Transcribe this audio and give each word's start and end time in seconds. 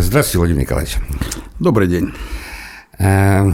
Здравствуйте, 0.00 0.38
Владимир 0.38 0.60
Николаевич. 0.60 0.96
Добрый 1.58 1.88
день. 1.88 2.14
Э, 3.00 3.50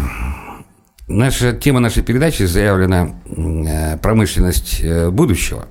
наша 1.08 1.54
тема 1.54 1.80
нашей 1.80 2.02
передачи 2.02 2.42
заявлена 2.42 3.14
э, 3.24 3.96
«Промышленность 3.96 4.80
э, 4.82 5.08
будущего». 5.08 5.68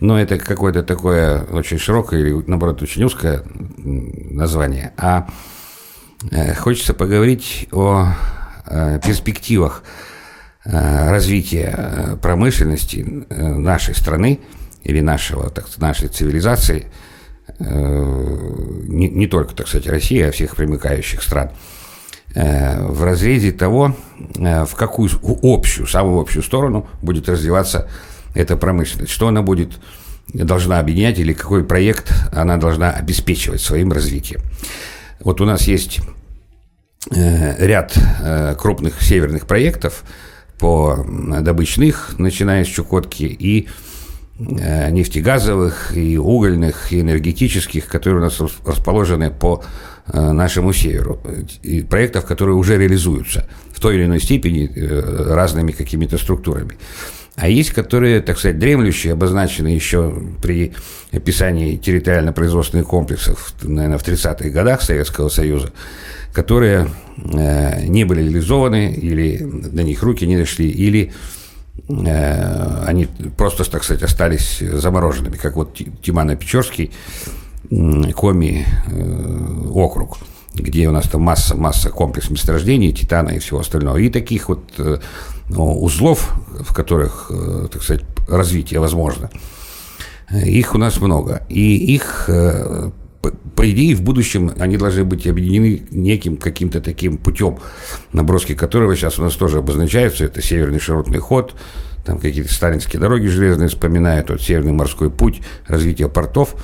Но 0.00 0.20
это 0.20 0.38
какое-то 0.38 0.82
такое 0.82 1.44
очень 1.44 1.78
широкое 1.78 2.20
или, 2.20 2.44
наоборот, 2.46 2.82
очень 2.82 3.04
узкое 3.04 3.42
название. 3.46 4.92
А 4.98 5.28
хочется 6.58 6.92
поговорить 6.92 7.68
о 7.72 8.08
перспективах 9.04 9.82
развития 10.64 12.18
промышленности 12.20 13.24
нашей 13.30 13.94
страны 13.94 14.40
или 14.82 15.00
нашего, 15.00 15.48
так, 15.50 15.66
нашей 15.78 16.08
цивилизации– 16.08 16.88
не, 17.62 19.08
не 19.08 19.26
только, 19.26 19.54
так 19.54 19.68
сказать, 19.68 19.86
России, 19.86 20.20
а 20.20 20.32
всех 20.32 20.56
примыкающих 20.56 21.22
стран, 21.22 21.50
э, 22.34 22.82
в 22.86 23.02
разрезе 23.04 23.52
того, 23.52 23.96
э, 24.36 24.64
в 24.64 24.74
какую 24.74 25.10
общую, 25.42 25.86
самую 25.86 26.20
общую 26.20 26.42
сторону 26.42 26.86
будет 27.00 27.28
развиваться 27.28 27.88
эта 28.34 28.56
промышленность, 28.56 29.12
что 29.12 29.28
она 29.28 29.42
будет 29.42 29.72
должна 30.32 30.78
объединять 30.78 31.18
или 31.18 31.32
какой 31.32 31.64
проект 31.64 32.12
она 32.32 32.56
должна 32.56 32.90
обеспечивать 32.90 33.60
своим 33.60 33.92
развитием. 33.92 34.40
Вот 35.20 35.40
у 35.40 35.44
нас 35.44 35.66
есть 35.66 36.00
ряд 37.10 37.92
крупных 38.56 39.02
северных 39.02 39.46
проектов 39.46 40.04
по 40.58 41.04
добычных, 41.40 42.14
начиная 42.18 42.64
с 42.64 42.68
Чукотки, 42.68 43.24
и 43.24 43.66
Э, 43.66 43.91
нефтегазовых, 44.38 45.96
и 45.96 46.16
угольных, 46.16 46.92
и 46.92 47.00
энергетических, 47.00 47.86
которые 47.86 48.20
у 48.20 48.24
нас 48.24 48.40
расположены 48.64 49.30
по 49.30 49.62
э, 50.06 50.32
нашему 50.32 50.72
северу, 50.72 51.20
и 51.62 51.82
проектов, 51.82 52.24
которые 52.24 52.56
уже 52.56 52.78
реализуются 52.78 53.46
в 53.72 53.80
той 53.80 53.96
или 53.96 54.04
иной 54.04 54.20
степени 54.20 54.70
э, 54.74 55.34
разными 55.34 55.72
какими-то 55.72 56.18
структурами. 56.18 56.78
А 57.34 57.48
есть, 57.48 57.70
которые, 57.70 58.20
так 58.20 58.38
сказать, 58.38 58.58
дремлющие, 58.58 59.14
обозначены 59.14 59.68
еще 59.68 60.14
при 60.42 60.72
описании 61.12 61.76
территориально-производственных 61.76 62.86
комплексов, 62.86 63.54
наверное, 63.62 63.98
в 63.98 64.06
30-х 64.06 64.50
годах 64.50 64.82
Советского 64.82 65.28
Союза, 65.28 65.72
которые 66.34 66.88
не 67.16 68.04
были 68.04 68.22
реализованы, 68.22 68.92
или 68.92 69.38
на 69.42 69.80
них 69.80 70.02
руки 70.02 70.26
не 70.26 70.36
дошли, 70.36 70.68
или 70.68 71.12
Э, 71.12 71.41
они 71.88 73.06
просто, 73.36 73.68
так 73.70 73.84
сказать, 73.84 74.02
остались 74.02 74.58
замороженными, 74.60 75.36
как 75.36 75.56
вот 75.56 75.74
Тимано-Печорский 75.74 76.92
Коми 78.14 78.66
э, 78.86 79.68
округ, 79.72 80.18
где 80.54 80.88
у 80.88 80.92
нас 80.92 81.08
там 81.08 81.22
масса, 81.22 81.56
масса 81.56 81.90
комплекс 81.90 82.28
месторождений, 82.28 82.92
титана 82.92 83.30
и 83.30 83.38
всего 83.38 83.60
остального. 83.60 83.96
И 83.96 84.10
таких 84.10 84.48
вот 84.48 84.74
э, 84.78 84.98
ну, 85.48 85.80
узлов, 85.80 86.34
в 86.60 86.74
которых, 86.74 87.30
так 87.72 87.82
сказать, 87.82 88.04
развитие 88.28 88.80
возможно, 88.80 89.30
их 90.30 90.74
у 90.74 90.78
нас 90.78 91.00
много. 91.00 91.46
И 91.48 91.76
их 91.94 92.28
по 93.30 93.70
идее, 93.70 93.94
в 93.94 94.02
будущем 94.02 94.52
они 94.58 94.76
должны 94.76 95.04
быть 95.04 95.26
объединены 95.26 95.82
неким 95.90 96.36
каким-то 96.36 96.80
таким 96.80 97.18
путем, 97.18 97.58
наброски 98.12 98.54
которого 98.54 98.96
сейчас 98.96 99.18
у 99.18 99.22
нас 99.22 99.34
тоже 99.34 99.58
обозначаются. 99.58 100.24
Это 100.24 100.42
северный 100.42 100.80
широтный 100.80 101.18
ход, 101.18 101.54
там 102.04 102.18
какие-то 102.18 102.52
сталинские 102.52 103.00
дороги 103.00 103.28
железные 103.28 103.68
вспоминают, 103.68 104.30
вот 104.30 104.42
северный 104.42 104.72
морской 104.72 105.10
путь, 105.10 105.40
развитие 105.68 106.08
портов. 106.08 106.56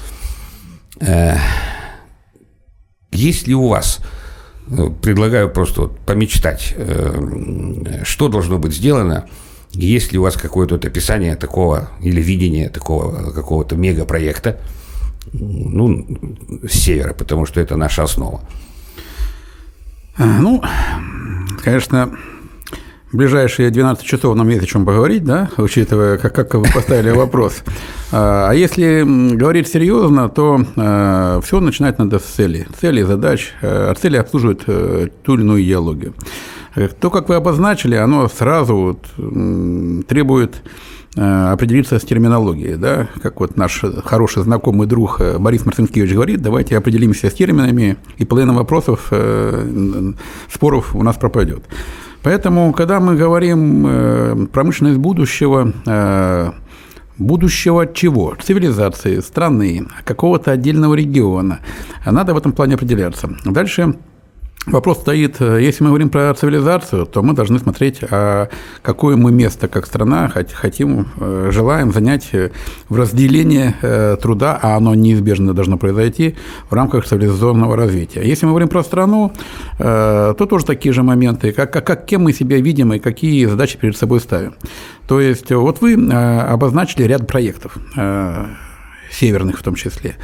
Э, 1.00 1.36
есть 3.12 3.46
ли 3.46 3.54
у 3.54 3.68
вас, 3.68 4.00
э, 4.68 4.88
предлагаю 5.00 5.50
просто 5.50 5.82
вот 5.82 6.00
помечтать, 6.00 6.74
э, 6.76 8.02
что 8.02 8.28
должно 8.28 8.58
быть 8.58 8.74
сделано, 8.74 9.28
есть 9.72 10.12
ли 10.12 10.18
у 10.18 10.22
вас 10.22 10.34
какое-то 10.34 10.74
описание 10.76 11.36
такого 11.36 11.90
или 12.00 12.20
видение 12.20 12.68
такого 12.68 13.30
какого-то 13.30 13.76
мегапроекта, 13.76 14.58
ну, 15.32 16.06
с 16.68 16.72
севера, 16.72 17.14
потому 17.14 17.46
что 17.46 17.60
это 17.60 17.76
наша 17.76 18.04
основа. 18.04 18.40
А, 20.16 20.24
ну, 20.40 20.62
конечно, 21.62 22.10
ближайшие 23.12 23.70
12 23.70 24.04
часов 24.04 24.36
нам 24.36 24.48
есть 24.48 24.64
о 24.64 24.66
чем 24.66 24.84
поговорить, 24.84 25.24
да, 25.24 25.50
учитывая, 25.56 26.18
как, 26.18 26.34
как 26.34 26.54
вы 26.54 26.66
поставили 26.72 27.10
вопрос. 27.10 27.62
А, 28.10 28.48
а 28.48 28.54
если 28.54 29.04
говорить 29.34 29.68
серьезно, 29.68 30.30
то 30.30 30.64
а, 30.76 31.42
все 31.42 31.60
начинать 31.60 31.98
надо 31.98 32.18
с 32.18 32.22
цели. 32.22 32.66
Цели, 32.80 33.02
задач. 33.02 33.52
А 33.60 33.92
цели 33.92 34.16
обслуживают 34.16 34.62
э, 34.66 35.08
ту 35.22 35.34
или 35.34 35.42
иную 35.42 35.62
идеологию. 35.62 36.14
То, 37.00 37.10
как 37.10 37.28
вы 37.28 37.34
обозначили, 37.34 37.96
оно 37.96 38.26
сразу 38.28 38.74
вот 38.76 40.06
требует 40.06 40.62
Э, 40.62 40.87
определиться 41.20 41.98
с 41.98 42.02
терминологией, 42.02 42.76
да, 42.76 43.08
как 43.22 43.40
вот 43.40 43.56
наш 43.56 43.82
хороший 44.04 44.42
знакомый 44.42 44.86
друг 44.86 45.20
э, 45.20 45.38
Борис 45.38 45.66
Марцинкевич 45.66 46.12
говорит, 46.12 46.42
давайте 46.42 46.76
определимся 46.76 47.28
с 47.28 47.34
терминами, 47.34 47.96
и 48.18 48.24
половина 48.24 48.54
вопросов, 48.54 49.08
э, 49.10 50.12
споров 50.52 50.94
у 50.94 51.02
нас 51.02 51.16
пропадет. 51.16 51.64
Поэтому, 52.22 52.72
когда 52.72 53.00
мы 53.00 53.16
говорим 53.16 54.48
промышленность 54.48 54.98
будущего, 54.98 55.72
будущего 57.16 57.86
чего? 57.86 58.34
Цивилизации, 58.42 59.20
страны, 59.20 59.86
какого-то 60.04 60.50
отдельного 60.50 60.94
региона. 60.94 61.60
Надо 62.04 62.34
в 62.34 62.36
этом 62.36 62.52
плане 62.52 62.74
определяться. 62.74 63.30
Дальше 63.44 63.94
Вопрос 64.66 64.98
стоит, 64.98 65.40
э, 65.40 65.62
если 65.62 65.82
мы 65.82 65.90
говорим 65.90 66.10
про 66.10 66.34
цивилизацию, 66.34 67.06
то 67.06 67.22
мы 67.22 67.32
должны 67.32 67.58
смотреть, 67.58 68.00
а 68.10 68.48
какое 68.82 69.16
мы 69.16 69.32
место 69.32 69.66
как 69.66 69.86
страна 69.86 70.28
хотим, 70.28 71.06
э, 71.18 71.50
желаем 71.50 71.92
занять 71.92 72.28
э, 72.32 72.50
в 72.88 72.96
разделении 72.96 73.74
труда, 74.16 74.58
а 74.60 74.76
оно 74.76 74.94
неизбежно 74.94 75.54
должно 75.54 75.78
произойти 75.78 76.36
в 76.68 76.74
рамках 76.74 77.06
цивилизационного 77.06 77.76
развития. 77.76 78.22
Если 78.22 78.44
мы 78.46 78.52
говорим 78.52 78.68
про 78.68 78.82
страну, 78.82 79.32
то 79.78 80.46
тоже 80.48 80.64
такие 80.64 80.92
же 80.92 81.02
моменты, 81.02 81.52
как, 81.52 81.72
как, 81.72 81.86
как 81.86 82.06
кем 82.06 82.22
мы 82.22 82.32
себя 82.32 82.60
видим 82.60 82.92
и 82.92 82.98
какие 82.98 83.46
задачи 83.46 83.78
перед 83.78 83.96
собой 83.96 84.20
ставим. 84.20 84.54
То 85.06 85.20
есть 85.20 85.50
вот 85.52 85.80
вы 85.80 85.94
обозначили 85.94 87.04
ряд 87.04 87.26
проектов 87.26 87.76
северных 89.10 89.58
в 89.58 89.62
том 89.62 89.74
числе. 89.74 90.16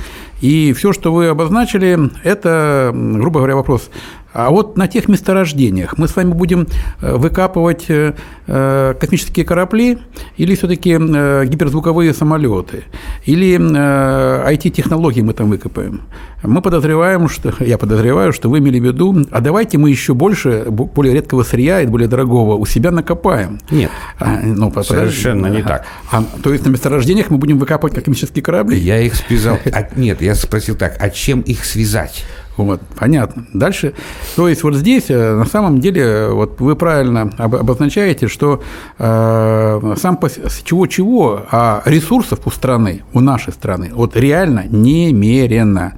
И 0.45 0.75
все, 0.75 0.93
что 0.93 1.11
вы 1.11 1.29
обозначили, 1.29 1.99
это, 2.23 2.91
грубо 2.93 3.41
говоря, 3.41 3.57
вопрос, 3.57 3.89
а 4.35 4.51
вот 4.51 4.77
на 4.77 4.89
тех 4.89 5.09
месторождениях 5.09 5.97
мы 5.97 6.09
с 6.09 6.17
вами 6.17 6.33
будем 6.33 6.67
э, 7.01 7.17
выкапывать 7.17 7.85
э, 7.89 8.15
э, 8.49 8.95
космические 8.99 9.47
корабли 9.47 9.99
или 10.37 10.57
все-таки 10.57 10.91
гиперзвуковые 10.91 12.13
самолеты, 12.13 12.83
или 13.25 13.57
IT-технологии 13.57 15.23
мы 15.23 15.33
там 15.33 15.51
выкопаем. 15.51 16.03
Мы 16.43 16.61
подозреваем, 16.61 17.29
что, 17.29 17.55
я 17.65 17.79
подозреваю, 17.79 18.33
что 18.33 18.51
вы 18.51 18.59
имели 18.59 18.81
в 18.81 18.85
виду, 18.85 19.25
а 19.31 19.41
давайте 19.41 19.79
мы 19.79 19.91
еще 19.91 20.15
больше 20.15 20.67
более 20.69 21.15
редкого 21.15 21.45
сырья 21.45 21.81
и 21.81 21.87
более 21.87 22.09
дорогого 22.09 22.55
у 22.57 22.67
себя 22.67 22.91
накопаем. 22.91 23.61
Нет, 23.71 23.91
а, 24.19 24.41
ну, 24.43 24.73
совершенно 24.83 25.47
не 25.47 25.63
так. 25.63 25.87
А, 26.11 26.25
то 26.43 26.53
есть 26.53 26.67
на 26.67 26.71
месторождениях 26.71 27.31
мы 27.31 27.39
будем 27.39 27.59
выкапывать 27.59 27.95
космические 27.95 28.43
корабли? 28.43 28.77
Я 28.79 29.01
их 29.01 29.15
связал. 29.15 29.59
А, 29.73 29.89
нет, 29.97 30.21
я 30.21 30.34
спросил 30.43 30.77
так, 30.77 30.97
а 31.01 31.11
чем 31.11 31.41
их 31.41 31.65
связать? 31.65 32.25
Вот, 32.57 32.81
понятно. 32.97 33.47
Дальше, 33.53 33.95
то 34.37 34.49
есть 34.49 34.63
вот 34.63 34.75
здесь 34.75 35.07
э, 35.09 35.35
на 35.35 35.45
самом 35.45 35.81
деле 35.81 36.29
вот 36.29 36.61
вы 36.61 36.77
правильно 36.77 37.23
обозначаете, 37.37 38.29
что 38.29 38.63
э, 38.99 39.95
сам 39.97 40.17
по 40.17 40.31
чего-чего, 40.31 41.43
а 41.51 41.83
ресурсов 41.85 42.41
у 42.45 42.51
страны, 42.51 43.03
у 43.13 43.21
нашей 43.21 43.53
страны, 43.53 43.91
вот 43.93 44.17
реально 44.17 44.67
немерено. 44.69 45.95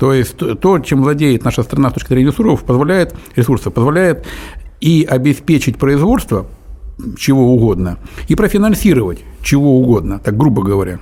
То 0.00 0.12
есть 0.12 0.36
то, 0.36 0.78
чем 0.80 1.02
владеет 1.02 1.44
наша 1.44 1.62
страна 1.62 1.90
с 1.90 1.92
точки 1.92 2.08
зрения 2.08 2.30
ресурсов, 2.30 2.64
позволяет, 2.64 3.14
ресурсов, 3.36 3.72
позволяет 3.72 4.26
и 4.80 5.06
обеспечить 5.08 5.78
производство 5.78 6.46
чего 7.16 7.54
угодно, 7.54 7.98
и 8.26 8.34
профинансировать 8.34 9.20
чего 9.40 9.78
угодно, 9.78 10.18
так 10.18 10.36
грубо 10.36 10.62
говоря. 10.62 10.98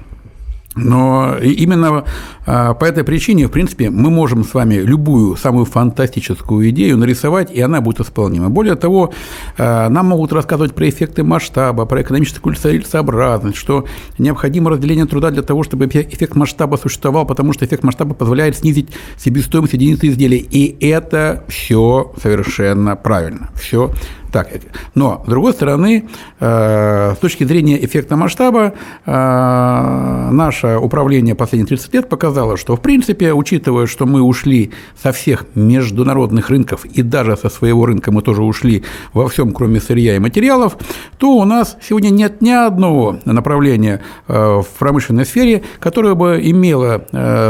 Но 0.76 1.36
именно 1.42 2.04
а, 2.46 2.74
по 2.74 2.84
этой 2.84 3.02
причине, 3.02 3.48
в 3.48 3.50
принципе, 3.50 3.90
мы 3.90 4.08
можем 4.08 4.44
с 4.44 4.54
вами 4.54 4.74
любую 4.74 5.36
самую 5.36 5.64
фантастическую 5.64 6.70
идею 6.70 6.96
нарисовать, 6.96 7.50
и 7.50 7.60
она 7.60 7.80
будет 7.80 8.00
исполнима. 8.00 8.50
Более 8.50 8.76
того, 8.76 9.12
а, 9.58 9.88
нам 9.88 10.06
могут 10.06 10.32
рассказывать 10.32 10.74
про 10.74 10.88
эффекты 10.88 11.24
масштаба, 11.24 11.86
про 11.86 12.02
экономическую 12.02 12.54
целесообразность, 12.54 13.56
что 13.56 13.84
необходимо 14.18 14.70
разделение 14.70 15.06
труда 15.06 15.30
для 15.30 15.42
того, 15.42 15.64
чтобы 15.64 15.86
эффект 15.86 16.36
масштаба 16.36 16.76
существовал, 16.76 17.26
потому 17.26 17.52
что 17.52 17.64
эффект 17.64 17.82
масштаба 17.82 18.14
позволяет 18.14 18.56
снизить 18.56 18.90
себестоимость 19.18 19.72
единицы 19.72 20.06
изделия. 20.06 20.38
И 20.38 20.86
это 20.86 21.44
все 21.48 22.12
совершенно 22.22 22.94
правильно. 22.94 23.50
Все 23.56 23.90
Так, 24.32 24.48
но, 24.94 25.22
с 25.26 25.28
другой 25.28 25.52
стороны, 25.52 26.08
с 26.38 27.16
точки 27.20 27.44
зрения 27.44 27.84
эффекта 27.84 28.16
масштаба, 28.16 28.74
наше 29.06 30.78
управление 30.80 31.34
последние 31.34 31.66
30 31.66 31.94
лет 31.94 32.08
показало, 32.08 32.56
что, 32.56 32.76
в 32.76 32.80
принципе, 32.80 33.32
учитывая, 33.32 33.86
что 33.86 34.06
мы 34.06 34.22
ушли 34.22 34.72
со 35.02 35.12
всех 35.12 35.46
международных 35.54 36.48
рынков 36.50 36.84
и 36.84 37.02
даже 37.02 37.36
со 37.36 37.48
своего 37.48 37.86
рынка 37.86 38.12
мы 38.12 38.22
тоже 38.22 38.42
ушли 38.42 38.84
во 39.12 39.28
всем, 39.28 39.52
кроме 39.52 39.80
сырья 39.80 40.14
и 40.14 40.18
материалов, 40.18 40.76
то 41.18 41.36
у 41.36 41.44
нас 41.44 41.76
сегодня 41.86 42.10
нет 42.10 42.40
ни 42.40 42.50
одного 42.50 43.18
направления 43.24 44.00
в 44.28 44.66
промышленной 44.78 45.26
сфере, 45.26 45.62
которое 45.80 46.14
бы 46.14 46.40
имело 46.42 47.04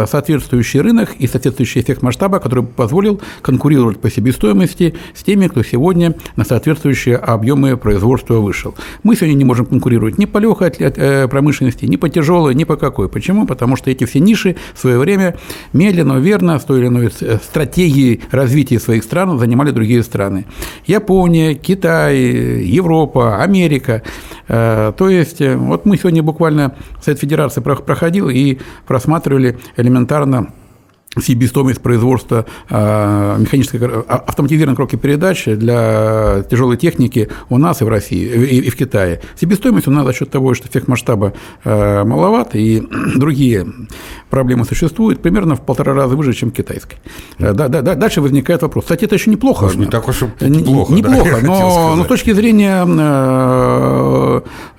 соответствующий 0.08 0.80
рынок 0.80 1.14
и 1.18 1.26
соответствующий 1.26 1.82
эффект 1.82 2.02
масштаба, 2.02 2.38
который 2.38 2.62
бы 2.62 2.68
позволил 2.68 3.20
конкурировать 3.42 4.00
по 4.00 4.10
себестоимости 4.10 4.94
с 5.14 5.22
теми, 5.22 5.46
кто 5.48 5.62
сегодня 5.62 6.14
на 6.36 6.44
соответствующие 6.70 7.16
объемы 7.16 7.76
производства 7.76 8.34
вышел. 8.34 8.74
Мы 9.02 9.16
сегодня 9.16 9.34
не 9.34 9.44
можем 9.44 9.66
конкурировать 9.66 10.18
ни 10.18 10.24
по 10.24 10.38
легкой 10.38 10.72
э, 10.78 11.28
промышленности, 11.28 11.84
ни 11.84 11.96
по 11.96 12.08
тяжелой, 12.08 12.54
ни 12.54 12.64
по 12.64 12.76
какой. 12.76 13.08
Почему? 13.08 13.46
Потому 13.46 13.76
что 13.76 13.90
эти 13.90 14.04
все 14.04 14.20
ниши 14.20 14.56
в 14.74 14.78
свое 14.78 14.98
время 14.98 15.36
медленно, 15.72 16.18
верно, 16.18 16.58
с 16.58 16.64
той 16.64 16.80
или 16.80 16.86
иной 16.86 17.10
э, 17.20 17.38
стратегией 17.42 18.20
развития 18.30 18.78
своих 18.78 19.02
стран 19.02 19.38
занимали 19.38 19.72
другие 19.72 20.02
страны. 20.02 20.44
Япония, 20.86 21.54
Китай, 21.54 22.18
Европа, 22.18 23.42
Америка. 23.42 24.02
Э, 24.48 24.92
то 24.96 25.08
есть, 25.08 25.40
вот 25.40 25.86
мы 25.86 25.96
сегодня 25.96 26.22
буквально 26.22 26.76
Совет 27.02 27.18
Федерации 27.18 27.60
проходил 27.60 28.28
и 28.28 28.58
просматривали 28.86 29.58
элементарно 29.76 30.52
себестоимость 31.18 31.80
производства 31.80 32.46
а, 32.68 33.36
механической 33.36 33.80
а, 33.82 34.22
автоматизированной 34.26 34.76
коробки 34.76 34.94
передач 34.94 35.44
для 35.44 36.44
тяжелой 36.48 36.76
техники 36.76 37.28
у 37.48 37.58
нас 37.58 37.80
и 37.80 37.84
в 37.84 37.88
России, 37.88 38.26
и 38.26 38.70
в 38.70 38.76
Китае. 38.76 39.20
Себестоимость 39.38 39.88
у 39.88 39.90
нас 39.90 40.06
за 40.06 40.12
счет 40.12 40.30
того, 40.30 40.54
что 40.54 40.68
эффект 40.68 40.86
масштаба 40.86 41.32
а, 41.64 42.04
маловат, 42.04 42.54
и 42.54 42.86
другие 43.16 43.66
проблемы 44.30 44.64
существуют, 44.64 45.20
примерно 45.20 45.56
в 45.56 45.62
полтора 45.62 45.94
раза 45.94 46.14
выше, 46.14 46.32
чем 46.32 46.52
китайской. 46.52 46.98
Да, 47.40 47.66
да, 47.66 47.82
да, 47.82 47.94
дальше 47.96 48.20
возникает 48.20 48.62
вопрос. 48.62 48.84
Кстати, 48.84 49.04
это 49.04 49.16
еще 49.16 49.30
неплохо. 49.30 49.64
Может, 49.64 49.80
не 49.80 49.86
так 49.86 50.08
уж 50.08 50.22
и 50.22 50.26
неплохо. 50.48 50.92
Неплохо, 50.92 51.38
да, 51.42 51.46
но, 51.46 51.96
но 51.96 52.04
с 52.04 52.06
точки 52.06 52.32
зрения 52.32 52.84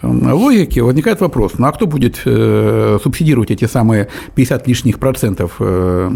логики 0.02 0.80
возникает 0.80 1.20
вопрос, 1.20 1.54
ну 1.58 1.68
а 1.68 1.72
кто 1.72 1.88
будет 1.88 2.22
э, 2.26 3.00
субсидировать 3.04 3.52
эти 3.52 3.66
самые 3.66 4.08
50 4.36 4.68
лишних 4.68 5.00
процентов 5.00 5.56
э, 5.60 6.12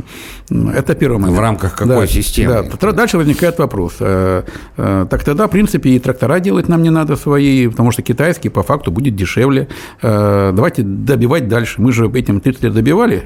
это 0.50 0.96
первый 0.96 1.20
момент. 1.20 1.38
В 1.38 1.42
рамках 1.42 1.76
какой 1.76 2.02
да, 2.02 2.08
системы? 2.08 2.70
Да. 2.82 2.92
Дальше 2.92 3.18
возникает 3.18 3.58
вопрос. 3.58 3.96
Э, 4.00 4.44
э, 4.78 5.08
так 5.10 5.24
тогда, 5.24 5.48
в 5.48 5.52
принципе, 5.52 5.90
и 5.90 6.00
трактора 6.00 6.40
делать 6.40 6.70
нам 6.70 6.84
не 6.84 6.92
надо 6.92 7.16
свои, 7.16 7.68
потому 7.68 7.92
что 7.92 8.02
китайский 8.02 8.50
по 8.50 8.64
факту 8.64 8.92
будет 8.92 9.16
дешевле. 9.16 9.68
Э, 10.02 10.52
давайте 10.54 10.84
добивать 10.84 11.48
дальше. 11.48 11.82
Мы 11.82 11.92
же 11.92 12.10
этим 12.14 12.42
30 12.42 12.64
лет 12.64 12.74
добивали, 12.74 13.24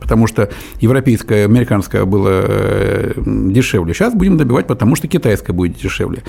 потому 0.00 0.26
что 0.26 0.50
европейское, 0.80 1.44
американское 1.46 2.04
было 2.04 2.42
дешевле. 3.16 3.94
Сейчас 3.94 4.14
будем 4.14 4.36
добивать, 4.36 4.66
потому 4.66 4.96
что 4.96 5.08
китайское 5.08 5.54
будет 5.54 5.76
дешевле. 5.76 6.22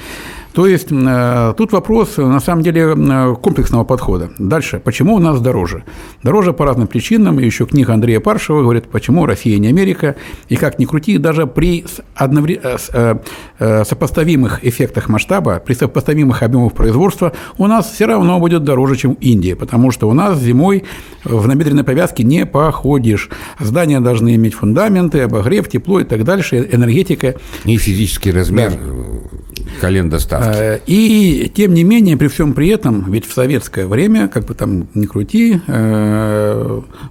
То 0.53 0.65
есть 0.65 0.89
тут 0.89 1.71
вопрос, 1.71 2.17
на 2.17 2.39
самом 2.39 2.63
деле, 2.63 3.35
комплексного 3.35 3.83
подхода. 3.83 4.31
Дальше. 4.39 4.81
Почему 4.83 5.15
у 5.15 5.19
нас 5.19 5.39
дороже? 5.39 5.83
Дороже 6.23 6.53
по 6.53 6.65
разным 6.65 6.87
причинам. 6.87 7.37
Еще 7.39 7.65
книга 7.65 7.93
Андрея 7.93 8.19
Паршева 8.19 8.61
говорит, 8.61 8.85
почему 8.85 9.25
Россия 9.25 9.56
не 9.59 9.68
Америка. 9.68 10.15
И 10.50 10.56
как 10.56 10.80
ни 10.80 10.86
крути, 10.86 11.18
даже 11.18 11.48
при 11.48 11.86
одновре... 12.15 12.59
Э, 12.63 12.77
э, 12.94 13.15
э, 13.59 13.83
сопоставимых 13.86 14.65
эффектах 14.65 15.09
масштаба, 15.09 15.62
при 15.65 15.74
сопоставимых 15.74 16.44
объемах 16.44 16.74
производства 16.74 17.33
у 17.57 17.68
нас 17.68 17.92
все 17.92 18.06
равно 18.06 18.39
будет 18.39 18.63
дороже, 18.63 18.95
чем 18.95 19.13
Индия, 19.13 19.56
потому 19.56 19.92
что 19.92 20.09
у 20.09 20.13
нас 20.13 20.39
зимой 20.39 20.83
в 21.24 21.48
набедренной 21.48 21.83
повязке 21.83 22.24
не 22.24 22.45
походишь. 22.45 23.30
Здания 23.59 24.00
должны 24.00 24.36
иметь 24.36 24.54
фундаменты, 24.54 25.21
обогрев, 25.21 25.69
тепло 25.69 26.00
и 26.00 26.03
так 26.03 26.24
дальше, 26.24 26.68
энергетика. 26.71 27.36
И 27.65 27.77
физический 27.77 28.31
размер 28.31 28.71
да. 28.71 29.62
колен 29.81 30.10
доставки. 30.10 30.81
И 30.88 31.51
тем 31.56 31.74
не 31.74 31.83
менее, 31.83 32.18
при 32.18 32.27
всем 32.27 32.53
при 32.53 32.69
этом, 32.69 33.12
ведь 33.12 33.25
в 33.25 33.33
советское 33.33 33.88
время, 33.88 34.27
как 34.27 34.45
бы 34.45 34.53
там 34.53 34.88
ни 34.94 35.06
крути, 35.06 35.62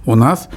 у 0.05 0.15
нас 0.15 0.49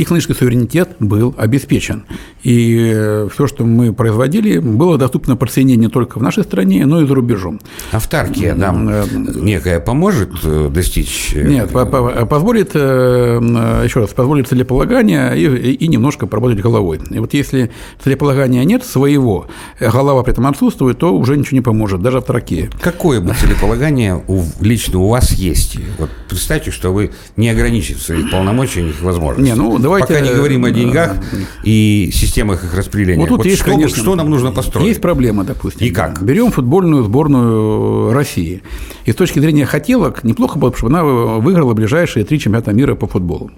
технологический 0.00 0.34
суверенитет 0.34 0.96
был 0.98 1.34
обеспечен. 1.36 2.04
И 2.42 2.90
э, 2.94 3.28
все, 3.32 3.46
что 3.46 3.64
мы 3.64 3.92
производили, 3.92 4.58
было 4.58 4.96
доступно 4.96 5.36
по 5.36 5.46
цене 5.46 5.76
не 5.76 5.88
только 5.88 6.18
в 6.18 6.22
нашей 6.22 6.42
стране, 6.42 6.86
но 6.86 7.02
и 7.02 7.06
за 7.06 7.14
рубежом. 7.14 7.60
Автаркия 7.92 8.54
нам 8.54 8.88
э, 8.88 9.04
некая 9.12 9.78
поможет 9.78 10.30
э, 10.42 10.70
достичь? 10.72 11.34
Нет, 11.34 11.70
позволит, 11.70 12.74
еще 12.74 14.00
раз, 14.00 14.10
позволит 14.10 14.48
целеполагание 14.48 15.38
и, 15.38 15.72
и 15.72 15.88
немножко 15.88 16.26
поработать 16.26 16.60
головой. 16.60 17.00
И 17.10 17.18
вот 17.18 17.34
если 17.34 17.70
целеполагания 18.02 18.64
нет 18.64 18.84
своего, 18.84 19.48
голова 19.78 20.22
при 20.22 20.32
этом 20.32 20.46
отсутствует, 20.46 20.98
то 20.98 21.14
уже 21.14 21.36
ничего 21.36 21.56
не 21.56 21.62
поможет, 21.62 22.00
даже 22.00 22.18
автаркия. 22.18 22.70
Какое 22.80 23.20
бы 23.20 23.34
целеполагание 23.34 24.22
у, 24.28 24.44
лично 24.60 24.98
у 25.00 25.08
вас 25.08 25.32
есть? 25.32 25.76
Вот 25.98 26.08
представьте, 26.28 26.70
что 26.70 26.90
вы 26.94 27.10
не 27.36 27.50
ограничены 27.50 27.98
в 27.98 28.02
своих 28.02 28.30
полномочиях 28.30 29.00
и 29.00 29.04
возможностях. 29.04 29.56
Не, 29.56 29.62
ну, 29.62 29.78
давайте, 29.98 30.14
Пока 30.14 30.20
не 30.20 30.34
говорим 30.34 30.64
о 30.64 30.70
деньгах 30.70 31.16
и 31.62 32.10
системах 32.12 32.64
их 32.64 32.74
распределения. 32.74 33.20
Вот 33.20 33.28
тут 33.28 33.38
вот 33.38 33.46
есть, 33.46 33.62
что, 33.62 33.70
конечно, 33.70 33.96
что 33.96 34.14
нам 34.14 34.30
нужно 34.30 34.52
построить? 34.52 34.88
Есть 34.88 35.00
проблема, 35.00 35.44
допустим. 35.44 35.86
И 35.86 35.90
как? 35.90 36.22
Берем 36.22 36.50
футбольную 36.50 37.04
сборную 37.04 38.12
России. 38.12 38.62
И 39.04 39.12
с 39.12 39.14
точки 39.14 39.38
зрения 39.38 39.66
хотелок, 39.66 40.24
неплохо 40.24 40.58
было 40.58 40.70
бы, 40.70 40.76
чтобы 40.76 40.92
она 40.92 41.04
выиграла 41.04 41.74
ближайшие 41.74 42.24
три 42.24 42.38
чемпионата 42.38 42.72
мира 42.72 42.94
по 42.94 43.06
футболу. 43.06 43.50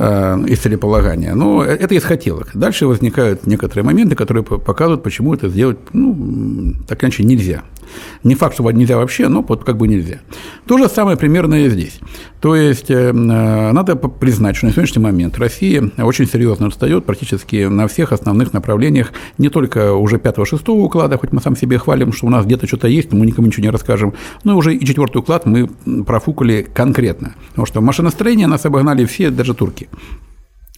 Э, 0.00 0.38
из 0.46 0.60
целеполагания. 0.60 1.34
Но 1.34 1.64
это 1.64 1.92
из 1.96 2.04
хотелок. 2.04 2.50
Дальше 2.54 2.86
возникают 2.86 3.48
некоторые 3.48 3.84
моменты, 3.84 4.14
которые 4.14 4.44
показывают, 4.44 5.02
почему 5.02 5.34
это 5.34 5.48
сделать, 5.48 5.78
ну, 5.92 6.74
так 6.86 7.02
иначе 7.02 7.24
нельзя. 7.24 7.64
Не 8.24 8.34
факт, 8.34 8.54
что 8.54 8.70
нельзя 8.70 8.96
вообще, 8.96 9.28
но 9.28 9.42
вот 9.42 9.64
как 9.64 9.76
бы 9.76 9.88
нельзя. 9.88 10.18
То 10.66 10.78
же 10.78 10.88
самое 10.88 11.16
примерно 11.16 11.54
и 11.54 11.68
здесь. 11.68 12.00
То 12.40 12.54
есть, 12.54 12.90
э, 12.90 13.12
надо 13.12 13.96
признать, 13.96 14.56
что 14.56 14.66
на 14.66 14.72
сегодняшний 14.72 15.02
момент 15.02 15.38
Россия 15.38 15.90
очень 15.98 16.26
серьезно 16.26 16.68
отстает 16.68 17.04
практически 17.04 17.64
на 17.66 17.88
всех 17.88 18.12
основных 18.12 18.52
направлениях, 18.52 19.12
не 19.38 19.48
только 19.48 19.94
уже 19.94 20.18
пятого-шестого 20.18 20.80
уклада, 20.80 21.18
хоть 21.18 21.32
мы 21.32 21.40
сам 21.40 21.56
себе 21.56 21.78
хвалим, 21.78 22.12
что 22.12 22.26
у 22.26 22.30
нас 22.30 22.44
где-то 22.44 22.66
что-то 22.66 22.88
есть, 22.88 23.12
мы 23.12 23.26
никому 23.26 23.48
ничего 23.48 23.64
не 23.64 23.70
расскажем, 23.70 24.14
но 24.44 24.56
уже 24.56 24.74
и 24.74 24.84
четвертый 24.84 25.18
уклад 25.18 25.46
мы 25.46 25.68
профукали 26.04 26.66
конкретно. 26.72 27.34
Потому 27.50 27.66
что 27.66 27.80
машиностроение 27.80 28.46
нас 28.46 28.64
обогнали 28.64 29.04
все, 29.04 29.30
даже 29.30 29.54
турки 29.54 29.88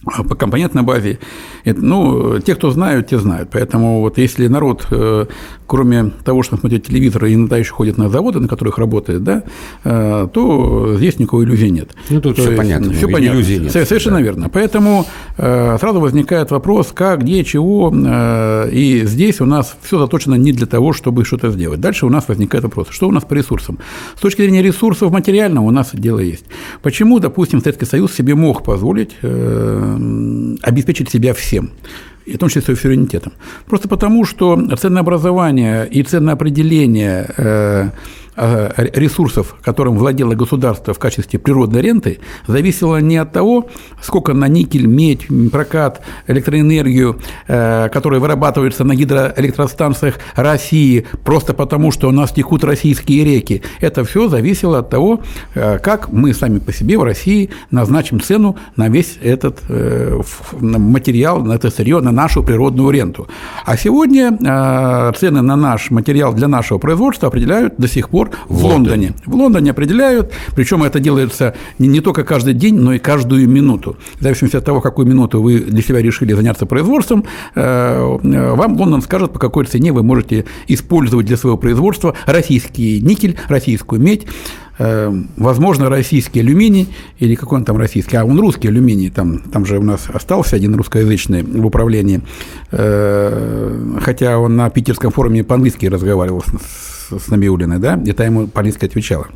по 0.03 0.35
компонентной 0.35 0.81
базе. 0.81 1.19
Это, 1.63 1.79
ну, 1.81 2.39
те, 2.39 2.55
кто 2.55 2.71
знают, 2.71 3.07
те 3.07 3.19
знают. 3.19 3.49
Поэтому 3.51 4.01
вот 4.01 4.17
если 4.17 4.47
народ, 4.47 4.87
э, 4.89 5.25
кроме 5.67 6.11
того, 6.25 6.41
что 6.41 6.57
смотрит 6.57 6.87
телевизор, 6.87 7.25
иногда 7.25 7.57
еще 7.57 7.71
ходит 7.71 7.97
на 7.97 8.09
заводы, 8.09 8.39
на 8.39 8.47
которых 8.47 8.79
работает, 8.79 9.23
да, 9.23 9.43
э, 9.83 10.27
то 10.33 10.95
здесь 10.97 11.19
никакой 11.19 11.45
иллюзии 11.45 11.67
нет. 11.67 11.91
Ну, 12.09 12.19
тут 12.19 12.35
то 12.35 12.41
все 12.41 12.51
есть, 12.51 12.57
понятно. 12.57 12.93
Все 12.93 13.07
понятно. 13.07 13.37
Иллюзий 13.37 13.59
нет. 13.59 13.71
Совершенно 13.71 14.17
да. 14.17 14.23
верно. 14.23 14.49
Поэтому 14.49 15.05
э, 15.37 15.77
сразу 15.79 15.99
возникает 15.99 16.49
вопрос, 16.49 16.91
как, 16.93 17.21
где, 17.21 17.43
чего. 17.43 17.93
И 18.71 19.03
здесь 19.05 19.39
у 19.39 19.45
нас 19.45 19.77
все 19.83 19.99
заточено 19.99 20.35
не 20.35 20.51
для 20.51 20.65
того, 20.65 20.93
чтобы 20.93 21.25
что-то 21.25 21.51
сделать. 21.51 21.79
Дальше 21.79 22.07
у 22.07 22.09
нас 22.09 22.27
возникает 22.27 22.63
вопрос, 22.63 22.87
что 22.89 23.07
у 23.07 23.11
нас 23.11 23.23
по 23.23 23.35
ресурсам. 23.35 23.77
С 24.15 24.19
точки 24.19 24.41
зрения 24.41 24.63
ресурсов 24.63 25.11
материального 25.11 25.65
у 25.65 25.71
нас 25.71 25.91
дело 25.93 26.19
есть. 26.19 26.45
Почему, 26.81 27.19
допустим, 27.19 27.61
Советский 27.61 27.85
Союз 27.85 28.13
себе 28.13 28.33
мог 28.33 28.63
позволить 28.63 29.11
обеспечить 30.61 31.09
себя 31.09 31.33
всем 31.33 31.71
и 32.25 32.35
в 32.35 32.37
том 32.37 32.49
числе 32.49 32.61
своим 32.61 32.77
суверенитетом. 32.79 33.33
Просто 33.65 33.87
потому, 33.87 34.25
что 34.25 34.55
ценообразование 34.77 35.87
и 35.87 36.03
ценоопределение 36.03 37.25
э, 37.35 37.41
Э, 37.41 37.89
ресурсов, 38.35 39.55
которым 39.61 39.97
владело 39.97 40.35
государство 40.35 40.93
в 40.93 40.99
качестве 40.99 41.37
природной 41.37 41.81
ренты, 41.81 42.19
зависело 42.47 42.97
не 42.97 43.17
от 43.17 43.33
того, 43.33 43.67
сколько 44.01 44.33
на 44.33 44.47
никель, 44.47 44.85
медь, 44.85 45.27
прокат, 45.51 46.01
электроэнергию, 46.27 47.19
э, 47.47 47.89
которая 47.89 48.19
вырабатывается 48.19 48.83
на 48.83 48.95
гидроэлектростанциях 48.95 50.15
России, 50.35 51.05
просто 51.25 51.53
потому, 51.53 51.91
что 51.91 52.07
у 52.07 52.11
нас 52.11 52.31
текут 52.31 52.63
российские 52.63 53.25
реки. 53.25 53.63
Это 53.81 54.03
все 54.05 54.29
зависело 54.29 54.79
от 54.79 54.89
того, 54.89 55.21
э, 55.53 55.79
как 55.79 56.11
мы 56.11 56.33
сами 56.33 56.59
по 56.59 56.71
себе 56.71 56.97
в 56.97 57.03
России 57.03 57.49
назначим 57.69 58.21
цену 58.21 58.55
на 58.75 58.87
весь 58.87 59.17
этот 59.21 59.61
материал, 60.61 61.43
на 61.43 61.53
это 61.53 61.69
сырье, 61.69 61.99
на 61.99 62.11
нашу 62.11 62.43
природную 62.43 62.91
ренту. 62.91 63.27
А 63.65 63.77
сегодня 63.77 64.31
цены 65.17 65.41
на 65.41 65.55
наш 65.55 65.91
материал 65.91 66.33
для 66.33 66.47
нашего 66.47 66.77
производства 66.77 67.27
определяют 67.27 67.75
до 67.77 67.87
сих 67.87 68.09
пор 68.09 68.20
сбор 68.21 68.31
в, 68.47 68.65
Лондоне. 68.65 69.13
В 69.25 69.35
Лондоне 69.35 69.71
определяют, 69.71 70.31
причем 70.55 70.83
это 70.83 70.99
делается 70.99 71.55
не, 71.79 71.87
не 71.87 72.01
только 72.01 72.23
каждый 72.23 72.53
день, 72.53 72.75
но 72.75 72.93
и 72.93 72.99
каждую 72.99 73.47
минуту. 73.49 73.97
В 74.19 74.23
зависимости 74.23 74.55
от 74.55 74.65
того, 74.65 74.81
какую 74.81 75.07
минуту 75.07 75.41
вы 75.41 75.59
для 75.59 75.81
себя 75.81 76.01
решили 76.01 76.33
заняться 76.33 76.65
производством, 76.65 77.25
вам 77.55 78.77
Лондон 78.77 79.01
скажет, 79.01 79.31
по 79.33 79.39
какой 79.39 79.65
цене 79.65 79.91
вы 79.91 80.03
можете 80.03 80.45
использовать 80.67 81.25
для 81.25 81.37
своего 81.37 81.57
производства 81.57 82.15
российский 82.25 83.01
никель, 83.01 83.37
российскую 83.47 84.01
медь, 84.01 84.27
Э, 84.83 85.11
возможно, 85.37 85.89
российский 85.89 86.39
алюминий, 86.39 86.89
или 87.19 87.35
какой 87.35 87.59
он 87.59 87.65
там 87.65 87.77
российский, 87.77 88.17
а 88.17 88.25
он 88.25 88.39
русский 88.39 88.67
алюминий, 88.67 89.11
там, 89.11 89.37
там 89.37 89.63
же 89.63 89.77
у 89.77 89.83
нас 89.83 90.07
остался 90.11 90.55
один 90.55 90.73
русскоязычный 90.73 91.43
в 91.43 91.71
э, 92.71 93.97
хотя 94.01 94.39
он 94.39 94.55
на 94.55 94.69
питерском 94.71 95.11
форуме 95.11 95.43
по-английски 95.43 95.85
разговаривал 95.85 96.41
с, 96.41 97.00
с 97.19 97.27
Набиулиной, 97.27 97.79
да, 97.79 98.01
и 98.05 98.11
та 98.13 98.25
ему 98.25 98.47
по-английски 98.47 98.85
отвечала. 98.85 99.27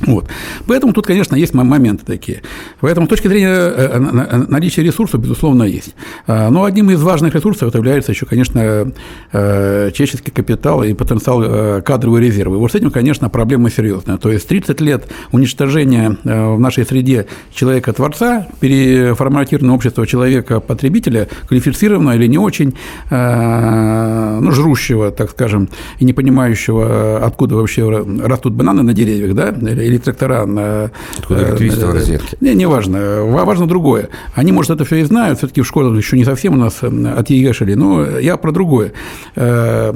Вот. 0.00 0.26
Поэтому 0.66 0.92
тут, 0.92 1.06
конечно, 1.06 1.36
есть 1.36 1.54
моменты 1.54 2.04
такие. 2.04 2.42
Поэтому 2.80 3.06
с 3.06 3.10
точки 3.10 3.28
зрения 3.28 3.54
э, 3.54 3.90
э, 3.96 4.36
наличия 4.48 4.82
ресурсов, 4.82 5.20
безусловно, 5.20 5.62
есть. 5.62 5.94
А, 6.26 6.50
но 6.50 6.64
одним 6.64 6.90
из 6.90 7.00
важных 7.00 7.34
ресурсов 7.34 7.68
это 7.68 7.78
является 7.78 8.10
еще, 8.10 8.26
конечно, 8.26 8.92
э, 9.32 9.90
человеческий 9.92 10.32
капитал 10.32 10.82
и 10.82 10.94
потенциал 10.94 11.82
кадровой 11.82 12.20
резервы. 12.20 12.58
Вот 12.58 12.72
с 12.72 12.74
этим, 12.74 12.90
конечно, 12.90 13.28
проблема 13.28 13.70
серьезная. 13.70 14.16
То 14.16 14.30
есть 14.30 14.48
30 14.48 14.80
лет 14.80 15.04
уничтожения 15.30 16.16
в 16.24 16.58
нашей 16.58 16.84
среде 16.84 17.26
человека-творца, 17.54 18.48
переформатировано 18.60 19.74
общество 19.74 20.06
человека-потребителя, 20.06 21.28
квалифицированного 21.46 22.16
или 22.16 22.26
не 22.26 22.38
очень, 22.38 22.74
ну, 23.10 24.50
жрущего, 24.50 25.10
так 25.10 25.30
скажем, 25.30 25.68
и 25.98 26.04
не 26.04 26.12
понимающего, 26.12 27.24
откуда 27.24 27.56
вообще 27.56 27.88
растут 28.24 28.54
бананы 28.54 28.82
на 28.82 28.92
деревьях, 28.92 29.34
да, 29.34 29.50
или 29.50 29.83
трактора 29.98 30.46
на... 30.46 30.90
Откуда 31.18 31.40
э, 31.40 31.92
розетке? 31.92 32.36
Не, 32.40 32.54
не 32.54 32.66
важно. 32.66 33.24
Важно 33.24 33.66
другое. 33.66 34.08
Они, 34.34 34.52
может, 34.52 34.70
это 34.70 34.84
все 34.84 34.96
и 34.96 35.04
знают, 35.04 35.38
все-таки 35.38 35.62
в 35.62 35.66
школе 35.66 35.96
еще 35.96 36.16
не 36.16 36.24
совсем 36.24 36.54
у 36.54 36.56
нас 36.56 36.78
э, 36.82 37.14
отъешили, 37.16 37.74
но 37.74 38.18
я 38.18 38.36
про 38.36 38.52
другое. 38.52 38.92
Э, 39.36 39.92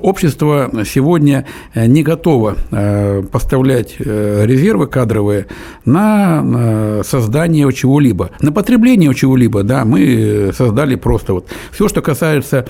общество 0.00 0.70
сегодня 0.84 1.46
не 1.74 2.02
готово 2.02 2.56
поставлять 3.30 3.96
резервы 3.98 4.86
кадровые 4.86 5.46
на 5.84 7.02
создание 7.04 7.70
чего-либо. 7.72 8.30
На 8.40 8.52
потребление 8.52 9.14
чего-либо, 9.14 9.62
да, 9.62 9.84
мы 9.84 10.50
создали 10.56 10.96
просто 10.96 11.34
вот 11.34 11.46
все, 11.70 11.88
что 11.88 12.02
касается... 12.02 12.66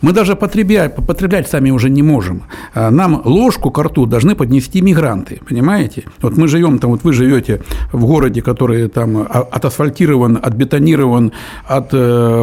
Мы 0.00 0.12
даже 0.12 0.36
потреблять, 0.36 0.94
потреблять 0.94 1.48
сами 1.48 1.70
уже 1.70 1.90
не 1.90 2.02
можем. 2.02 2.44
Нам 2.74 3.22
ложку 3.24 3.70
к 3.70 3.78
рту 3.82 4.06
должны 4.06 4.34
поднести 4.34 4.80
мигранты, 4.80 5.40
понимаете? 5.48 5.83
Понимаете? 5.84 6.04
Вот 6.20 6.36
мы 6.36 6.48
живем 6.48 6.78
там, 6.78 6.90
вот 6.90 7.04
вы 7.04 7.12
живете 7.12 7.60
в 7.92 8.04
городе, 8.04 8.42
который 8.42 8.88
там 8.88 9.16
отасфальтирован, 9.16 10.38
отбетонирован, 10.42 11.32
от, 11.66 11.88
э, 11.92 12.40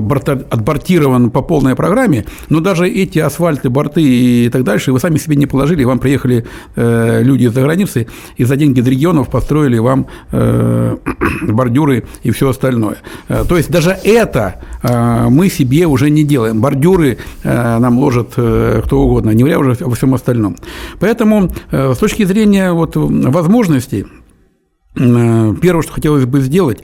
отбортирован 0.49 1.31
по 1.31 1.41
полной 1.41 1.75
программе, 1.75 2.25
но 2.49 2.59
даже 2.59 2.87
эти 2.87 3.19
асфальты, 3.19 3.69
борты 3.69 4.01
и 4.01 4.49
так 4.49 4.63
дальше 4.63 4.91
вы 4.91 4.99
сами 4.99 5.17
себе 5.17 5.35
не 5.35 5.45
положили, 5.45 5.83
вам 5.83 5.99
приехали 5.99 6.45
э, 6.75 7.21
люди 7.23 7.45
из-за 7.45 7.61
границы 7.61 8.07
и 8.37 8.43
за 8.43 8.55
деньги 8.55 8.79
из 8.79 8.87
регионов 8.87 9.29
построили 9.29 9.79
вам 9.79 10.07
э, 10.31 10.97
бордюры 11.47 12.03
и 12.23 12.31
все 12.31 12.49
остальное. 12.49 12.97
То 13.27 13.57
есть 13.57 13.71
даже 13.71 13.97
это 14.03 14.61
мы 15.29 15.49
себе 15.49 15.85
уже 15.85 16.09
не 16.09 16.23
делаем. 16.23 16.61
Бордюры 16.61 17.17
нам 17.43 17.99
ложат 17.99 18.31
кто 18.31 19.01
угодно, 19.01 19.31
не 19.31 19.43
говоря 19.43 19.59
уже 19.59 19.71
о 19.71 19.89
всем 19.91 20.13
остальном. 20.13 20.55
Поэтому 20.99 21.49
с 21.71 21.97
точки 21.97 22.23
зрения 22.23 22.71
вот 22.71 22.95
возможностей 23.31 24.05
первое, 24.93 25.81
что 25.83 25.93
хотелось 25.93 26.25
бы 26.25 26.41
сделать, 26.41 26.83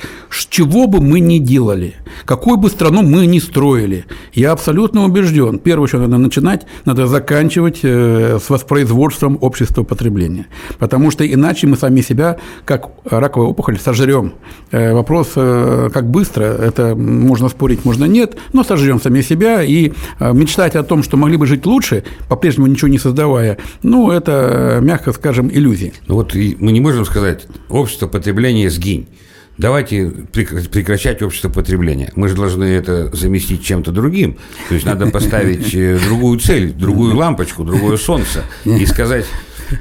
чего 0.49 0.87
бы 0.87 1.01
мы 1.01 1.19
ни 1.19 1.37
делали, 1.39 1.95
какую 2.25 2.57
бы 2.57 2.69
страну 2.69 3.03
мы 3.03 3.25
ни 3.27 3.39
строили, 3.39 4.05
я 4.33 4.51
абсолютно 4.53 5.03
убежден, 5.03 5.59
первое, 5.59 5.87
что 5.87 5.99
надо 5.99 6.17
начинать, 6.17 6.65
надо 6.85 7.05
заканчивать 7.05 7.81
э, 7.83 8.39
с 8.41 8.49
воспроизводством 8.49 9.37
общества 9.41 9.83
потребления. 9.83 10.47
Потому 10.79 11.11
что 11.11 11.31
иначе 11.31 11.67
мы 11.67 11.77
сами 11.77 12.01
себя, 12.01 12.37
как 12.65 12.89
раковая 13.05 13.49
опухоль, 13.49 13.77
сожрем. 13.77 14.33
Э, 14.71 14.93
вопрос, 14.93 15.33
как 15.33 16.09
быстро, 16.09 16.45
это 16.45 16.95
можно 16.95 17.49
спорить, 17.49 17.85
можно 17.85 18.05
нет, 18.05 18.37
но 18.53 18.63
сожрем 18.63 19.01
сами 19.01 19.21
себя 19.21 19.63
и 19.63 19.91
мечтать 20.19 20.75
о 20.75 20.83
том, 20.83 21.03
что 21.03 21.17
могли 21.17 21.37
бы 21.37 21.45
жить 21.45 21.65
лучше, 21.65 22.03
по-прежнему 22.29 22.67
ничего 22.67 22.87
не 22.87 22.99
создавая, 22.99 23.57
ну, 23.83 24.11
это, 24.11 24.79
мягко 24.81 25.11
скажем, 25.11 25.49
иллюзии. 25.51 25.93
Ну 26.07 26.15
вот 26.15 26.33
мы 26.33 26.71
не 26.71 26.79
можем 26.79 27.05
сказать, 27.05 27.47
общество 27.69 27.96
общество 27.97 28.07
потребления 28.07 28.69
сгинь. 28.69 29.07
Давайте 29.57 30.11
прекращать 30.31 31.23
общество 31.23 31.49
потребления. 31.49 32.11
Мы 32.15 32.29
же 32.29 32.35
должны 32.35 32.65
это 32.65 33.09
заместить 33.15 33.63
чем-то 33.63 33.91
другим. 33.91 34.37
То 34.69 34.75
есть 34.75 34.85
надо 34.85 35.07
поставить 35.07 35.73
э, 35.73 35.97
другую 35.97 36.39
цель, 36.39 36.73
другую 36.73 37.15
лампочку, 37.15 37.63
другое 37.63 37.97
солнце 37.97 38.43
и 38.65 38.85
сказать, 38.85 39.25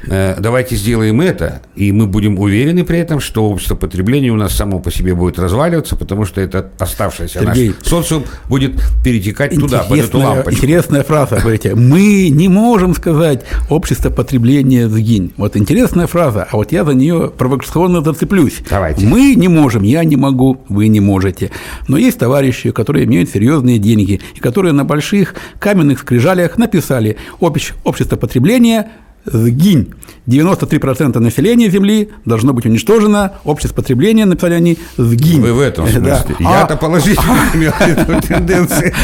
давайте 0.06 0.76
сделаем 0.76 1.20
это, 1.20 1.62
и 1.74 1.92
мы 1.92 2.06
будем 2.06 2.38
уверены 2.38 2.84
при 2.84 2.98
этом, 2.98 3.20
что 3.20 3.48
общество 3.48 3.74
потребления 3.74 4.30
у 4.30 4.36
нас 4.36 4.54
само 4.54 4.80
по 4.80 4.90
себе 4.90 5.14
будет 5.14 5.38
разваливаться, 5.38 5.96
потому 5.96 6.24
что 6.24 6.40
это 6.40 6.70
оставшееся 6.78 7.40
Сергей, 7.40 7.68
наш 7.68 7.86
социум 7.86 8.24
будет 8.48 8.80
перетекать 9.04 9.54
туда, 9.54 9.84
под 9.84 9.98
эту 9.98 10.18
лампочку. 10.18 10.52
Интересная 10.52 11.02
фраза, 11.02 11.36
говорите, 11.36 11.74
мы 11.74 12.28
не 12.30 12.48
можем 12.48 12.94
сказать 12.94 13.44
общество 13.70 14.10
потребления 14.10 14.88
сгинь. 14.88 15.32
Вот 15.36 15.56
интересная 15.56 16.06
фраза, 16.06 16.46
а 16.50 16.56
вот 16.56 16.72
я 16.72 16.84
за 16.84 16.94
нее 16.94 17.32
провокационно 17.36 18.02
зацеплюсь. 18.02 18.60
Давайте. 18.68 19.06
Мы 19.06 19.34
не 19.34 19.48
можем, 19.48 19.82
я 19.82 20.04
не 20.04 20.16
могу, 20.16 20.62
вы 20.68 20.88
не 20.88 21.00
можете. 21.00 21.50
Но 21.88 21.96
есть 21.96 22.18
товарищи, 22.18 22.70
которые 22.70 23.04
имеют 23.04 23.30
серьезные 23.30 23.78
деньги, 23.78 24.20
и 24.34 24.40
которые 24.40 24.72
на 24.72 24.84
больших 24.84 25.34
каменных 25.58 26.00
скрижалях 26.00 26.58
написали 26.58 27.16
общество 27.40 28.16
потребления– 28.16 28.88
сгинь. 29.26 29.92
93% 30.26 31.18
населения 31.20 31.70
Земли 31.70 32.10
должно 32.24 32.52
быть 32.52 32.66
уничтожено, 32.66 33.34
общество 33.44 33.76
потребления, 33.76 34.24
написали 34.24 34.54
они, 34.54 34.78
сгинь. 34.96 35.40
Вы 35.40 35.52
в 35.52 35.60
этом 35.60 35.86
смысле. 35.90 36.36
Да. 36.40 36.50
Я-то 36.60 36.74
а, 36.74 36.76
положительно 36.76 37.36
имел 37.54 37.72
в 37.72 37.86
виду 37.86 38.22
тенденции. 38.26 38.94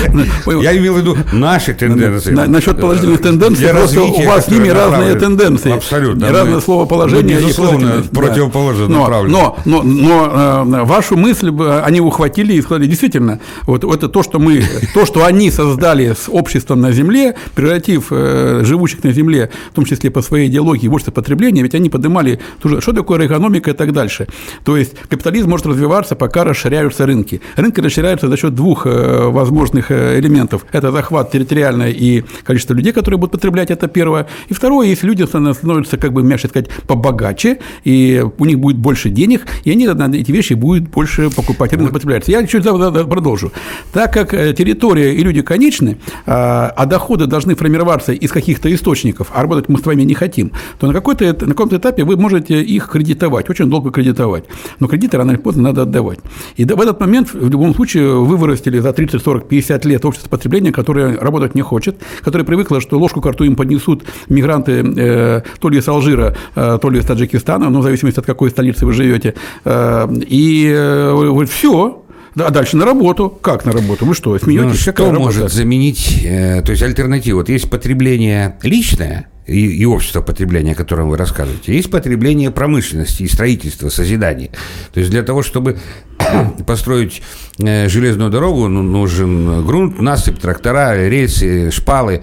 Я 0.62 0.76
имел 0.76 0.94
в 0.94 0.98
виду 0.98 1.16
наши 1.32 1.74
тенденции. 1.74 2.32
Насчет 2.32 2.80
положительных 2.80 3.22
тенденций, 3.22 3.68
просто 3.68 4.02
у 4.02 4.22
вас 4.24 4.46
с 4.46 4.48
ними 4.48 4.68
разные 4.68 5.14
тенденции. 5.14 5.72
Абсолютно. 5.72 6.30
Разное 6.30 6.60
слово 6.60 6.86
положение 6.86 7.36
Безусловно, 7.36 8.02
противоположно 8.12 8.88
но, 8.88 9.58
но, 9.64 9.82
но, 9.82 10.64
но 10.64 10.84
вашу 10.84 11.16
мысль 11.16 11.50
они 11.84 12.00
ухватили 12.00 12.54
и 12.54 12.62
сказали, 12.62 12.86
действительно, 12.86 13.40
вот 13.66 13.84
это 13.84 14.08
то, 14.08 14.22
что 14.22 14.38
мы, 14.38 14.64
то, 14.94 15.06
что 15.06 15.24
они 15.24 15.50
создали 15.50 16.12
с 16.12 16.28
обществом 16.28 16.80
на 16.80 16.92
Земле, 16.92 17.36
превратив 17.54 18.06
э, 18.10 18.62
живущих 18.64 19.04
на 19.04 19.12
Земле, 19.12 19.50
в 19.70 19.74
том 19.74 19.84
числе 19.84 20.10
по 20.12 20.22
своей 20.22 20.48
идеологии 20.48 20.88
общество 20.88 21.12
потребления, 21.12 21.62
ведь 21.62 21.74
они 21.74 21.90
поднимали, 21.90 22.38
что 22.60 22.92
такое 22.92 23.26
экономика 23.26 23.70
и 23.70 23.74
так 23.74 23.92
дальше. 23.92 24.26
То 24.64 24.76
есть 24.76 24.94
капитализм 25.08 25.50
может 25.50 25.66
развиваться, 25.66 26.14
пока 26.16 26.44
расширяются 26.44 27.06
рынки. 27.06 27.40
Рынки 27.56 27.80
расширяются 27.80 28.28
за 28.28 28.36
счет 28.36 28.54
двух 28.54 28.86
э, 28.86 29.28
возможных 29.28 29.90
э, 29.90 30.18
элементов. 30.20 30.66
Это 30.72 30.92
захват 30.92 31.30
территориальный 31.30 31.92
и 31.92 32.24
количество 32.44 32.74
людей, 32.74 32.92
которые 32.92 33.18
будут 33.18 33.32
потреблять, 33.32 33.70
это 33.70 33.88
первое. 33.88 34.26
И 34.48 34.54
второе, 34.54 34.86
если 34.86 35.06
люди 35.06 35.22
становятся, 35.24 35.96
как 35.96 36.12
бы, 36.12 36.22
мягче 36.22 36.48
сказать, 36.48 36.68
побогаче, 36.86 37.58
и 37.84 38.24
у 38.38 38.44
них 38.44 38.58
будет 38.58 38.76
больше 38.76 39.10
денег, 39.10 39.46
и 39.64 39.70
они 39.70 39.86
эти 39.86 40.32
вещи 40.32 40.54
будут 40.54 40.88
больше 40.88 41.30
покупать, 41.30 41.72
рынок 41.72 41.92
потребляется. 41.92 42.30
Я 42.30 42.46
чуть 42.46 42.64
продолжу. 42.64 43.52
Так 43.92 44.12
как 44.12 44.34
э, 44.34 44.52
территория 44.52 45.14
и 45.14 45.22
люди 45.22 45.42
конечны, 45.42 45.98
а, 46.26 46.72
а 46.76 46.86
доходы 46.86 47.26
должны 47.26 47.54
формироваться 47.54 48.12
из 48.12 48.30
каких-то 48.30 48.72
источников, 48.72 49.28
а 49.34 49.42
работать 49.42 49.68
мы 49.68 49.78
с 49.78 49.86
вами 49.86 50.01
не 50.04 50.14
хотим, 50.14 50.52
то 50.78 50.86
на, 50.86 50.92
какой-то, 50.92 51.24
на 51.24 51.52
каком-то 51.52 51.76
этапе 51.76 52.04
вы 52.04 52.16
можете 52.16 52.62
их 52.62 52.88
кредитовать, 52.88 53.48
очень 53.50 53.70
долго 53.70 53.90
кредитовать. 53.90 54.44
Но 54.80 54.88
кредиты 54.88 55.16
рано 55.16 55.32
или 55.32 55.38
поздно 55.38 55.64
надо 55.64 55.82
отдавать. 55.82 56.20
И 56.56 56.64
в 56.64 56.80
этот 56.80 57.00
момент, 57.00 57.32
в 57.32 57.48
любом 57.48 57.74
случае, 57.74 58.14
вы 58.14 58.36
вырастили 58.36 58.78
за 58.78 58.92
30, 58.92 59.22
40, 59.22 59.48
50 59.48 59.84
лет 59.84 60.04
общество 60.04 60.28
потребления, 60.28 60.72
которое 60.72 61.16
работать 61.18 61.54
не 61.54 61.62
хочет, 61.62 61.96
которое 62.20 62.44
привыкло, 62.44 62.80
что 62.80 62.98
ложку 62.98 63.20
карту 63.20 63.44
им 63.44 63.56
поднесут 63.56 64.04
мигранты 64.28 64.72
э, 64.72 65.42
то 65.60 65.68
ли 65.68 65.78
из 65.78 65.88
Алжира, 65.88 66.36
э, 66.54 66.78
то 66.80 66.90
ли 66.90 66.98
из 66.98 67.04
Таджикистана, 67.04 67.70
ну, 67.70 67.80
в 67.80 67.82
зависимости 67.82 68.20
от 68.20 68.26
какой 68.26 68.50
столицы 68.50 68.86
вы 68.86 68.92
живете. 68.92 69.34
Э, 69.64 70.08
и 70.28 70.72
э, 70.74 71.46
все, 71.48 72.02
а 72.36 72.50
дальше 72.50 72.76
на 72.76 72.86
работу. 72.86 73.28
Как 73.28 73.64
на 73.64 73.72
работу? 73.72 74.06
Вы 74.06 74.14
что, 74.14 74.38
смеетесь? 74.38 74.64
Ну, 74.64 74.74
что 74.74 74.92
Какая 74.92 75.12
может 75.12 75.40
работа? 75.40 75.54
заменить, 75.54 76.22
э, 76.24 76.62
то 76.62 76.72
есть 76.72 76.82
альтернатива? 76.82 77.38
Вот 77.38 77.48
есть 77.48 77.68
потребление 77.68 78.56
личное, 78.62 79.28
и, 79.46 79.66
и 79.66 79.84
общество 79.84 80.20
потребления, 80.20 80.72
о 80.72 80.74
котором 80.74 81.08
вы 81.08 81.16
рассказываете, 81.16 81.74
есть 81.74 81.90
потребление 81.90 82.50
промышленности 82.50 83.22
и 83.22 83.28
строительства, 83.28 83.88
созидания. 83.88 84.50
То 84.92 85.00
есть 85.00 85.10
для 85.10 85.22
того, 85.22 85.42
чтобы 85.42 85.78
построить 86.66 87.22
э, 87.58 87.88
железную 87.88 88.30
дорогу, 88.30 88.68
ну, 88.68 88.82
нужен 88.82 89.64
грунт, 89.66 90.00
насыпь, 90.00 90.38
трактора, 90.38 91.08
рельсы, 91.08 91.70
шпалы. 91.70 92.22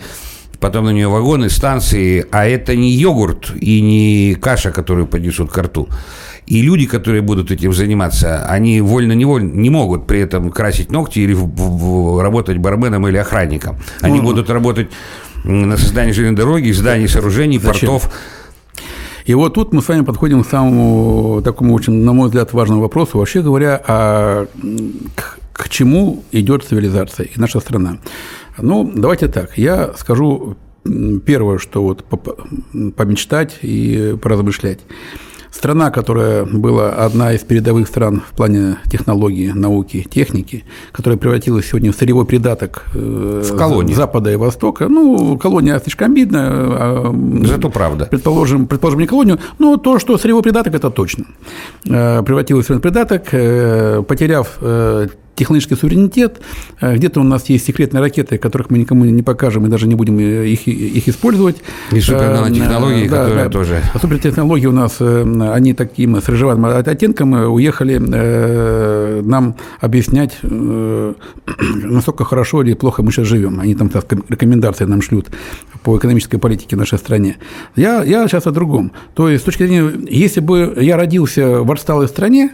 потом 0.60 0.86
на 0.86 0.90
нее 0.92 1.08
вагоны, 1.08 1.50
станции, 1.50 2.26
а 2.32 2.46
это 2.46 2.76
не 2.76 2.92
йогурт 2.92 3.52
и 3.60 3.82
не 3.82 4.36
каша, 4.36 4.72
которую 4.72 5.08
поднесут 5.08 5.52
к 5.52 5.58
рту. 5.58 5.90
И 6.48 6.64
люди, 6.64 6.88
которые 6.88 7.22
будут 7.22 7.52
этим 7.52 7.74
заниматься, 7.74 8.44
они 8.46 8.82
вольно-невольно 8.82 9.52
не 9.54 9.70
могут 9.70 10.08
при 10.08 10.20
этом 10.20 10.50
красить 10.50 10.92
ногти 10.92 11.20
или 11.20 11.34
в, 11.34 11.46
в, 11.46 12.22
работать 12.22 12.58
барменом 12.58 13.08
или 13.08 13.18
охранником. 13.18 13.78
Они 14.02 14.18
ну, 14.18 14.24
будут 14.24 14.50
работать 14.50 14.90
на 15.44 15.78
создании 15.78 16.12
железной 16.12 16.38
дороги, 16.38 16.72
зданий, 16.72 17.08
сооружений, 17.08 17.60
зачем? 17.60 17.90
портов. 17.90 18.12
И 19.26 19.34
вот 19.36 19.54
тут 19.54 19.74
мы 19.74 19.82
с 19.82 19.88
вами 19.88 20.04
подходим 20.04 20.44
к 20.44 20.48
самому 20.48 21.42
такому 21.44 21.76
очень, 21.76 21.94
на 21.94 22.14
мой 22.14 22.28
взгляд, 22.28 22.52
важному 22.54 22.82
вопросу. 22.82 23.20
Вообще 23.20 23.42
говоря, 23.42 23.82
а 23.88 24.48
к, 25.16 25.40
к 25.54 25.70
чему 25.70 26.24
идет 26.32 26.64
цивилизация 26.64 27.28
и 27.28 27.40
наша 27.40 27.60
страна? 27.60 28.00
Ну, 28.58 28.92
давайте 28.96 29.28
так. 29.28 29.58
Я 29.58 29.94
скажу 29.98 30.58
первое, 31.26 31.60
что 31.60 31.84
вот 31.84 32.06
помечтать 32.96 33.60
и 33.62 34.18
поразмышлять. 34.22 34.80
Страна, 35.52 35.90
которая 35.92 36.46
была 36.46 36.92
одна 36.92 37.34
из 37.34 37.42
передовых 37.42 37.88
стран 37.88 38.22
в 38.28 38.36
плане 38.36 38.78
технологии, 38.90 39.52
науки, 39.52 40.08
техники, 40.10 40.64
которая 40.92 41.18
превратилась 41.18 41.68
сегодня 41.68 41.92
в 41.92 41.96
сырьевой 41.96 42.26
придаток 42.26 42.86
э, 42.94 43.44
в 43.46 43.58
колонии. 43.58 43.94
Запада 43.94 44.32
и 44.32 44.36
Востока. 44.36 44.88
Ну, 44.88 45.38
колония 45.38 45.80
слишком 45.80 46.12
обидно. 46.12 46.40
А, 46.42 47.16
Зато 47.46 47.70
правда. 47.70 48.06
Предположим, 48.06 48.68
предположим, 48.68 49.00
не 49.00 49.08
колонию, 49.08 49.40
но 49.58 49.78
то, 49.78 50.00
что 50.00 50.18
сырьевой 50.18 50.44
придаток, 50.44 50.76
это 50.76 50.92
точно. 50.92 51.26
Э, 51.88 52.22
превратилась 52.24 52.70
в 52.70 52.80
придаток, 52.80 53.24
э, 53.32 54.04
потеряв 54.08 54.60
технологический 55.36 55.76
суверенитет. 55.76 56.42
Э, 56.82 56.96
где-то 56.96 57.22
у 57.22 57.24
нас 57.24 57.50
есть 57.50 57.66
секретные 57.66 58.02
ракеты, 58.02 58.38
которых 58.38 58.70
мы 58.70 58.78
никому 58.78 59.06
не 59.06 59.24
покажем 59.24 59.66
и 59.66 59.70
даже 59.70 59.88
не 59.88 59.96
будем 59.96 60.20
э, 60.20 60.48
их, 60.48 60.68
их 60.68 61.08
использовать. 61.08 61.58
И 61.92 62.00
супертехнологии, 62.00 63.08
да, 63.08 63.24
которые 63.24 63.44
да, 63.46 63.50
тоже. 63.50 63.82
Супертехнологии 64.00 64.66
у 64.66 64.72
нас, 64.72 64.98
э, 65.00 65.52
они 65.54 65.74
таким 65.74 66.22
с 66.22 66.28
рыжеватым 66.28 66.66
оттенком 66.66 67.34
уехали 67.52 67.98
нам 69.22 69.56
объяснять, 69.80 70.38
насколько 70.42 72.26
хорошо 72.26 72.64
или 72.64 72.74
плохо 72.74 73.04
мы 73.04 73.12
сейчас 73.12 73.28
живем. 73.28 73.60
Они 73.60 73.76
там 73.76 73.90
рекомендации 74.30 74.86
нам 74.86 75.02
шлют 75.02 75.28
по 75.84 75.98
экономической 75.98 76.38
политике 76.38 76.76
в 76.76 76.80
нашей 76.80 76.98
стране. 76.98 77.38
Я, 77.76 78.04
я 78.04 78.28
сейчас 78.28 78.48
о 78.48 78.52
другом. 78.52 78.92
То 79.14 79.30
есть, 79.30 79.44
с 79.44 79.46
точки 79.46 79.64
зрения, 79.64 79.92
если 80.10 80.40
бы 80.42 80.78
я 80.80 80.98
родился 80.98 81.62
в 81.62 81.72
отсталой 81.72 82.08
стране, 82.08 82.52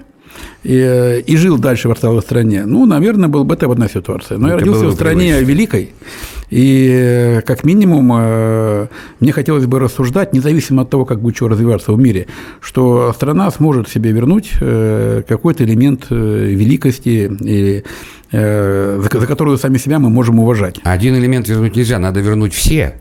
и, 0.63 1.23
и 1.25 1.37
жил 1.37 1.57
дальше 1.57 1.89
в 1.89 1.91
отсталой 1.91 2.21
стране, 2.21 2.65
ну, 2.65 2.85
наверное, 2.85 3.29
был 3.29 3.43
бы 3.43 3.55
это 3.55 3.71
одна 3.71 3.87
ситуация. 3.87 4.37
Но 4.37 4.47
это 4.47 4.57
я 4.57 4.59
родился 4.59 4.87
в 4.87 4.93
стране 4.93 5.33
привычно. 5.33 5.51
великой, 5.51 5.93
и 6.49 7.41
как 7.45 7.63
минимум 7.63 8.11
э, 8.15 8.87
мне 9.19 9.31
хотелось 9.31 9.65
бы 9.65 9.79
рассуждать, 9.79 10.33
независимо 10.33 10.83
от 10.83 10.89
того, 10.89 11.05
как 11.05 11.19
будет 11.19 11.35
что 11.35 11.47
развиваться 11.47 11.91
в 11.91 11.99
мире, 11.99 12.27
что 12.61 13.13
страна 13.13 13.49
сможет 13.51 13.89
себе 13.89 14.11
вернуть 14.11 14.51
э, 14.61 15.23
какой-то 15.27 15.63
элемент 15.63 16.07
э, 16.09 16.15
великости 16.15 17.31
или 17.39 17.83
за, 18.31 18.99
за 18.99 19.27
которую 19.27 19.57
сами 19.57 19.77
себя 19.77 19.97
мы 19.97 20.09
можем 20.09 20.39
уважать. 20.39 20.77
Один 20.83 21.15
элемент 21.15 21.47
вернуть 21.47 21.75
нельзя, 21.77 21.99
надо 21.99 22.19
вернуть 22.19 22.53
все. 22.53 22.95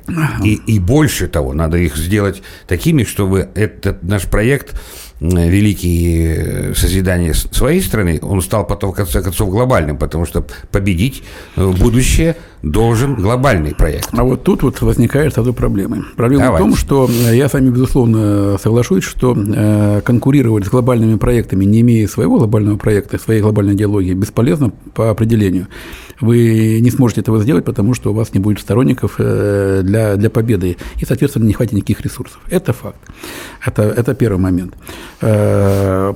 И, 0.45 0.55
и 0.55 0.79
больше 0.79 1.27
того, 1.27 1.55
надо 1.55 1.77
их 1.79 1.97
сделать 1.97 2.43
такими, 2.69 3.03
чтобы 3.03 3.49
этот 3.55 4.03
наш 4.03 4.25
проект 4.25 4.81
великие 5.21 6.75
созидания 6.75 7.35
своей 7.35 7.81
страны, 7.81 8.19
он 8.23 8.43
стал 8.43 8.67
потом, 8.67 8.93
в 8.93 8.97
конце 8.97 9.23
концов, 9.23 9.51
глобальным, 9.51 9.97
потому 9.97 10.27
что 10.27 10.45
победить 10.71 11.23
будущее 11.57 12.37
должен 12.63 13.15
глобальный 13.17 13.75
проект. 13.75 14.09
А 14.13 14.25
вот 14.25 14.43
тут 14.43 14.63
вот 14.63 14.81
возникает 14.81 15.35
сразу 15.35 15.53
проблемы. 15.53 16.05
Проблема 16.17 16.45
Давайте. 16.45 16.65
в 16.65 16.69
том, 16.69 16.77
что 16.77 17.11
я 17.31 17.49
с 17.49 17.53
вами, 17.53 17.71
безусловно, 17.71 18.57
соглашусь, 18.59 19.05
что 19.05 19.37
э, 19.37 20.01
конкурировать 20.03 20.65
с 20.65 20.69
глобальными 20.69 21.17
проектами, 21.17 21.65
не 21.65 21.83
имея 21.83 22.09
своего 22.09 22.39
глобального 22.39 22.77
проекта, 22.77 23.19
своей 23.19 23.41
глобальной 23.43 23.75
идеологии, 23.75 24.15
бесполезно 24.15 24.73
по 24.95 25.11
определению. 25.11 25.69
Вы 26.21 26.81
не 26.81 26.91
сможете 26.91 27.21
этого 27.21 27.41
сделать, 27.43 27.65
потому 27.65 27.95
что 27.95 28.11
у 28.11 28.15
вас 28.15 28.35
не 28.35 28.41
будет 28.41 28.61
сторонников 28.61 29.17
э, 29.19 29.83
для, 29.85 30.17
для 30.17 30.31
победы, 30.31 30.77
и, 31.01 31.05
соответственно, 31.05 31.45
не 31.45 31.53
хватит 31.53 31.73
никаких 31.73 32.01
ресурсов. 32.01 32.41
Это 32.51 32.73
факт. 32.73 32.99
Это, 33.65 33.83
это 33.83 34.15
первый 34.15 34.39
момент. 34.39 34.75
Э, 35.21 36.13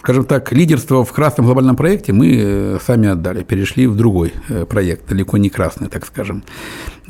скажем 0.00 0.24
так, 0.24 0.52
лидерство 0.52 1.04
в 1.04 1.12
красном 1.12 1.46
глобальном 1.46 1.76
проекте 1.76 2.12
мы 2.12 2.78
сами 2.84 3.08
отдали, 3.08 3.42
перешли 3.42 3.86
в 3.86 3.96
другой 3.96 4.32
проект 4.68 4.80
проект, 4.80 5.08
далеко 5.08 5.38
не 5.38 5.50
красный, 5.50 5.88
так 5.88 6.06
скажем. 6.06 6.42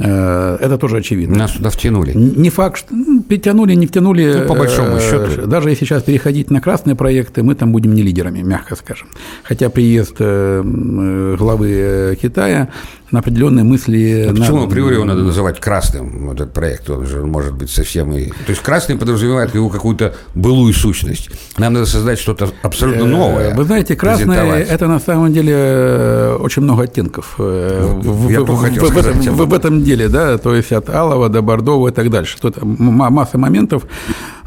Э, 0.03 0.57
это 0.61 0.79
тоже 0.79 0.97
очевидно. 0.97 1.37
Нас 1.37 1.53
туда 1.53 1.69
втянули. 1.69 2.13
Не 2.15 2.49
факт, 2.51 2.79
что 2.79 2.95
ну, 2.95 3.23
перетянули, 3.23 3.75
не 3.75 3.87
втянули. 3.87 4.41
Ну, 4.41 4.47
по 4.47 4.55
большому 4.55 4.97
э, 4.97 5.01
счету. 5.01 5.47
Даже 5.47 5.69
если 5.69 5.85
сейчас 5.85 6.03
переходить 6.03 6.51
на 6.51 6.61
красные 6.61 6.97
проекты, 6.97 7.43
мы 7.43 7.55
там 7.55 7.73
будем 7.73 7.93
не 7.95 8.03
лидерами, 8.03 8.41
мягко 8.41 8.77
скажем. 8.77 9.09
Хотя 9.43 9.69
приезд 9.69 10.17
э, 10.19 11.37
главы 11.39 12.19
Китая 12.21 12.69
на 13.11 13.21
определенные 13.21 13.65
мысли. 13.65 14.27
А 14.29 14.35
почему 14.35 14.59
на... 14.59 14.65
априори 14.65 14.95
его 14.95 15.05
надо 15.05 15.23
называть 15.23 15.61
красным, 15.61 16.31
этот 16.31 16.53
проект? 16.53 16.89
Он 16.91 17.07
же 17.07 17.25
может 17.25 17.55
быть 17.55 17.71
совсем 17.71 18.13
и... 18.13 18.27
То 18.27 18.51
есть 18.51 18.63
красный 18.63 18.97
подразумевает 18.97 19.55
его 19.55 19.69
какую-то 19.69 20.15
былую 20.35 20.73
сущность. 20.73 21.31
Нам 21.59 21.75
надо 21.75 21.87
создать 21.87 22.19
что-то 22.19 22.51
абсолютно 22.63 23.07
новое. 23.07 23.55
Вы 23.55 23.65
знаете, 23.65 23.97
красное– 23.97 24.63
это 24.71 24.87
на 24.87 25.01
самом 25.01 25.33
деле 25.33 26.37
очень 26.41 26.63
много 26.63 26.85
оттенков. 26.85 27.35
Я 27.39 27.87
в, 28.01 28.57
хотел 28.57 28.87
в, 28.87 28.89
сказать 28.89 29.17
в, 29.17 29.47
в 29.47 29.55
этом 29.55 29.83
деле, 29.83 30.09
да, 30.09 30.39
то 30.39 30.55
есть 30.55 30.73
от 30.73 30.91
алого 30.91 31.29
до 31.29 31.43
бордового 31.43 31.89
и 31.89 31.93
так 31.93 32.11
дальше. 32.11 32.39
Тут 32.41 32.57
масса 32.63 33.39
моментов, 33.39 33.85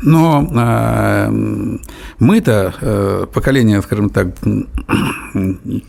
но 0.01 0.47
э, 0.53 1.29
мы-то, 2.19 2.73
э, 2.81 3.25
поколение, 3.33 3.81
скажем 3.81 4.09
так, 4.09 4.27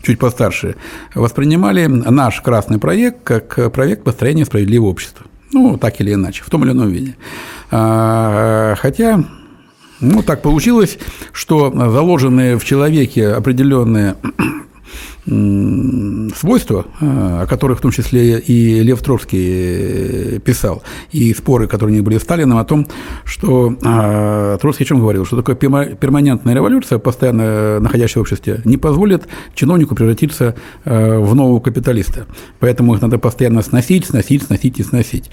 чуть 0.03 0.19
постарше, 0.19 0.75
воспринимали 1.13 1.85
наш 1.85 2.41
красный 2.41 2.64
проект 2.79 3.23
как 3.23 3.71
проект 3.71 4.03
построения 4.03 4.45
справедливого 4.45 4.89
общества. 4.89 5.25
Ну, 5.51 5.77
так 5.77 6.01
или 6.01 6.13
иначе, 6.13 6.43
в 6.43 6.49
том 6.49 6.63
или 6.63 6.71
ином 6.71 6.89
виде. 6.89 7.15
А, 7.71 8.75
хотя 8.77 9.23
ну, 10.01 10.21
так 10.21 10.41
получилось, 10.41 10.97
что 11.31 11.71
заложенные 11.71 12.57
в 12.57 12.65
человеке 12.65 13.29
определенные 13.29 14.15
свойства, 15.25 16.85
э, 17.01 17.41
о 17.41 17.47
которых 17.47 17.79
в 17.79 17.81
том 17.81 17.91
числе 17.91 18.39
и 18.39 18.83
Лев 18.83 19.01
Троцкий 19.01 20.35
э, 20.35 20.39
писал, 20.39 20.83
и 21.11 21.33
споры, 21.33 21.67
которые 21.67 21.93
у 21.93 21.95
них 21.95 22.03
были 22.03 22.19
с 22.19 22.21
Сталином, 22.21 22.59
о 22.59 22.65
том, 22.65 22.87
что 23.23 23.73
э, 23.73 24.57
Троцкий 24.61 24.83
о 24.83 24.87
чем 24.87 24.99
говорил, 24.99 25.25
что 25.25 25.41
такое 25.41 25.55
перманентная 25.55 26.53
революция, 26.53 26.99
постоянно 26.99 27.79
находящаяся 27.79 28.19
в 28.19 28.21
обществе, 28.21 28.61
не 28.65 28.77
позволит 28.77 29.27
чиновнику 29.55 29.95
превратиться 29.95 30.55
в 30.85 31.33
нового 31.33 31.59
капиталиста. 31.59 32.27
Поэтому 32.59 32.93
их 32.93 33.01
надо 33.01 33.17
постоянно 33.17 33.63
сносить, 33.63 34.05
сносить, 34.05 34.43
сносить 34.43 34.79
и 34.79 34.83
сносить. 34.83 35.31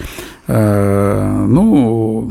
Ну, 0.49 2.31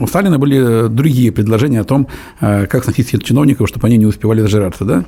у 0.00 0.06
Сталина 0.06 0.38
были 0.38 0.88
другие 0.88 1.30
предложения 1.30 1.80
о 1.80 1.84
том, 1.84 2.08
как 2.40 2.84
сносить 2.84 3.22
чиновников, 3.22 3.68
чтобы 3.68 3.86
они 3.86 3.98
не 3.98 4.06
успевали 4.06 4.40
зажираться. 4.40 4.84
Да? 4.84 5.04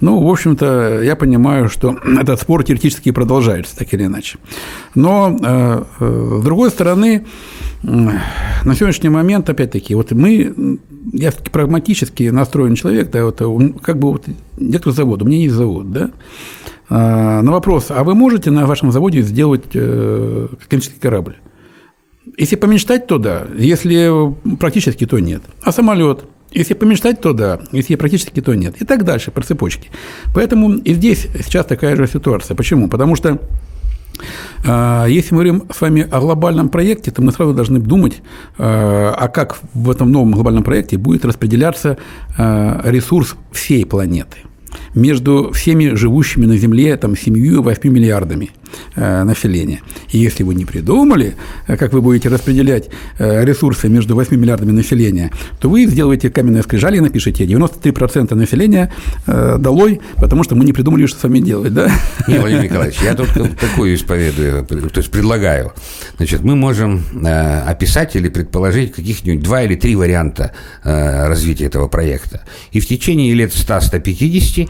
Ну, 0.00 0.20
в 0.20 0.30
общем-то, 0.30 1.00
я 1.02 1.16
понимаю, 1.16 1.68
что 1.68 1.96
этот 2.20 2.40
спор 2.40 2.62
теоретически 2.64 3.10
продолжается, 3.10 3.76
так 3.76 3.92
или 3.94 4.04
иначе. 4.04 4.38
Но, 4.94 5.36
э, 5.40 5.82
э, 6.00 6.38
с 6.40 6.44
другой 6.44 6.70
стороны, 6.70 7.26
на 7.82 8.74
сегодняшний 8.74 9.08
момент, 9.08 9.48
опять-таки, 9.48 9.94
вот 9.94 10.10
мы, 10.10 10.78
я 11.12 11.30
прагматически 11.30 12.24
настроен 12.24 12.74
человек, 12.74 13.10
да, 13.10 13.24
вот, 13.24 13.40
как 13.80 13.98
бы 13.98 14.12
вот 14.12 14.26
электрозавод, 14.56 15.22
у 15.22 15.24
меня 15.24 15.38
есть 15.38 15.54
завод, 15.54 15.92
да, 15.92 16.10
на 16.90 17.52
вопрос, 17.52 17.86
а 17.90 18.02
вы 18.02 18.14
можете 18.14 18.50
на 18.50 18.66
вашем 18.66 18.90
заводе 18.90 19.22
сделать 19.22 19.66
э, 19.74 20.48
космический 20.68 20.98
корабль? 20.98 21.36
Если 22.36 22.56
помечтать, 22.56 23.06
то 23.06 23.18
да, 23.18 23.46
если 23.56 24.34
практически, 24.56 25.06
то 25.06 25.18
нет. 25.18 25.42
А 25.62 25.72
самолет– 25.72 26.24
если 26.50 26.74
помечтать, 26.74 27.20
то 27.20 27.32
да, 27.32 27.60
если 27.72 27.94
практически, 27.96 28.40
то 28.40 28.54
нет. 28.54 28.80
И 28.80 28.84
так 28.84 29.04
дальше, 29.04 29.30
по 29.30 29.42
цепочке. 29.42 29.90
Поэтому 30.34 30.72
и 30.72 30.94
здесь 30.94 31.28
сейчас 31.44 31.66
такая 31.66 31.94
же 31.94 32.06
ситуация. 32.06 32.54
Почему? 32.54 32.88
Потому 32.88 33.16
что 33.16 33.38
а, 34.66 35.06
если 35.06 35.34
мы 35.34 35.42
говорим 35.44 35.64
с 35.70 35.80
вами 35.80 36.06
о 36.10 36.20
глобальном 36.20 36.70
проекте, 36.70 37.10
то 37.10 37.22
мы 37.22 37.32
сразу 37.32 37.52
должны 37.52 37.78
думать, 37.80 38.22
а, 38.56 39.14
а 39.16 39.28
как 39.28 39.58
в 39.74 39.90
этом 39.90 40.10
новом 40.10 40.32
глобальном 40.32 40.64
проекте 40.64 40.96
будет 40.96 41.24
распределяться 41.24 41.98
а, 42.36 42.80
ресурс 42.84 43.36
всей 43.52 43.84
планеты. 43.84 44.38
между 44.94 45.52
всеми 45.52 45.94
живущими 45.94 46.46
на 46.46 46.56
Земле 46.56 46.96
там, 46.96 47.12
7-8 47.12 47.88
миллиардами 47.88 48.50
населения. 48.94 49.80
И 50.10 50.18
если 50.18 50.42
вы 50.42 50.54
не 50.54 50.64
придумали, 50.64 51.34
э, 51.66 51.76
как 51.76 51.92
вы 51.92 52.00
будете 52.00 52.28
распределять 52.28 52.88
э, 53.18 53.44
ресурсы 53.44 53.88
между 53.88 54.14
8 54.14 54.36
миллиардами 54.36 54.72
населения, 54.72 55.30
то 55.60 55.68
вы 55.68 55.86
сделаете 55.86 56.30
каменное 56.30 56.62
скрижали 56.62 56.96
и 56.96 57.00
напишите 57.00 57.44
93% 57.44 58.34
населения 58.34 58.92
э, 59.26 59.56
долой, 59.58 60.00
потому 60.16 60.44
что 60.44 60.54
мы 60.54 60.64
не 60.64 60.72
придумали, 60.72 61.06
что 61.06 61.20
с 61.20 61.22
вами 61.22 61.40
делать. 61.40 61.74
Да? 61.74 61.90
Не, 62.28 62.38
Владимир 62.38 62.64
Николаевич, 62.64 62.98
я 63.02 63.14
тут 63.14 63.28
такую 63.60 63.94
исповедую, 63.94 64.64
то 64.64 64.98
есть 64.98 65.10
предлагаю. 65.10 65.72
Значит, 66.16 66.42
мы 66.42 66.56
можем 66.56 67.02
э, 67.24 67.60
описать 67.60 68.16
или 68.16 68.28
предположить 68.28 68.92
каких-нибудь 68.92 69.42
два 69.42 69.62
или 69.62 69.74
три 69.74 69.96
варианта 69.96 70.52
э, 70.84 71.26
развития 71.28 71.66
этого 71.66 71.88
проекта. 71.88 72.42
И 72.72 72.80
в 72.80 72.86
течение 72.86 73.34
лет 73.34 73.52
100-150 73.52 74.68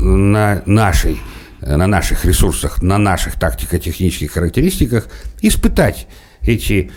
на 0.00 0.62
нашей 0.66 1.18
на 1.66 1.86
наших 1.86 2.24
ресурсах, 2.24 2.82
на 2.82 2.98
наших 2.98 3.38
тактико-технических 3.38 4.32
характеристиках 4.32 5.08
испытать 5.40 6.06
эти 6.42 6.90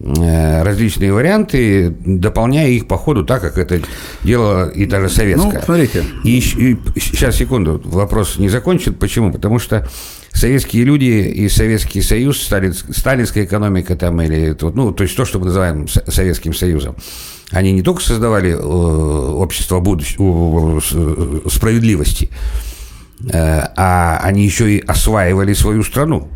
э, 0.00 0.62
различные 0.62 1.12
варианты, 1.12 1.90
дополняя 2.04 2.68
их 2.68 2.88
по 2.88 2.96
ходу 2.96 3.24
так, 3.24 3.42
как 3.42 3.58
это 3.58 3.80
делала 4.24 4.68
и 4.68 4.86
даже 4.86 5.08
советская. 5.08 5.52
Ну, 5.52 5.64
смотрите. 5.64 6.04
И, 6.24 6.38
и 6.38 7.00
сейчас, 7.00 7.36
секунду, 7.36 7.80
вопрос 7.84 8.38
не 8.38 8.48
закончен. 8.48 8.94
Почему? 8.94 9.32
Потому 9.32 9.58
что 9.58 9.88
советские 10.32 10.84
люди 10.84 11.04
и 11.04 11.48
Советский 11.48 12.02
Союз, 12.02 12.42
сталин, 12.42 12.74
сталинская 12.74 13.44
экономика 13.44 13.96
там, 13.96 14.20
или, 14.20 14.56
ну, 14.60 14.92
то 14.92 15.02
есть 15.04 15.16
то, 15.16 15.24
что 15.24 15.38
мы 15.38 15.46
называем 15.46 15.86
Советским 15.88 16.54
Союзом, 16.54 16.96
они 17.50 17.72
не 17.72 17.82
только 17.82 18.02
создавали 18.02 18.50
э, 18.50 18.56
общество 18.56 19.80
будущего, 19.80 20.80
справедливости, 21.48 22.28
э, 22.30 22.34
а 23.32 24.20
они 24.22 24.44
еще 24.44 24.70
и 24.70 24.80
осваивали 24.80 25.52
свою 25.52 25.82
страну. 25.82 26.28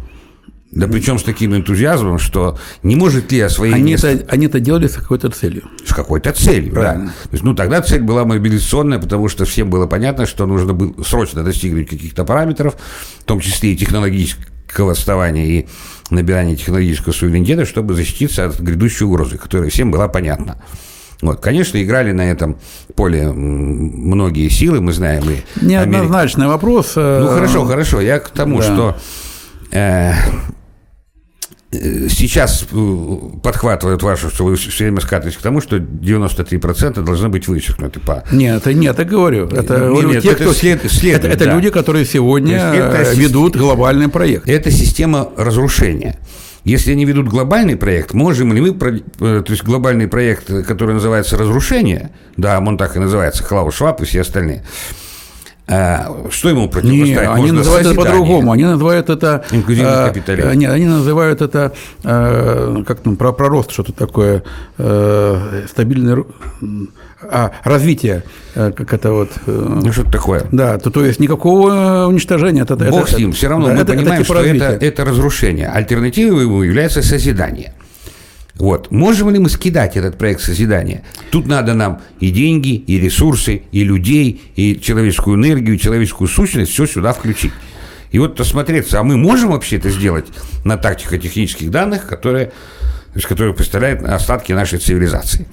Да 0.73 0.87
причем 0.88 1.18
с 1.18 1.23
таким 1.23 1.55
энтузиазмом, 1.55 2.18
что 2.18 2.59
не 2.83 2.97
может 2.97 3.31
ли 3.31 3.40
освоить 3.40 3.75
они 3.75 3.92
место... 3.92 4.09
Это, 4.09 4.33
они 4.33 4.47
это 4.47 4.59
делали 4.59 4.88
с 4.88 4.95
какой-то 4.95 5.29
целью. 5.29 5.64
С 5.85 5.92
какой-то 5.92 6.33
целью, 6.33 6.73
Правильно. 6.73 7.07
да. 7.07 7.12
То 7.25 7.29
есть, 7.33 7.45
ну, 7.45 7.55
тогда 7.55 7.83
цель 7.83 8.01
была 8.01 8.25
мобилизационная, 8.25 8.99
потому 8.99 9.29
что 9.29 9.45
всем 9.45 9.68
было 9.68 9.87
понятно, 9.87 10.25
что 10.25 10.47
нужно 10.47 10.73
было 10.73 11.03
срочно 11.03 11.45
достигнуть 11.45 11.90
каких-то 11.90 12.25
параметров, 12.25 12.77
в 13.21 13.25
том 13.25 13.40
числе 13.40 13.75
и 13.75 13.77
технологического 13.77 14.92
отставания, 14.92 15.45
и 15.45 15.68
набирания 16.09 16.57
технологического 16.57 17.12
суверенитета, 17.12 17.66
чтобы 17.66 17.92
защититься 17.92 18.47
от 18.47 18.59
грядущей 18.59 19.05
угрозы, 19.05 19.37
которая 19.37 19.68
всем 19.68 19.90
была 19.90 20.09
понятна. 20.09 20.57
Вот, 21.23 21.41
конечно, 21.41 21.83
играли 21.83 22.11
на 22.11 22.31
этом 22.31 22.59
поле 22.97 23.31
многие 23.33 24.49
силы, 24.49 24.81
мы 24.81 24.93
знаем 24.93 25.23
и 25.31 25.65
Неоднозначный 25.65 26.47
Америка. 26.47 26.53
вопрос. 26.53 26.93
Э, 26.97 27.21
ну, 27.23 27.29
хорошо, 27.29 27.65
хорошо. 27.65 28.01
Я 28.01 28.19
к 28.19 28.31
тому, 28.31 28.59
да. 28.59 28.65
что 28.65 28.97
э, 29.71 30.13
сейчас 31.71 32.67
э, 32.73 33.19
подхватывают 33.41 34.03
вашу, 34.03 34.31
что 34.31 34.45
вы 34.45 34.57
все 34.57 34.85
время 34.85 35.01
скатываетесь 35.01 35.39
к 35.39 35.43
тому, 35.43 35.61
что 35.61 35.77
93% 35.77 37.01
должны 37.03 37.29
быть 37.29 37.47
вычеркнуты 37.47 38.01
по... 38.01 38.25
Нет, 38.33 38.57
это 38.57 38.75
нет, 38.75 38.99
я 38.99 39.05
говорю. 39.05 39.47
Это, 39.47 39.79
говорю, 39.79 40.11
нет, 40.11 40.25
те, 40.25 40.33
это, 40.33 40.43
кто, 40.43 40.53
след, 40.53 40.83
следует, 40.91 41.25
это, 41.25 41.35
это 41.35 41.45
да. 41.45 41.55
люди, 41.55 41.71
которые 41.71 42.05
сегодня 42.05 42.59
это 42.59 43.13
ведут 43.15 43.57
глобальный 43.57 44.09
проект. 44.09 44.49
Это 44.49 44.73
система 44.73 45.29
разрушения. 45.37 46.19
Если 46.64 46.92
они 46.92 47.05
ведут 47.05 47.29
глобальный 47.29 47.77
проект, 47.77 48.14
можем 48.14 48.53
ли 48.53 48.61
мы, 48.61 48.68
э, 48.70 49.42
то 49.42 49.51
есть 49.51 49.64
глобальный 49.64 50.07
проект, 50.07 50.46
который 50.64 50.94
называется 50.94 51.37
«Разрушение», 51.37 52.11
да, 52.37 52.59
он 52.61 52.79
так 52.79 52.96
и 52.96 53.01
называется, 53.01 53.42
Клаус 53.42 53.75
Шваб 53.75 54.01
и 54.03 54.05
все 54.05 54.20
остальные, 54.20 54.62
а, 55.68 56.29
что 56.31 56.48
ему 56.48 56.68
противопоставить? 56.68 57.16
Нет, 57.16 57.29
они 57.31 57.51
называют 57.53 57.87
это 57.87 57.96
по-другому. 57.96 58.53
Они 58.53 58.64
называют 58.64 59.09
это... 59.09 59.44
Инклюзивный 59.53 59.92
э, 59.92 60.07
капитализм. 60.09 60.51
Нет, 60.51 60.70
они 60.70 60.87
называют 60.87 61.40
это, 61.40 61.72
э, 62.03 62.83
как 62.87 63.01
там, 63.01 63.16
про, 63.16 63.33
про 63.33 63.48
рост 63.48 63.70
что-то 63.70 63.92
такое, 63.92 64.42
э, 64.79 65.66
стабильный... 65.70 66.25
А, 67.31 67.53
развитие, 67.65 68.25
как 68.55 68.93
это 68.93 69.13
вот... 69.13 69.31
Ну, 69.47 69.93
что-то 69.93 70.11
такое. 70.11 70.45
Да, 70.53 70.79
то, 70.79 70.91
то 70.91 71.05
есть 71.05 71.21
никакого 71.21 72.07
уничтожения. 72.07 72.63
Это, 72.63 72.77
Бог 72.77 73.05
это, 73.05 73.15
с 73.15 73.19
ним, 73.19 73.33
все 73.33 73.49
равно 73.49 73.69
да, 73.69 73.75
мы 73.75 73.81
это, 73.81 73.93
понимаем, 73.93 74.23
это 74.23 74.25
типа 74.25 74.39
что 74.41 74.45
это, 74.47 74.85
это 74.85 75.05
разрушение. 75.05 75.69
Альтернативой 75.69 76.43
ему 76.43 76.63
является 76.63 77.03
созидание. 77.03 77.73
Вот. 78.57 78.91
Можем 78.91 79.31
ли 79.31 79.39
мы 79.39 79.49
скидать 79.49 79.97
этот 79.97 80.19
проект 80.19 80.43
созидания? 80.43 81.03
Тут 81.31 81.47
надо 81.47 81.75
нам 81.75 82.03
и 82.21 82.31
деньги, 82.31 82.75
и 82.75 82.99
ресурсы, 82.99 83.63
и 83.73 83.83
людей, 83.83 84.43
и 84.57 84.79
человеческую 84.81 85.37
энергию, 85.37 85.77
и 85.77 85.79
человеческую 85.79 86.29
сущность 86.29 86.73
все 86.73 86.87
сюда 86.87 87.13
включить. 87.13 87.53
И 88.11 88.19
вот 88.19 88.39
осмотреться, 88.39 89.01
а 89.01 89.03
мы 89.03 89.17
можем 89.17 89.53
вообще 89.53 89.79
это 89.79 89.89
сделать 89.89 90.27
на 90.65 90.77
тактико-технических 90.77 91.71
данных, 91.71 92.07
которые, 92.07 92.47
то 92.47 93.15
есть, 93.15 93.27
которые 93.27 93.55
представляют 93.55 94.03
остатки 94.03 94.53
нашей 94.53 94.79
цивилизации. 94.79 95.47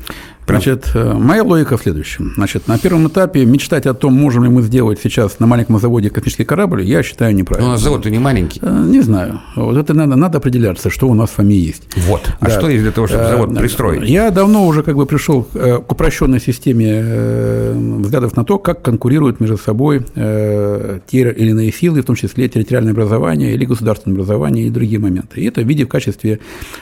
Значит, 0.50 0.92
э, 0.94 1.14
моя 1.14 1.44
логика 1.44 1.78
в 1.78 1.82
следующем. 1.82 2.34
Значит, 2.36 2.68
на 2.68 2.78
первом 2.78 3.08
этапе 3.08 3.46
мечтать 3.46 3.86
о 3.86 3.94
том, 3.94 4.14
можем 4.14 4.44
ли 4.44 4.50
мы 4.50 4.62
сделать 4.62 5.00
сейчас 5.02 5.40
на 5.40 5.48
маленьком 5.48 5.80
заводе 5.80 6.10
космический 6.10 6.46
корабль, 6.46 6.84
я 6.84 7.04
считаю 7.04 7.36
неправильно. 7.36 7.68
Но 7.68 7.72
у 7.72 7.76
нас 7.76 7.84
завод-то 7.84 8.10
не 8.10 8.20
маленький. 8.20 8.60
Э, 8.62 8.84
не 8.86 9.02
знаю. 9.02 9.42
Вот 9.56 9.78
это 9.78 9.94
надо, 9.94 10.16
надо 10.16 10.38
определяться, 10.38 10.90
что 10.90 11.08
у 11.08 11.14
нас 11.14 11.30
в 11.30 11.34
ФАМИ 11.34 11.56
есть. 11.56 11.84
Вот. 12.08 12.22
А 12.40 12.46
да. 12.46 12.52
что 12.52 12.70
есть 12.70 12.84
для 12.84 12.92
того, 12.92 13.08
чтобы 13.08 13.24
э, 13.24 13.30
завод 13.30 13.58
пристроить? 13.58 14.10
Я 14.10 14.32
давно 14.32 14.66
уже 14.66 14.84
как 14.84 14.96
бы 14.96 15.06
пришел 15.06 15.44
к 15.44 15.92
упрощенной 15.92 16.40
системе 16.40 17.74
взглядов 18.00 18.36
на 18.36 18.44
то, 18.44 18.58
как 18.58 18.82
конкурируют 18.82 19.40
между 19.40 19.58
собой 19.58 20.06
те 20.16 21.02
или 21.12 21.50
иные 21.50 21.72
силы, 21.72 22.02
в 22.02 22.06
том 22.06 22.16
числе 22.16 22.48
территориальное 22.50 22.94
образование 22.94 23.54
или 23.54 23.66
государственное 23.66 24.16
образование 24.16 24.68
и 24.68 24.70
другие 24.70 25.00
моменты. 25.00 25.42
И 25.42 25.46
это 25.46 25.62
в 25.62 25.68
виде 25.68 25.86
в 25.86 25.88
качестве, 25.88 26.40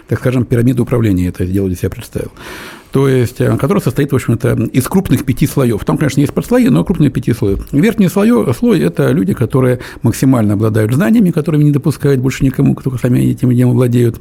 так 0.08 0.20
скажем, 0.20 0.46
пирамиды 0.46 0.82
управления 0.82 1.28
это 1.28 1.46
сделал, 1.46 1.68
для 1.68 1.76
себя 1.76 1.90
представил 1.90 2.32
то 2.98 3.08
есть, 3.08 3.40
э, 3.42 3.56
который 3.58 3.78
состоит, 3.78 4.12
в 4.12 4.16
общем-то, 4.16 4.54
из 4.74 4.88
крупных 4.88 5.24
пяти 5.24 5.46
слоев. 5.46 5.86
Там, 5.86 6.00
конечно, 6.00 6.20
есть 6.20 6.34
подслои, 6.34 6.68
но 6.70 6.84
крупные 6.84 7.12
пяти 7.12 7.32
слоев. 7.32 7.72
Верхний 7.72 8.08
слой, 8.10 8.52
слой– 8.56 8.80
это 8.82 9.12
люди, 9.12 9.36
которые 9.36 9.82
максимально 10.02 10.54
обладают 10.54 10.92
знаниями, 10.92 11.30
которыми 11.30 11.64
не 11.64 11.72
допускают 11.72 12.20
больше 12.20 12.44
никому, 12.44 12.74
кто 12.74 12.98
сами 12.98 13.20
этим 13.20 13.52
делом 13.52 13.76
владеют. 13.76 14.20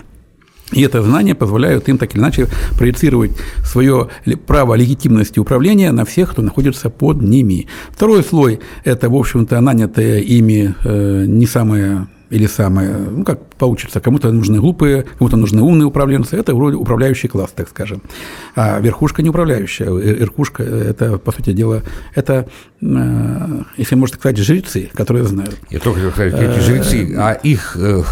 И 0.73 0.83
это 0.83 1.03
знание 1.03 1.35
позволяет 1.35 1.89
им 1.89 1.97
так 1.97 2.15
или 2.15 2.21
иначе 2.21 2.49
проецировать 2.77 3.31
свое 3.65 4.11
право 4.47 4.75
легитимности 4.75 5.39
управления 5.39 5.91
на 5.91 6.05
всех, 6.05 6.33
кто 6.33 6.43
находится 6.43 6.91
под 6.91 7.23
ними. 7.23 7.69
Второй 7.93 8.23
слой– 8.23 8.61
это, 8.85 9.09
в 9.09 9.17
общем-то, 9.17 9.59
нанятые 9.63 10.23
ими 10.23 10.75
э, 10.85 11.25
не 11.27 11.47
самые 11.47 12.09
или 12.29 12.47
самое, 12.47 12.95
ну, 13.11 13.25
как 13.25 13.41
получится, 13.59 14.01
кому-то 14.01 14.31
нужны 14.33 14.61
глупые, 14.61 15.05
кому-то 15.19 15.37
нужны 15.37 15.63
умные 15.63 15.87
управленцы, 15.87 16.37
это 16.37 16.55
вроде 16.55 16.77
управляющий 16.77 17.29
класс, 17.29 17.51
так 17.55 17.69
скажем. 17.69 18.03
А 18.55 18.79
верхушка 18.81 19.23
не 19.23 19.31
управляющая, 19.31 19.87
э, 19.87 20.15
верхушка– 20.15 20.63
это, 20.65 21.19
по 21.19 21.33
сути 21.33 21.53
дела, 21.53 21.83
это, 22.15 22.49
э, 22.81 23.63
если 23.77 23.95
можно 23.95 24.17
сказать, 24.17 24.39
жрецы, 24.39 24.91
которые 24.95 25.25
знают. 25.25 25.57
Я 25.71 25.79
только 25.79 26.11
хотел 26.11 26.13
сказать, 26.13 26.35
эти 26.35 26.61
жрецы, 26.61 27.15
а 27.17 27.33
их 27.33 27.77
э, 27.79 28.03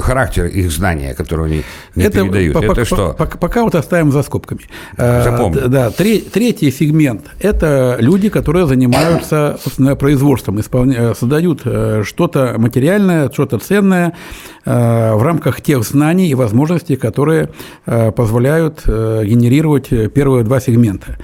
характер, 0.00 0.46
их 0.46 0.70
знания, 0.70 1.14
которые 1.14 1.46
они 1.46 1.62
не 1.94 2.04
это, 2.04 2.22
передают, 2.22 2.54
по, 2.54 2.64
это 2.64 2.74
по, 2.74 2.84
что? 2.84 3.14
Пока, 3.16 3.38
пока 3.38 3.62
вот 3.62 3.74
оставим 3.74 4.12
за 4.12 4.22
скобками. 4.22 4.62
Запомню. 4.96 5.68
Да, 5.68 5.90
третий 5.90 6.70
сегмент– 6.70 7.26
это 7.40 7.96
люди, 8.00 8.28
которые 8.28 8.66
занимаются, 8.66 9.58
собственно, 9.62 9.96
производством, 9.96 10.60
исполня... 10.60 11.14
создают 11.14 11.60
что-то 11.60 12.54
материальное, 12.58 13.30
что-то 13.30 13.58
ценное 13.58 14.14
э, 14.59 14.59
в 14.64 15.22
рамках 15.22 15.60
тех 15.60 15.82
знаний 15.84 16.28
и 16.28 16.34
возможностей, 16.34 16.96
которые 16.96 17.50
э, 17.86 18.12
позволяют 18.12 18.82
э, 18.86 19.24
генерировать 19.24 19.88
первые 20.12 20.44
два 20.44 20.60
сегмента. 20.60 21.18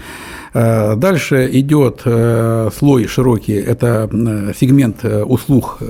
Дальше 0.54 1.50
идет 1.52 2.00
слой 2.00 3.06
широкий, 3.08 3.56
это 3.56 4.08
сегмент 4.58 5.04
услуг 5.04 5.82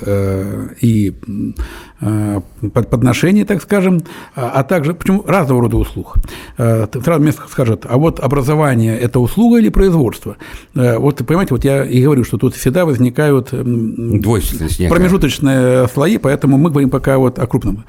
и 0.81 1.15
Э, 1.17 1.63
подношений, 2.01 3.45
так 3.45 3.63
скажем, 3.63 4.03
а, 4.35 4.51
а 4.51 4.65
также, 4.65 4.95
почему 4.95 5.23
разного 5.27 5.61
рода 5.63 5.77
услуг. 5.77 6.15
Э, 6.59 6.87
сразу 7.03 7.23
мне 7.23 7.33
скажут, 7.33 7.87
а 7.89 7.97
вот 7.97 8.21
образование– 8.21 8.99
это 8.99 9.19
услуга 9.19 9.59
или 9.59 9.71
производство? 9.71 10.37
Э, 10.75 10.99
вот, 10.99 11.25
понимаете, 11.27 11.55
вот 11.55 11.65
я 11.65 11.85
и 11.85 12.03
говорю, 12.03 12.25
что 12.25 12.37
тут 12.37 12.55
всегда 12.55 12.85
возникают 12.85 13.49
промежуточные 13.51 15.89
слои, 15.89 16.19
поэтому 16.19 16.59
мы 16.59 16.71
говорим 16.71 16.91
пока 16.91 17.17
вот 17.19 17.39
о 17.39 17.47
крупном. 17.47 17.85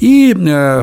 И 0.00 0.34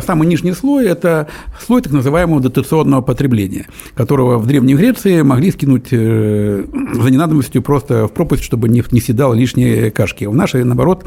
самый 0.06 0.28
нижний 0.28 0.54
слой– 0.54 0.86
это 0.88 1.28
слой 1.66 1.82
так 1.82 1.94
называемого 1.94 2.42
дотационного 2.42 3.02
потребления, 3.02 3.68
которого 3.94 4.40
в 4.40 4.48
Древней 4.48 4.76
Греции 4.76 5.22
могли 5.22 5.52
скинуть 5.52 5.90
за 5.90 7.10
ненадобностью 7.10 7.62
просто 7.62 8.08
в 8.08 8.12
пропасть, 8.12 8.44
чтобы 8.44 8.70
не, 8.70 8.84
не 8.92 9.00
съедал 9.00 9.34
лишние 9.34 9.92
кашки. 9.92 10.26
В 10.26 10.36
нашей, 10.36 10.64
наоборот, 10.64 11.06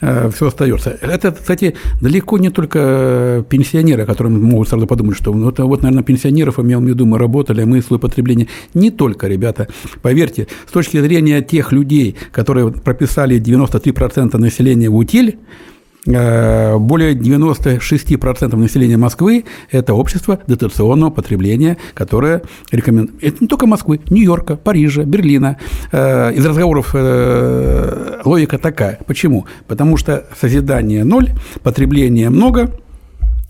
все 0.00 0.46
остается 0.46 0.98
это, 1.10 1.32
кстати, 1.32 1.74
далеко 2.00 2.38
не 2.38 2.50
только 2.50 3.44
пенсионеры, 3.48 4.06
которые 4.06 4.32
могут 4.32 4.68
сразу 4.68 4.86
подумать, 4.86 5.16
что 5.16 5.32
ну, 5.32 5.50
это 5.50 5.64
вот, 5.64 5.82
наверное, 5.82 6.04
пенсионеров 6.04 6.58
имел 6.58 6.80
в 6.80 6.84
виду, 6.84 7.06
мы 7.06 7.18
работали, 7.18 7.64
мы 7.64 7.82
свое 7.82 8.00
потребление. 8.00 8.48
Не 8.74 8.90
только, 8.90 9.28
ребята. 9.28 9.68
Поверьте, 10.02 10.48
с 10.68 10.72
точки 10.72 11.00
зрения 11.00 11.42
тех 11.42 11.72
людей, 11.72 12.16
которые 12.32 12.70
прописали 12.70 13.40
93% 13.40 14.36
населения 14.38 14.88
в 14.88 14.96
утиль, 14.96 15.38
Э, 15.38 15.73
более 16.06 17.14
96% 17.14 18.56
населения 18.56 18.96
Москвы– 18.96 19.44
это 19.70 19.94
общество 19.94 20.38
дотационного 20.46 21.10
потребления, 21.10 21.78
которое 21.94 22.42
рекомендует. 22.70 23.22
Это 23.22 23.36
не 23.40 23.48
только 23.48 23.66
Москвы, 23.66 24.00
Нью-Йорка, 24.10 24.56
Парижа, 24.56 25.04
Берлина. 25.04 25.56
Э, 25.92 26.32
из 26.32 26.44
разговоров 26.44 26.90
э, 26.94 28.20
логика 28.24 28.58
такая. 28.58 28.98
Почему? 29.06 29.46
Потому 29.66 29.96
что 29.96 30.26
созидание 30.38 31.04
ноль, 31.04 31.30
потребление 31.62 32.30
много– 32.30 32.70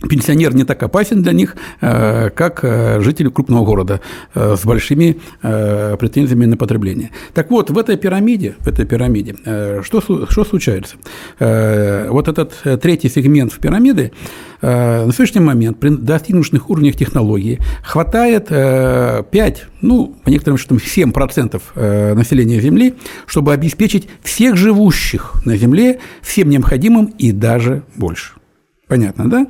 пенсионер 0.08 0.54
не 0.54 0.64
так 0.64 0.82
опасен 0.82 1.22
для 1.22 1.32
них, 1.32 1.56
э, 1.80 2.30
как 2.30 2.60
э, 2.62 3.00
жители 3.00 3.28
крупного 3.28 3.64
города 3.64 4.00
э, 4.34 4.56
с 4.56 4.64
большими 4.64 5.18
претензиями 5.42 6.46
на 6.46 6.56
потребление. 6.56 7.10
Так 7.32 7.50
вот, 7.50 7.70
в 7.70 7.78
этой 7.78 7.96
пирамиде, 7.96 8.56
в 8.58 8.68
этой 8.68 8.86
пирамиде 8.86 9.36
что, 9.82 10.00
что 10.00 10.44
случается? 10.44 10.96
Вот 11.38 12.28
этот 12.28 12.80
третий 12.80 13.08
сегмент 13.08 13.52
в 13.52 13.58
пирамиде 13.58 14.12
на 14.62 15.10
сегодняшний 15.12 15.40
момент 15.40 15.78
при 15.78 15.90
достигнутых 15.90 16.70
уровнях 16.70 16.96
технологии 16.96 17.60
хватает 17.82 18.48
5, 18.48 19.66
ну, 19.82 20.14
по 20.24 20.30
некоторым 20.30 20.58
счетам, 20.58 20.78
7% 20.78 22.14
населения 22.14 22.60
Земли, 22.60 22.94
чтобы 23.26 23.52
обеспечить 23.52 24.08
всех 24.22 24.56
живущих 24.56 25.34
на 25.44 25.56
Земле 25.56 26.00
всем 26.22 26.48
необходимым 26.48 27.06
и 27.18 27.32
даже 27.32 27.82
больше. 27.96 28.32
Понятно, 28.88 29.30
да? 29.30 29.46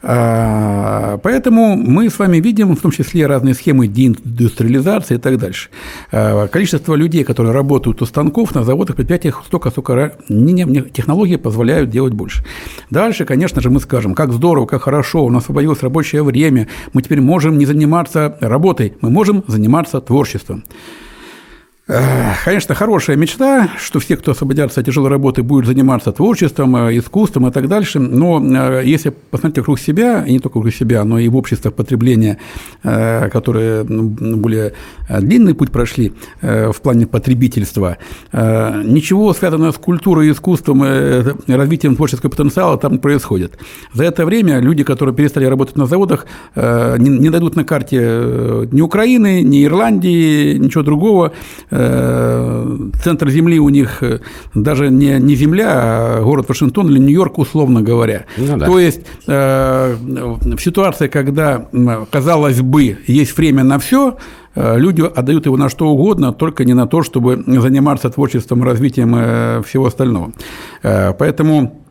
А, 0.00 1.18
поэтому 1.18 1.74
мы 1.74 2.08
с 2.08 2.18
вами 2.18 2.38
видим 2.38 2.76
в 2.76 2.80
том 2.80 2.92
числе 2.92 3.26
разные 3.26 3.54
схемы 3.54 3.88
деиндустриализации 3.88 5.16
и 5.16 5.18
так 5.18 5.38
дальше. 5.38 5.70
А, 6.12 6.46
количество 6.46 6.94
людей, 6.94 7.24
которые 7.24 7.52
работают 7.52 8.00
у 8.00 8.06
станков 8.06 8.54
на 8.54 8.62
заводах, 8.62 8.96
предприятиях, 8.96 9.42
столько, 9.44 9.70
сколько 9.70 10.14
технологии 10.28 11.36
позволяют 11.36 11.90
делать 11.90 12.12
больше. 12.12 12.44
Дальше, 12.90 13.24
конечно 13.24 13.60
же, 13.60 13.70
мы 13.70 13.80
скажем, 13.80 14.14
как 14.14 14.32
здорово, 14.32 14.66
как 14.66 14.82
хорошо, 14.82 15.24
у 15.24 15.30
нас 15.30 15.44
освободилось 15.44 15.82
рабочее 15.82 16.22
время, 16.22 16.68
мы 16.92 17.02
теперь 17.02 17.20
можем 17.20 17.58
не 17.58 17.66
заниматься 17.66 18.38
работой, 18.40 18.94
мы 19.00 19.10
можем 19.10 19.42
заниматься 19.48 20.00
творчеством. 20.00 20.62
Конечно, 22.44 22.74
хорошая 22.74 23.16
мечта, 23.16 23.70
что 23.78 23.98
все, 23.98 24.18
кто 24.18 24.32
освободятся 24.32 24.80
от 24.80 24.86
тяжелой 24.86 25.08
работы, 25.08 25.42
будут 25.42 25.66
заниматься 25.66 26.12
творчеством, 26.12 26.76
э, 26.76 26.98
искусством 26.98 27.46
и 27.46 27.50
так 27.50 27.66
дальше. 27.66 27.98
Но 27.98 28.44
э, 28.44 28.82
если 28.84 29.08
посмотреть 29.08 29.58
вокруг 29.58 29.80
себя, 29.80 30.22
и 30.26 30.32
не 30.32 30.38
только 30.38 30.58
вокруг 30.58 30.74
себя, 30.74 31.02
но 31.04 31.18
и 31.18 31.28
в 31.28 31.36
обществах 31.36 31.72
потребления, 31.72 32.36
э, 32.82 33.30
которые 33.30 33.84
ну, 33.84 34.36
более 34.36 34.74
длинный 35.08 35.54
путь 35.54 35.70
прошли 35.70 36.12
в 36.42 36.74
плане 36.82 37.06
потребительства, 37.06 37.96
ничего 38.32 39.32
связанного 39.32 39.72
с 39.72 39.76
культурой, 39.76 40.30
искусством, 40.30 40.82
развитием 41.46 41.96
творческого 41.96 42.28
потенциала 42.30 42.76
там 42.76 42.92
не 42.92 42.98
происходит. 42.98 43.58
За 43.94 44.04
это 44.04 44.26
время 44.26 44.60
люди, 44.60 44.84
которые 44.84 45.14
перестали 45.14 45.46
работать 45.46 45.76
на 45.76 45.86
заводах, 45.86 46.26
не 46.54 47.30
дойдут 47.30 47.56
на 47.56 47.64
карте 47.64 48.68
ни 48.70 48.82
Украины, 48.82 49.40
ни 49.42 49.64
Ирландии, 49.64 50.58
ничего 50.58 50.82
другого 50.82 51.32
центр 51.78 53.28
Земли 53.30 53.58
у 53.60 53.68
них 53.68 54.02
э, 54.02 54.20
даже 54.54 54.90
не, 54.90 55.18
не 55.18 55.34
Земля, 55.36 55.70
а 55.70 56.22
город 56.22 56.48
Вашингтон 56.48 56.88
или 56.88 56.98
Нью-Йорк, 56.98 57.38
условно 57.38 57.82
говоря. 57.82 58.24
Ну, 58.36 58.56
да. 58.56 58.66
То 58.66 58.78
есть 58.78 59.00
э, 59.26 59.96
в 59.96 60.58
ситуации, 60.58 61.08
когда, 61.08 61.68
казалось 62.10 62.60
бы, 62.60 62.98
есть 63.06 63.36
время 63.36 63.64
на 63.64 63.78
все, 63.78 64.16
люди 64.54 65.02
отдают 65.02 65.46
его 65.46 65.56
на 65.56 65.68
что 65.68 65.88
угодно, 65.88 66.32
только 66.32 66.64
не 66.64 66.74
на 66.74 66.86
то, 66.86 67.02
чтобы 67.02 67.44
заниматься 67.46 68.10
творчеством, 68.10 68.64
развитием 68.64 69.62
всего 69.62 69.86
остального. 69.86 70.32
Поэтому 70.82 71.84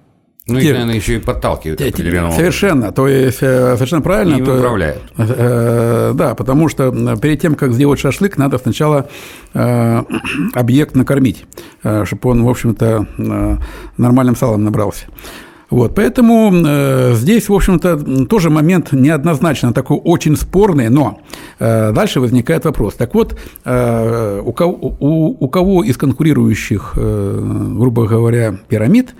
ну, 0.48 0.60
их, 0.60 0.72
наверное, 0.72 0.96
еще 0.96 1.16
и 1.16 1.20
подталкивают 1.20 1.82
определенным 1.82 2.32
Совершенно. 2.32 2.92
То 2.92 3.08
есть, 3.08 3.40
э, 3.42 3.76
совершенно 3.76 4.02
правильно. 4.02 4.36
И 4.36 4.44
то, 4.44 4.56
управляют. 4.56 5.02
Э, 5.18 6.12
да, 6.14 6.36
потому 6.36 6.70
что 6.70 6.92
перед 7.18 7.42
тем, 7.42 7.56
как 7.56 7.74
сделать 7.74 8.00
шашлык, 8.00 8.38
надо 8.38 8.58
сначала 8.58 9.10
э, 9.54 10.04
объект 10.54 10.96
накормить, 10.96 11.46
э, 11.84 12.06
чтобы 12.06 12.30
он, 12.30 12.44
в 12.44 12.50
общем-то, 12.50 13.08
э, 13.18 13.58
нормальным 13.98 14.36
салом 14.36 14.64
набрался. 14.64 15.06
Вот, 15.70 15.96
поэтому 15.96 16.52
э, 16.54 17.14
здесь, 17.16 17.50
в 17.50 17.54
общем-то, 17.54 18.26
тоже 18.26 18.50
момент 18.50 18.94
неоднозначно 18.94 19.74
такой 19.74 19.98
очень 19.98 20.38
спорный, 20.38 20.88
но 20.90 21.20
э, 21.60 21.92
дальше 21.92 22.22
возникает 22.22 22.64
вопрос. 22.64 22.94
Так 22.94 23.14
вот, 23.14 23.38
э, 23.66 24.42
у, 24.46 24.54
кого, 24.54 24.96
у, 25.00 25.46
у 25.46 25.50
кого 25.50 25.84
из 25.84 25.98
конкурирующих, 25.98 26.94
э, 26.96 27.74
грубо 27.78 28.08
говоря, 28.08 28.56
пирамид 28.70 29.14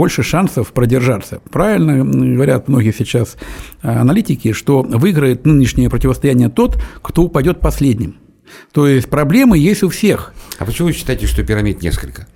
больше 0.00 0.22
шансов 0.22 0.72
продержаться. 0.72 1.42
Правильно 1.50 2.02
говорят 2.02 2.68
многие 2.68 2.90
сейчас 2.90 3.36
э, 3.82 3.88
аналитики, 3.90 4.54
что 4.54 4.80
выиграет 4.80 5.44
нынешнее 5.44 5.90
противостояние 5.90 6.48
тот, 6.48 6.82
кто 7.02 7.24
упадет 7.24 7.60
последним. 7.60 8.16
То 8.72 8.88
есть 8.88 9.10
проблемы 9.10 9.58
есть 9.58 9.82
у 9.82 9.90
всех. 9.90 10.32
А 10.58 10.64
почему 10.64 10.88
вы 10.88 10.94
считаете, 10.94 11.26
что 11.26 11.44
пирамид 11.44 11.82
несколько? 11.82 12.26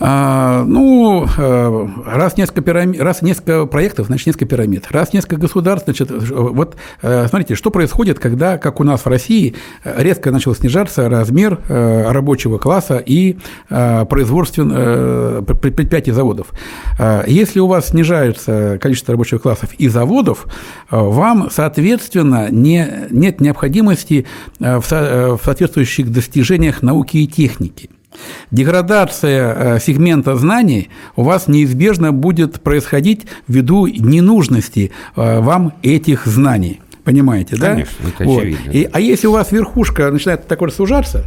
А, 0.00 0.64
ну, 0.64 1.24
э, 1.38 1.88
раз 2.04 2.36
несколько, 2.36 2.62
пирамид, 2.62 3.00
раз 3.00 3.22
несколько 3.22 3.66
проектов, 3.66 4.06
значит, 4.08 4.26
несколько 4.26 4.46
пирамид. 4.46 4.86
Раз 4.90 5.12
несколько 5.12 5.36
государств, 5.36 5.86
значит, 5.86 6.10
вот 6.10 6.76
э, 7.02 7.28
смотрите, 7.28 7.54
что 7.54 7.70
происходит, 7.70 8.18
когда, 8.18 8.58
как 8.58 8.80
у 8.80 8.84
нас 8.84 9.02
в 9.02 9.06
России, 9.06 9.54
резко 9.84 10.32
начал 10.32 10.54
снижаться 10.54 11.08
размер 11.08 11.60
э, 11.68 12.10
рабочего 12.10 12.58
класса 12.58 13.02
и 13.04 13.36
производствен 13.68 15.44
предприятий 15.44 16.12
заводов. 16.12 16.48
Если 17.26 17.60
у 17.60 17.66
вас 17.66 17.88
снижается 17.88 18.78
количество 18.80 19.12
рабочих 19.12 19.42
классов 19.42 19.74
и 19.74 19.88
заводов, 19.88 20.46
вам, 20.90 21.48
соответственно, 21.50 22.48
не, 22.50 23.06
нет 23.10 23.40
необходимости 23.40 24.26
в 24.58 24.82
соответствующих 24.82 26.10
достижениях 26.10 26.82
науки 26.82 27.18
и 27.18 27.26
техники. 27.26 27.90
Деградация 28.50 29.76
э, 29.76 29.80
сегмента 29.80 30.36
знаний 30.36 30.90
у 31.16 31.22
вас 31.22 31.48
неизбежно 31.48 32.12
будет 32.12 32.60
происходить 32.60 33.26
ввиду 33.48 33.86
ненужности 33.86 34.92
э, 35.16 35.40
вам 35.40 35.72
этих 35.82 36.26
знаний. 36.26 36.80
Понимаете, 37.04 37.56
да? 37.56 37.72
Конечно, 37.72 38.08
это 38.08 38.24
вот. 38.24 38.38
очевидно. 38.38 38.70
И, 38.70 38.88
а 38.90 39.00
если 39.00 39.26
у 39.26 39.32
вас 39.32 39.52
верхушка 39.52 40.10
начинает 40.10 40.46
такой 40.46 40.70
сужаться, 40.70 41.24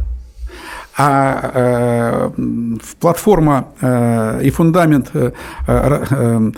а 0.96 2.32
э, 2.36 2.78
платформа 2.98 3.68
э, 3.80 4.40
и 4.42 4.50
фундамент 4.50 5.10
э, 5.14 5.30
э, 5.68 6.50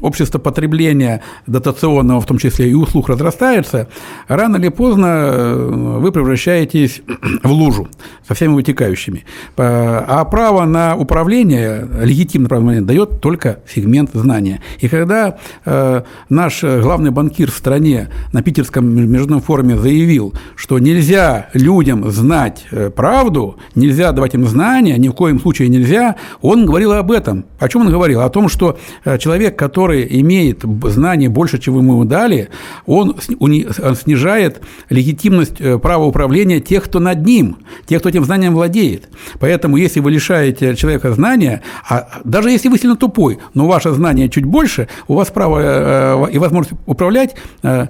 общество 0.00 0.38
потребления 0.38 1.22
дотационного, 1.46 2.20
в 2.20 2.26
том 2.26 2.38
числе 2.38 2.70
и 2.70 2.74
услуг, 2.74 3.08
разрастается, 3.08 3.88
рано 4.28 4.56
или 4.56 4.68
поздно 4.68 5.06
э, 5.06 5.98
вы 6.00 6.12
превращаетесь 6.12 7.02
в 7.42 7.50
лужу 7.50 7.88
со 8.26 8.34
всеми 8.34 8.54
вытекающими. 8.54 9.24
А 9.56 10.24
право 10.24 10.64
на 10.64 10.96
управление, 10.96 11.86
легитимное 12.02 12.48
право 12.48 12.62
на 12.62 12.82
дает 12.82 13.20
только 13.20 13.60
сегмент 13.68 14.10
знания. 14.12 14.60
И 14.78 14.88
когда 14.88 15.38
э, 15.64 16.02
наш 16.28 16.62
главный 16.62 17.10
банкир 17.10 17.50
в 17.50 17.54
стране 17.54 18.08
на 18.32 18.42
Питерском 18.42 18.86
международном 18.86 19.40
форуме 19.40 19.76
заявил, 19.76 20.34
что 20.56 20.78
нельзя 20.78 21.48
людям 21.54 22.10
знать 22.10 22.66
э, 22.70 22.90
правду, 22.90 23.56
нельзя 23.74 24.12
давать 24.12 24.34
им 24.34 24.46
знания, 24.46 24.96
ни 24.98 25.08
в 25.08 25.12
коем 25.12 25.40
случае 25.40 25.68
нельзя, 25.68 26.16
он 26.40 26.66
говорил 26.66 26.92
об 26.92 27.10
этом. 27.10 27.44
О 27.58 27.68
чем 27.68 27.82
он 27.82 27.90
говорил? 27.90 28.20
О 28.20 28.30
том, 28.30 28.48
что 28.48 28.78
человек, 29.18 29.56
который 29.56 29.89
который 29.90 30.20
имеет 30.20 30.62
знания 30.84 31.28
больше, 31.28 31.58
чем 31.58 31.74
вы 31.74 31.80
ему 31.80 32.04
дали, 32.04 32.48
он 32.86 33.16
снижает 33.20 34.60
легитимность 34.88 35.60
э, 35.60 35.78
права 35.78 36.04
управления 36.04 36.60
тех, 36.60 36.84
кто 36.84 37.00
над 37.00 37.26
ним, 37.26 37.56
тех, 37.86 38.00
кто 38.00 38.08
этим 38.08 38.24
знанием 38.24 38.54
владеет. 38.54 39.08
Поэтому, 39.40 39.76
если 39.76 39.98
вы 40.00 40.12
лишаете 40.12 40.76
человека 40.76 41.12
знания, 41.12 41.62
а 41.88 42.20
даже 42.24 42.50
если 42.50 42.68
вы 42.68 42.78
сильно 42.78 42.96
тупой, 42.96 43.38
но 43.54 43.66
ваше 43.66 43.90
знание 43.92 44.28
чуть 44.28 44.44
больше, 44.44 44.86
у 45.08 45.14
вас 45.14 45.28
право 45.30 45.58
э, 45.60 46.32
и 46.32 46.38
возможность 46.38 46.80
управлять 46.86 47.34
э, 47.64 47.88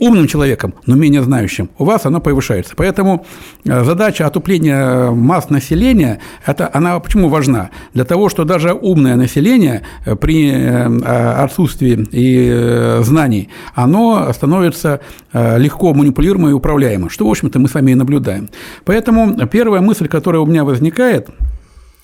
умным 0.00 0.26
человеком, 0.26 0.74
но 0.86 0.96
менее 0.96 1.22
знающим, 1.22 1.68
у 1.78 1.84
вас 1.84 2.06
оно 2.06 2.20
повышается. 2.20 2.74
Поэтому 2.74 3.26
э, 3.64 3.84
задача 3.84 4.26
отупления 4.26 5.10
масс 5.10 5.50
населения, 5.50 6.18
это, 6.46 6.70
она 6.72 6.98
почему 6.98 7.28
важна? 7.28 7.70
Для 7.94 8.04
того, 8.04 8.28
что 8.30 8.44
даже 8.44 8.72
умное 8.72 9.16
население 9.16 9.82
э, 10.06 10.16
при 10.16 10.50
э, 10.50 11.44
отсутствии 11.44 12.08
и 12.12 13.02
знаний, 13.02 13.50
оно 13.74 14.32
становится 14.32 15.00
легко 15.32 15.92
манипулируемо 15.94 16.50
и 16.50 16.52
управляемо, 16.52 17.10
что, 17.10 17.26
в 17.26 17.30
общем-то, 17.30 17.58
мы 17.58 17.68
с 17.68 17.74
вами 17.74 17.92
и 17.92 17.94
наблюдаем. 17.94 18.48
Поэтому 18.84 19.46
первая 19.46 19.80
мысль, 19.80 20.08
которая 20.08 20.42
у 20.42 20.46
меня 20.46 20.64
возникает– 20.64 21.28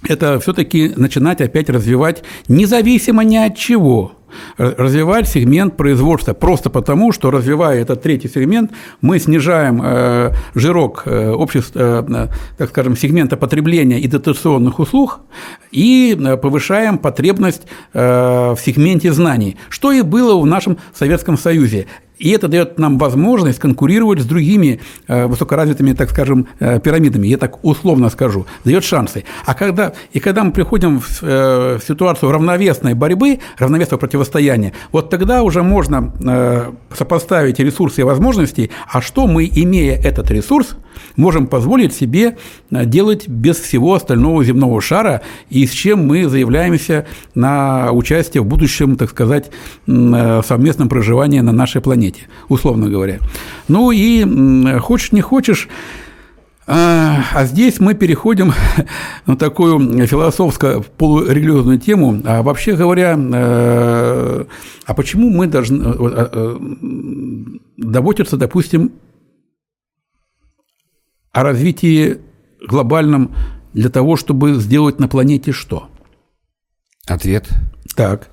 это 0.08 0.38
все-таки 0.40 0.92
начинать 0.96 1.40
опять 1.40 1.70
развивать 1.70 2.22
независимо 2.48 3.24
ни 3.24 3.36
от 3.36 3.56
чего 3.56 4.12
развивать 4.58 5.28
сегмент 5.28 5.76
производства. 5.76 6.34
Просто 6.34 6.70
потому, 6.70 7.12
что 7.12 7.30
развивая 7.30 7.80
этот 7.80 8.02
третий 8.02 8.28
сегмент, 8.28 8.72
мы 9.00 9.18
снижаем 9.18 9.80
э, 9.82 10.32
жирок 10.54 11.02
э, 11.06 11.30
общества, 11.30 12.04
э, 12.08 12.28
так 12.58 12.70
скажем, 12.70 12.96
сегмента 12.96 13.36
потребления 13.36 14.00
и 14.00 14.08
дотационных 14.08 14.78
услуг 14.78 15.20
и 15.70 16.16
э, 16.18 16.36
повышаем 16.36 16.98
потребность 16.98 17.62
э, 17.92 18.00
в 18.00 18.58
сегменте 18.64 19.12
знаний, 19.12 19.56
что 19.68 19.92
и 19.92 20.02
было 20.02 20.40
в 20.40 20.46
нашем 20.46 20.78
Советском 20.94 21.36
Союзе. 21.36 21.86
И 22.18 22.30
это 22.30 22.48
дает 22.48 22.78
нам 22.78 22.98
возможность 22.98 23.58
конкурировать 23.58 24.20
с 24.20 24.24
другими 24.24 24.80
э, 25.06 25.26
высокоразвитыми, 25.26 25.92
так 25.92 26.10
скажем, 26.10 26.46
э, 26.60 26.80
пирамидами, 26.80 27.26
я 27.26 27.36
так 27.36 27.62
условно 27.64 28.08
скажу, 28.10 28.46
дает 28.64 28.84
шансы. 28.84 29.24
А 29.44 29.54
когда, 29.54 29.92
и 30.12 30.20
когда 30.20 30.42
мы 30.42 30.52
приходим 30.52 31.02
э, 31.22 31.78
в 31.78 31.84
ситуацию 31.86 32.32
равновесной 32.32 32.94
борьбы, 32.94 33.40
равновесного 33.58 34.00
противостояния, 34.00 34.72
вот 34.92 35.10
тогда 35.10 35.42
уже 35.42 35.62
можно 35.62 36.72
сопоставить 36.96 37.58
ресурсы 37.58 38.00
и 38.00 38.04
возможности, 38.04 38.70
а 38.90 39.00
что 39.00 39.26
мы, 39.26 39.46
имея 39.46 39.96
этот 39.96 40.30
ресурс, 40.30 40.76
можем 41.16 41.46
позволить 41.46 41.94
себе 41.94 42.36
делать 42.70 43.28
без 43.28 43.56
всего 43.56 43.94
остального 43.94 44.44
земного 44.44 44.80
шара, 44.80 45.22
и 45.50 45.66
с 45.66 45.70
чем 45.70 46.06
мы 46.06 46.28
заявляемся 46.28 47.06
на 47.34 47.92
участие 47.92 48.42
в 48.42 48.46
будущем, 48.46 48.96
так 48.96 49.10
сказать, 49.10 49.50
совместном 49.86 50.88
проживании 50.88 51.40
на 51.40 51.52
нашей 51.52 51.80
планете 51.80 52.22
условно 52.48 52.88
говоря. 52.88 53.18
Ну 53.68 53.90
и 53.90 54.78
хочешь 54.78 55.12
не 55.12 55.20
хочешь, 55.20 55.68
а, 56.68 57.22
а 57.32 57.44
здесь 57.44 57.78
мы 57.78 57.94
переходим 57.94 58.52
на 59.26 59.36
такую 59.36 60.06
философско-полурелигиозную 60.06 61.78
тему. 61.78 62.20
А 62.24 62.42
вообще 62.42 62.74
говоря, 62.74 63.16
э, 63.16 64.44
а 64.84 64.94
почему 64.94 65.30
мы 65.30 65.46
должны 65.46 65.84
э, 65.84 66.28
э, 66.32 66.56
заботиться, 67.78 68.36
допустим, 68.36 68.92
о 71.36 71.42
развитии 71.42 72.18
глобальном 72.66 73.36
для 73.74 73.90
того, 73.90 74.16
чтобы 74.16 74.54
сделать 74.54 74.98
на 74.98 75.06
планете 75.06 75.52
что? 75.52 75.90
Ответ. 77.06 77.46
Так 77.94 78.28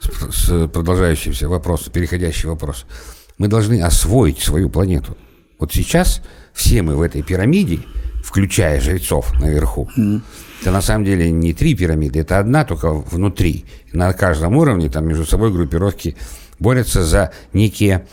с 0.00 0.66
продолжающимся 0.66 1.48
вопросом, 1.48 1.92
переходящий 1.92 2.48
вопрос. 2.48 2.86
Мы 3.38 3.46
должны 3.46 3.80
освоить 3.80 4.40
свою 4.40 4.68
планету. 4.68 5.16
Вот 5.60 5.72
сейчас 5.72 6.22
все 6.52 6.82
мы 6.82 6.96
в 6.96 7.02
этой 7.02 7.22
пирамиде, 7.22 7.80
включая 8.24 8.80
жрецов 8.80 9.32
наверху, 9.38 9.88
mm. 9.96 10.20
это 10.62 10.72
на 10.72 10.82
самом 10.82 11.04
деле 11.04 11.30
не 11.30 11.54
три 11.54 11.76
пирамиды, 11.76 12.18
это 12.18 12.40
одна 12.40 12.64
только 12.64 12.92
внутри. 12.92 13.64
На 13.92 14.12
каждом 14.12 14.56
уровне 14.56 14.90
там 14.90 15.06
между 15.06 15.24
собой 15.24 15.52
группировки 15.52 16.16
борются 16.58 17.04
за 17.04 17.32
некие 17.52 18.08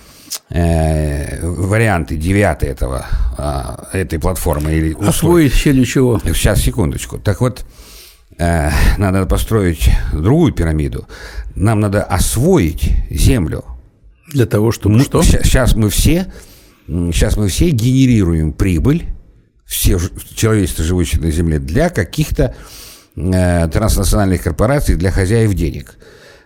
э, 0.49 1.45
варианты 1.45 2.15
девятые 2.15 2.71
этого, 2.71 3.05
э, 3.37 3.97
этой 3.99 4.19
платформы. 4.19 4.73
Или 4.73 4.95
Освоить 5.05 5.53
все 5.53 5.73
для 5.73 5.85
чего? 5.85 6.19
Сейчас, 6.19 6.61
секундочку. 6.61 7.17
Так 7.17 7.41
вот, 7.41 7.65
э, 8.37 8.69
надо 8.97 9.25
построить 9.25 9.89
другую 10.13 10.53
пирамиду. 10.53 11.07
Нам 11.55 11.79
надо 11.79 12.03
освоить 12.03 12.91
землю. 13.09 13.63
Для 14.27 14.45
того, 14.45 14.71
чтобы 14.71 14.97
мы, 14.97 15.03
что? 15.03 15.23
Сейчас 15.23 15.75
мы 15.75 15.89
все, 15.89 16.31
сейчас 16.87 17.37
мы 17.37 17.47
все 17.47 17.69
генерируем 17.69 18.51
прибыль, 18.51 19.05
все 19.65 19.99
человечество, 20.35 20.83
живущее 20.83 21.21
на 21.21 21.31
Земле, 21.31 21.59
для 21.59 21.89
каких-то 21.89 22.55
э, 23.15 23.67
транснациональных 23.69 24.43
корпораций, 24.43 24.95
для 24.95 25.11
хозяев 25.11 25.53
денег. 25.53 25.95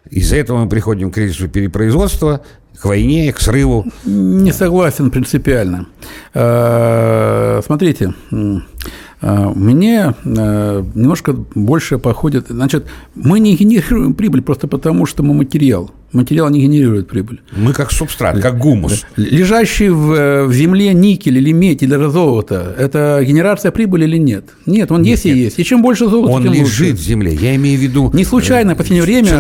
Из-за 0.09 0.37
этого 0.37 0.63
мы 0.63 0.69
приходим 0.69 1.11
к 1.11 1.15
кризису 1.15 1.47
перепроизводства, 1.47 2.43
к 2.79 2.85
войне, 2.85 3.31
к 3.31 3.39
срыву. 3.39 3.85
Не 4.05 4.51
согласен 4.51 5.11
принципиально. 5.11 5.87
Э, 6.33 7.61
смотрите, 7.65 8.13
а, 9.23 9.51
мне 9.53 10.15
э, 10.25 10.83
немножко 10.95 11.33
больше 11.33 11.99
походит... 11.99 12.47
Значит, 12.49 12.87
мы 13.13 13.39
не 13.39 13.55
генерируем 13.55 14.15
прибыль 14.15 14.41
просто 14.41 14.67
потому, 14.67 15.05
что 15.05 15.21
мы 15.21 15.35
материал. 15.35 15.91
Материал 16.11 16.49
не 16.49 16.59
генерирует 16.59 17.07
прибыль. 17.07 17.39
Мы 17.55 17.73
как 17.73 17.91
субстрат, 17.91 18.39
как 18.39 18.57
гумус. 18.57 19.05
Лежащий 19.15 19.89
в, 19.89 20.11
э, 20.11 20.45
в 20.45 20.53
земле 20.53 20.93
никель 20.93 21.37
или 21.37 21.51
медь 21.51 21.83
или 21.83 22.09
золото– 22.09 22.75
это 22.79 23.23
генерация 23.23 23.71
прибыли 23.71 24.05
или 24.05 24.17
нет? 24.17 24.45
Нет, 24.65 24.91
он 24.91 25.03
нет, 25.03 25.11
есть 25.11 25.25
нет. 25.25 25.35
и 25.35 25.39
есть. 25.39 25.59
И 25.59 25.63
чем 25.63 25.83
больше 25.83 26.07
золота, 26.07 26.33
он 26.33 26.43
тем 26.43 26.53
лежит 26.53 26.97
в 26.97 27.01
земле. 27.01 27.35
Я 27.35 27.55
имею 27.55 27.77
в 27.77 27.81
виду… 27.81 28.09
Не 28.13 28.25
случайно 28.25 28.73
в 28.73 28.77
последнее 28.77 29.03
время 29.03 29.37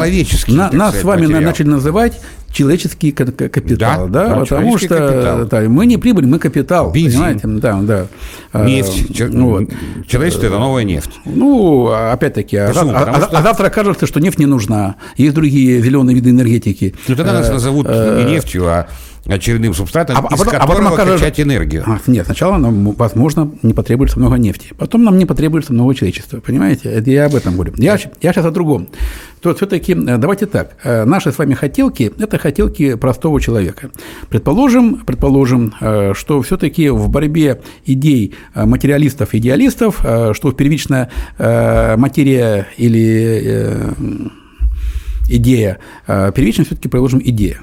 на, 0.47 0.71
нас 0.71 0.99
с 0.99 1.03
вами 1.03 1.23
материал. 1.23 1.41
начали 1.41 1.67
называть 1.67 2.21
человеческий 2.51 3.11
капитал, 3.11 4.07
да, 4.07 4.27
да? 4.27 4.35
потому 4.37 4.77
что 4.77 4.87
капитал. 4.97 5.45
Да, 5.45 5.61
мы 5.69 5.85
не 5.85 5.97
прибыль, 5.97 6.25
мы 6.25 6.39
капитал, 6.39 6.91
Бензин. 6.91 7.19
понимаете, 7.19 7.47
да, 7.47 7.81
да. 7.81 8.65
Нефть, 8.65 9.21
вот. 9.31 9.69
человечество– 10.07 10.45
это 10.47 10.59
новая 10.59 10.83
нефть. 10.83 11.11
Ну, 11.25 11.87
опять-таки, 11.87 12.57
а, 12.57 12.67
Почему? 12.69 12.91
а, 12.91 13.03
а, 13.03 13.21
что... 13.21 13.37
а 13.37 13.41
завтра 13.41 13.67
окажется, 13.67 14.05
что 14.05 14.19
нефть 14.19 14.39
не 14.39 14.45
нужна, 14.45 14.95
есть 15.17 15.33
другие 15.33 15.81
зеленые 15.81 16.15
виды 16.15 16.31
энергетики. 16.31 16.95
Ну, 17.07 17.15
тогда 17.15 17.33
нас 17.33 17.49
э, 17.49 17.53
назовут 17.53 17.87
э, 17.89 18.23
не 18.23 18.31
нефтью, 18.33 18.67
а 18.67 18.87
очередным 19.31 19.73
субстратом, 19.73 20.17
а, 20.17 20.33
из 20.33 20.39
а 20.39 20.43
потом, 20.43 20.59
а 20.59 20.67
потом 20.67 20.87
окажется... 20.87 21.19
качать 21.19 21.39
энергию. 21.39 21.83
А, 21.85 21.99
нет, 22.07 22.25
сначала 22.25 22.57
нам, 22.57 22.91
возможно, 22.91 23.51
не 23.63 23.73
потребуется 23.73 24.19
много 24.19 24.35
нефти, 24.35 24.73
потом 24.77 25.03
нам 25.03 25.17
не 25.17 25.25
потребуется 25.25 25.73
много 25.73 25.95
человечества, 25.95 26.39
понимаете? 26.39 26.89
Это 26.89 27.09
я 27.09 27.25
об 27.25 27.35
этом 27.35 27.53
говорю. 27.55 27.73
Я, 27.77 27.97
я 28.21 28.33
сейчас 28.33 28.45
о 28.45 28.51
другом. 28.51 28.87
То 29.41 29.55
все-таки, 29.55 29.93
э, 29.93 30.17
давайте 30.17 30.45
так, 30.45 30.75
э, 30.83 31.03
наши 31.05 31.31
с 31.31 31.37
вами 31.37 31.55
хотелки– 31.55 32.11
это 32.19 32.37
хотелки 32.37 32.95
простого 32.95 33.41
человека. 33.41 33.89
Предположим, 34.29 34.97
предположим, 35.05 35.73
э, 35.81 36.13
что 36.15 36.41
все-таки 36.43 36.89
в 36.89 37.09
борьбе 37.09 37.61
идей 37.85 38.35
материалистов 38.53 39.33
и 39.33 39.39
идеалистов, 39.39 39.99
что 40.33 40.51
первичная 40.51 41.09
материя 41.37 42.67
или 42.77 43.93
идея. 45.29 45.79
Первично 46.07 46.63
все-таки 46.65 46.87
приложим 46.87 47.21
идея. 47.23 47.59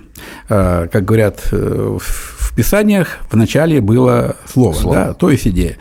Как 0.48 1.04
говорят 1.04 1.40
в 1.50 2.54
Писаниях, 2.56 3.18
в 3.30 3.36
начале 3.36 3.80
было 3.80 4.36
слово, 4.46 4.72
слово. 4.74 4.94
Да, 4.96 5.14
то 5.14 5.30
есть 5.30 5.46
идея. 5.46 5.76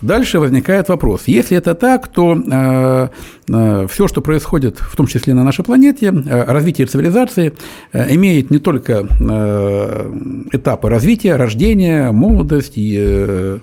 Дальше 0.00 0.38
возникает 0.38 0.88
вопрос. 0.88 1.22
Если 1.26 1.56
это 1.56 1.74
так, 1.74 2.06
то 2.06 2.36
э, 2.36 3.08
э, 3.48 3.86
все, 3.90 4.06
что 4.06 4.20
происходит, 4.20 4.78
в 4.78 4.94
том 4.94 5.08
числе 5.08 5.34
на 5.34 5.42
нашей 5.42 5.64
планете, 5.64 6.12
э, 6.14 6.44
развитие 6.44 6.86
цивилизации 6.86 7.52
э, 7.92 8.14
имеет 8.14 8.50
не 8.50 8.58
только 8.58 9.08
э, 9.18 10.12
этапы 10.52 10.88
развития, 10.88 11.34
рождения, 11.34 12.12
молодость 12.12 12.74
и 12.76 12.96
э, 12.96 13.58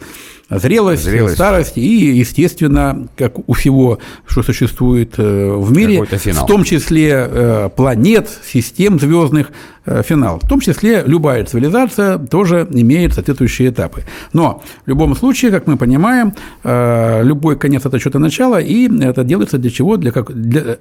зрелость, 0.50 1.04
зрелость, 1.04 1.36
старость 1.36 1.78
и, 1.78 2.18
естественно, 2.18 3.08
как 3.18 3.48
у 3.50 3.54
всего, 3.54 4.00
что 4.28 4.44
существует 4.44 5.16
э, 5.18 5.54
в 5.56 5.72
мире, 5.72 6.04
в 6.04 6.46
том 6.46 6.64
числе 6.64 7.28
э, 7.28 7.70
планет, 7.76 8.30
систем 8.46 9.00
звездных, 9.00 9.52
э, 9.86 10.04
финал. 10.04 10.40
В 10.42 10.48
том 10.48 10.60
числе 10.60 11.04
любая 11.06 11.44
цивилизация 11.46 12.18
тоже 12.20 12.68
имеет 12.72 13.14
соответствующие 13.14 13.70
этапы. 13.70 14.04
Но 14.34 14.64
в 14.86 14.90
любом 14.90 15.16
случае, 15.16 15.52
как 15.52 15.68
мы 15.68 15.78
понимаем, 15.78 16.34
любой 16.64 17.58
конец– 17.58 17.86
это 17.86 18.00
что-то 18.00 18.20
начало, 18.20 18.60
и 18.60 18.90
это 19.04 19.24
делается 19.24 19.58
для 19.58 19.72
чего? 19.72 19.98
Для, 19.98 20.12
как, 20.12 20.32
для, 20.32 20.78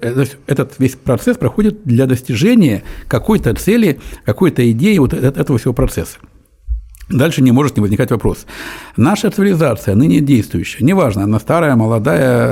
этот 0.47 0.73
весь 0.79 0.95
процесс 0.95 1.37
проходит 1.37 1.83
для 1.85 2.05
достижения 2.05 2.83
какой-то 3.07 3.53
цели, 3.55 3.99
какой-то 4.25 4.69
идеи 4.71 4.97
вот 4.97 5.13
этого 5.13 5.57
всего 5.57 5.73
процесса. 5.73 6.17
Дальше 7.09 7.43
не 7.43 7.51
может 7.51 7.77
не 7.77 7.81
возникать 7.81 8.09
вопрос. 8.09 8.47
Наша 8.97 9.29
цивилизация, 9.29 9.95
ныне 9.95 10.21
действующая, 10.21 10.83
неважно, 10.83 11.23
она 11.23 11.39
старая, 11.39 11.75
молодая, 11.75 12.47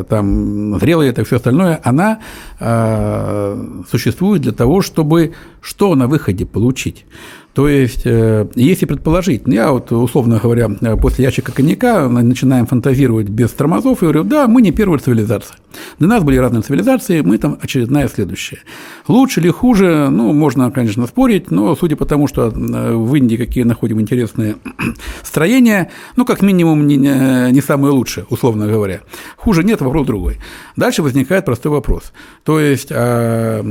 э, 0.00 0.04
там, 0.08 0.78
зрелая, 0.78 1.08
это 1.08 1.24
все 1.24 1.36
остальное, 1.36 1.80
она 1.82 2.18
э, 2.60 3.82
существует 3.90 4.42
для 4.42 4.52
того, 4.52 4.82
чтобы 4.82 5.32
что 5.62 5.94
на 5.94 6.06
выходе 6.06 6.44
получить? 6.44 7.06
То 7.54 7.68
есть, 7.68 8.02
э, 8.04 8.46
если 8.54 8.86
предположить, 8.86 9.42
я 9.46 9.72
вот, 9.72 9.90
условно 9.90 10.38
говоря, 10.40 10.68
после 11.00 11.24
ящика 11.24 11.50
коньяка 11.50 12.08
начинаем 12.08 12.66
фантазировать 12.66 13.28
без 13.28 13.50
тормозов 13.50 13.98
и 13.98 14.06
говорю, 14.06 14.22
да, 14.22 14.46
мы 14.46 14.62
не 14.62 14.70
первая 14.70 15.00
цивилизация. 15.00 15.56
Для 15.98 16.08
нас 16.08 16.22
были 16.22 16.36
разные 16.36 16.62
цивилизации, 16.62 17.20
мы 17.20 17.36
там 17.38 17.58
очередная 17.60 18.08
следующая. 18.08 18.60
Лучше 19.08 19.40
или 19.40 19.50
хуже, 19.50 20.08
ну, 20.08 20.32
можно, 20.32 20.70
конечно, 20.70 21.06
спорить, 21.06 21.50
но 21.50 21.74
судя 21.74 21.96
по 21.96 22.04
тому, 22.04 22.28
что 22.28 22.48
э, 22.48 22.94
в 22.94 23.14
Индии 23.16 23.36
какие 23.36 23.64
находим 23.64 24.00
интересные 24.00 24.56
строения, 25.24 25.90
ну, 26.16 26.24
как 26.24 26.42
минимум, 26.42 26.86
не, 26.86 26.96
не 26.96 27.60
самые 27.60 27.90
лучшие, 27.90 28.24
условно 28.30 28.68
говоря. 28.68 29.00
Хуже 29.36 29.64
нет, 29.64 29.80
вопрос 29.80 30.06
другой. 30.06 30.38
Дальше 30.76 31.02
возникает 31.02 31.44
простой 31.44 31.72
вопрос. 31.72 32.12
То 32.44 32.60
есть, 32.60 32.88
а 32.92 33.62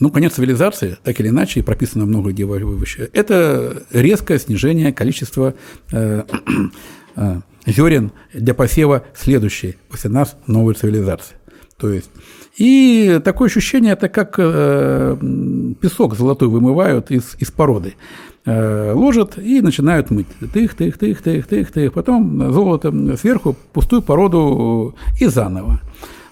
ну, 0.00 0.10
конец 0.10 0.34
цивилизации, 0.34 0.96
так 1.04 1.20
или 1.20 1.28
иначе, 1.28 1.62
прописано 1.62 2.06
много 2.06 2.30
где 2.30 2.44
выше, 2.44 3.10
это 3.12 3.82
резкое 3.92 4.38
снижение 4.38 4.92
количества 4.92 5.54
э, 5.92 6.24
э, 7.16 7.40
зерен 7.66 8.10
для 8.32 8.54
посева 8.54 9.04
следующей, 9.14 9.76
после 9.90 10.10
нас 10.10 10.36
новой 10.46 10.74
цивилизации. 10.74 11.36
То 11.76 11.90
есть 11.90 12.10
и 12.56 13.20
такое 13.24 13.48
ощущение, 13.48 13.92
это 13.92 14.08
как 14.08 14.34
э, 14.38 15.16
песок 15.80 16.16
золотой 16.16 16.48
вымывают 16.48 17.10
из, 17.10 17.36
из 17.38 17.50
породы. 17.50 17.94
Ложат 18.46 19.36
и 19.38 19.60
начинают 19.60 20.10
мыть. 20.10 20.26
Тых, 20.52 20.74
тых, 20.74 20.96
тых, 20.96 21.22
тых, 21.22 21.46
тых, 21.46 21.70
тых. 21.70 21.92
Потом 21.92 22.52
золото 22.52 22.90
сверху, 23.18 23.54
пустую 23.74 24.00
породу 24.00 24.94
и 25.20 25.26
заново. 25.26 25.80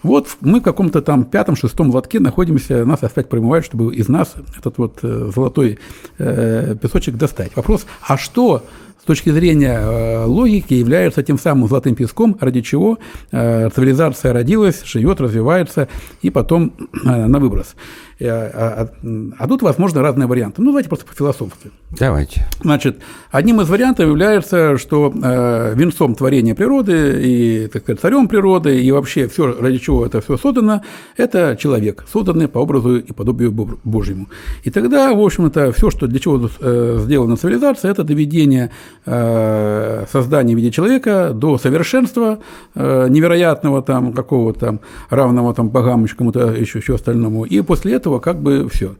Вот 0.03 0.29
мы 0.41 0.61
в 0.61 0.63
каком-то 0.63 1.03
там 1.03 1.25
пятом-шестом 1.25 1.91
лотке 1.91 2.21
находимся, 2.21 2.85
нас 2.85 3.03
опять 3.03 3.29
промывают, 3.29 3.65
чтобы 3.65 3.95
из 3.95 4.09
нас 4.09 4.35
этот 4.57 4.79
вот 4.79 4.99
э, 5.03 5.31
золотой 5.35 5.79
э, 6.19 6.77
песочек 6.81 7.17
достать. 7.17 7.57
Вопрос, 7.57 7.85
а 8.07 8.17
что 8.17 8.63
с 9.01 9.05
точки 9.05 9.31
зрения 9.31 9.79
э, 9.81 10.25
логики 10.25 10.75
является 10.75 11.23
тем 11.25 11.39
самым 11.39 11.69
золотым 11.69 11.97
песком, 11.97 12.37
ради 12.41 12.61
чего 12.61 12.99
цивилизация 13.31 14.33
родилась, 14.33 14.85
живет, 14.85 15.21
развивается 15.21 15.89
и 16.23 16.31
потом 16.31 16.73
на 17.05 17.39
выброс. 17.39 17.75
А, 18.21 18.89
а, 19.03 19.09
а 19.39 19.49
тут, 19.49 19.63
возможно, 19.63 20.03
разные 20.03 20.27
варианты. 20.27 20.61
Ну, 20.61 20.71
давайте 20.71 20.89
просто 20.89 21.07
по 21.07 21.15
философии. 21.15 21.71
Давайте. 21.91 22.47
Значит, 22.63 22.99
одним 23.31 23.61
из 23.61 23.69
вариантов 23.69 24.07
является, 24.07 24.77
что 24.77 25.11
э, 25.11 25.75
венцом 25.75 26.15
творения 26.15 26.55
природы 26.55 27.21
и, 27.23 27.67
так 27.69 27.83
сказать, 27.83 28.01
царем 28.01 28.29
природы 28.29 28.83
и 28.83 28.91
вообще 28.91 29.29
все, 29.29 29.57
ради 29.59 29.79
чего 29.79 30.05
это 30.05 30.21
все 30.21 30.37
создано, 30.37 30.83
это 31.17 31.57
человек, 31.59 32.05
созданный 32.13 32.49
по 32.49 32.59
образу 32.59 32.97
и 32.97 33.13
подобию 33.13 33.53
Божьему. 33.85 34.29
И 34.65 34.71
тогда, 34.71 35.15
в 35.15 35.21
общем-то, 35.21 35.73
все, 35.73 35.91
что 35.91 36.09
для 36.09 36.19
чего 36.19 36.51
э, 36.61 36.99
сделана 37.01 37.37
цивилизация, 37.37 37.91
это 37.93 38.03
доведение 38.03 38.71
э, 39.07 40.05
создания 40.11 40.55
в 40.55 40.57
виде 40.59 40.71
человека 40.71 41.31
до 41.33 41.57
совершенства 41.57 42.41
э, 42.75 43.07
невероятного 43.09 43.83
там 43.83 44.13
какого-то 44.13 44.81
равного 45.09 45.55
там 45.55 45.69
богам, 45.69 46.07
кому-то 46.07 46.51
еще, 46.51 46.81
еще 46.81 46.97
остальному. 46.97 47.45
И 47.45 47.61
после 47.61 47.95
этого 47.95 48.08
этого 48.09 48.19
как 48.21 48.41
бы 48.41 48.69
все. 48.69 48.97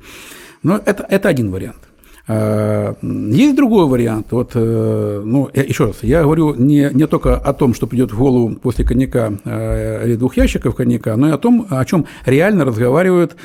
Но 0.63 0.81
это, 0.85 1.07
это 1.09 1.29
один 1.29 1.51
вариант. 1.51 1.79
А, 2.27 2.95
есть 3.03 3.57
другой 3.57 3.87
вариант. 3.87 4.27
Вот, 4.31 4.51
э, 4.55 5.23
ну, 5.25 5.49
еще 5.55 5.87
раз, 5.87 5.97
я 6.03 6.23
говорю 6.23 6.55
не, 6.55 6.91
не 6.93 7.07
только 7.07 7.37
о 7.37 7.53
том, 7.55 7.75
что 7.75 7.87
придет 7.87 8.13
в 8.13 8.19
голову 8.19 8.55
после 8.57 8.85
коньяка 8.85 9.33
э, 9.45 10.07
или 10.07 10.17
двух 10.17 10.37
ящиков 10.37 10.75
коньяка, 10.75 11.17
но 11.17 11.29
и 11.29 11.33
о 11.33 11.39
том, 11.39 11.67
о 11.71 11.85
чем 11.85 12.05
реально 12.27 12.65
разговаривают 12.65 13.37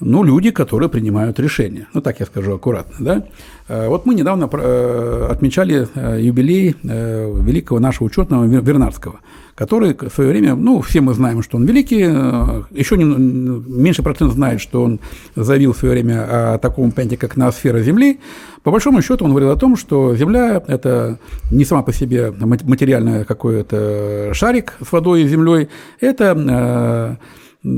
ну, 0.00 0.22
люди, 0.24 0.50
которые 0.50 0.88
принимают 0.88 1.40
решения. 1.40 1.88
Ну, 1.94 2.00
так 2.00 2.20
я 2.20 2.26
скажу 2.26 2.54
аккуратно. 2.54 2.94
Да? 2.98 3.26
А, 3.68 3.88
вот 3.88 4.06
мы 4.06 4.14
недавно 4.14 4.48
э, 4.52 5.28
отмечали 5.30 5.88
юбилей 6.20 6.76
великого 6.82 7.80
нашего 7.80 8.06
учетного 8.06 8.44
Вернадского– 8.44 9.20
который 9.56 9.96
в 9.98 10.14
свое 10.14 10.30
время, 10.30 10.54
ну, 10.54 10.82
все 10.82 11.00
мы 11.00 11.14
знаем, 11.14 11.42
что 11.42 11.56
он 11.56 11.64
великий, 11.64 12.04
э, 12.06 12.62
еще 12.70 12.96
не, 12.98 13.04
меньше 13.04 14.02
процент 14.02 14.32
знает, 14.34 14.60
что 14.60 14.82
он 14.82 15.00
заявил 15.34 15.72
в 15.72 15.78
свое 15.78 15.94
время 15.94 16.54
о 16.54 16.58
таком 16.58 16.92
понятии, 16.92 17.16
как 17.16 17.36
ноосфера 17.36 17.80
Земли. 17.80 18.20
По 18.62 18.70
большому 18.70 19.00
счету 19.00 19.24
он 19.24 19.30
говорил 19.30 19.50
о 19.50 19.56
том, 19.56 19.76
что 19.76 20.14
Земля– 20.14 20.62
это 20.68 21.18
не 21.50 21.64
сама 21.64 21.82
по 21.82 21.92
себе 21.92 22.30
материальный 22.30 23.24
какой-то 23.24 24.30
шарик 24.34 24.74
с 24.86 24.92
водой 24.92 25.22
и 25.22 25.28
землей, 25.28 25.68
это 26.00 27.16
э, 27.64 27.68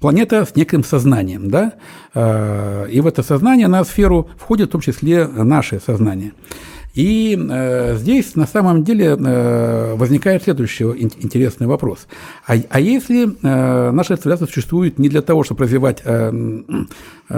планета 0.00 0.44
с 0.44 0.54
неким 0.56 0.84
сознанием, 0.84 1.50
да, 1.50 1.72
э, 2.14 2.88
и 2.90 3.00
в 3.00 3.06
это 3.06 3.22
сознание, 3.22 3.68
на 3.68 3.84
сферу 3.84 4.28
входит 4.38 4.68
в 4.68 4.72
том 4.72 4.80
числе 4.80 5.26
наше 5.26 5.80
сознание. 5.80 6.32
И 6.94 7.38
э, 7.38 7.96
здесь 7.96 8.34
на 8.34 8.46
самом 8.46 8.82
деле 8.82 9.16
э, 9.16 9.94
возникает 9.94 10.42
следующий 10.42 10.84
интересный 10.84 11.68
вопрос. 11.68 12.08
А, 12.46 12.54
а 12.70 12.80
если 12.80 13.28
э, 13.28 13.90
наша 13.92 14.16
цивилизация 14.16 14.46
существует 14.46 14.98
не 14.98 15.08
для 15.08 15.22
того, 15.22 15.44
чтобы 15.44 15.64
развивать, 15.64 16.02
э, 16.04 16.32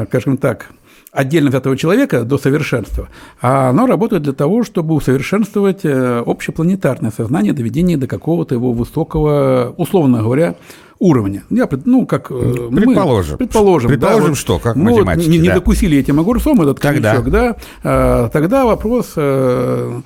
скажем 0.08 0.38
так, 0.38 0.70
отдельно 1.12 1.50
взятого 1.50 1.76
человека 1.76 2.22
до 2.22 2.38
совершенства, 2.38 3.08
а 3.42 3.68
оно 3.68 3.86
работает 3.86 4.22
для 4.22 4.32
того, 4.32 4.62
чтобы 4.62 4.94
усовершенствовать 4.94 5.84
общепланетарное 5.84 7.10
сознание, 7.10 7.52
доведение 7.52 7.98
до 7.98 8.06
какого-то 8.06 8.54
его 8.54 8.72
высокого, 8.72 9.74
условно 9.76 10.22
говоря, 10.22 10.54
уровня. 11.00 11.42
Я, 11.50 11.68
ну, 11.86 12.06
как 12.06 12.28
предположим, 12.28 12.70
мы, 12.70 12.80
предположим, 12.82 13.38
предположим, 13.88 13.98
да, 13.98 14.16
вот, 14.18 14.36
что, 14.36 14.58
как 14.58 14.76
мы 14.76 14.92
математики, 14.92 15.28
не, 15.28 15.38
да. 15.38 15.42
не 15.42 15.48
докусили 15.50 15.98
этим 15.98 16.20
огурцом 16.20 16.60
этот 16.60 16.78
тогда. 16.78 17.14
крючок, 17.14 17.30
да, 17.30 17.56
а, 17.82 18.28
тогда 18.28 18.66
вопрос 18.66 19.14
э, 19.16 20.00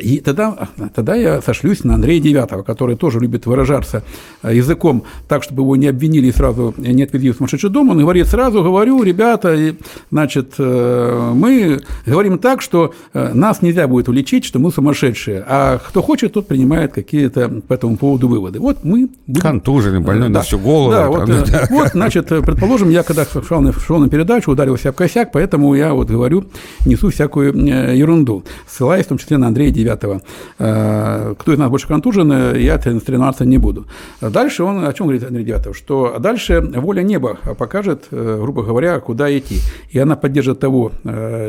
и 0.00 0.20
тогда, 0.20 0.68
тогда 0.94 1.14
я 1.14 1.40
сошлюсь 1.40 1.84
на 1.84 1.94
Андрея 1.94 2.20
Девятого, 2.20 2.62
который 2.62 2.96
тоже 2.96 3.20
любит 3.20 3.46
выражаться 3.46 4.02
э, 4.42 4.54
языком 4.54 5.04
так, 5.28 5.42
чтобы 5.42 5.62
его 5.62 5.76
не 5.76 5.86
обвинили 5.86 6.26
и 6.26 6.32
сразу 6.32 6.74
не 6.76 7.02
отвели 7.02 7.30
в 7.30 7.36
сумасшедший 7.36 7.70
дом. 7.70 7.90
Он 7.90 7.98
говорит, 7.98 8.26
сразу 8.26 8.62
говорю, 8.62 9.02
ребята, 9.02 9.56
значит, 10.10 10.54
э, 10.58 11.32
мы 11.34 11.80
говорим 12.04 12.38
так, 12.38 12.62
что 12.62 12.94
э, 13.12 13.32
нас 13.32 13.62
нельзя 13.62 13.86
будет 13.86 14.08
уличить, 14.08 14.44
что 14.44 14.58
мы 14.58 14.72
сумасшедшие, 14.72 15.44
а 15.46 15.78
кто 15.78 16.02
хочет, 16.02 16.32
тот 16.32 16.48
принимает 16.48 16.92
какие-то 16.92 17.48
по 17.48 17.74
этому 17.74 17.96
поводу 17.96 18.28
выводы. 18.28 18.58
Вот 18.58 18.82
мы 18.82 19.08
будем... 19.26 19.40
Контуженный, 19.40 20.00
больной. 20.00 20.28
На 20.36 20.42
всю 20.42 20.58
голову. 20.58 20.90
Да, 20.90 21.08
вот, 21.08 21.26
да. 21.50 21.66
вот, 21.70 21.88
значит, 21.92 22.28
предположим, 22.28 22.90
я 22.90 23.02
когда 23.02 23.24
шел 23.24 23.60
на, 23.60 23.72
шел 23.72 23.98
на 23.98 24.08
передачу, 24.08 24.50
ударился 24.50 24.92
в 24.92 24.94
косяк, 24.94 25.32
поэтому 25.32 25.74
я 25.74 25.92
вот 25.92 26.08
говорю, 26.08 26.46
несу 26.84 27.10
всякую 27.10 27.54
ерунду, 27.96 28.44
ссылаясь 28.66 29.06
в 29.06 29.08
том 29.08 29.18
числе 29.18 29.38
на 29.38 29.48
Андрея 29.48 29.70
Девятого. 29.70 30.22
Э, 30.58 31.34
кто 31.38 31.52
из 31.52 31.58
нас 31.58 31.70
больше 31.70 31.88
контужен, 31.88 32.30
э, 32.32 32.60
я 32.60 32.78
тренироваться 32.78 33.44
не 33.44 33.58
буду. 33.58 33.86
Дальше 34.20 34.62
он 34.62 34.84
о 34.84 34.92
чем 34.92 35.06
говорит 35.06 35.24
Андрей 35.24 35.44
Девятов? 35.44 35.76
Что 35.76 36.16
дальше 36.18 36.60
воля 36.60 37.02
неба 37.02 37.38
покажет, 37.58 38.04
э, 38.10 38.38
грубо 38.40 38.62
говоря, 38.62 39.00
куда 39.00 39.36
идти. 39.36 39.58
И 39.90 39.98
она 39.98 40.16
поддержит 40.16 40.60
того, 40.60 40.92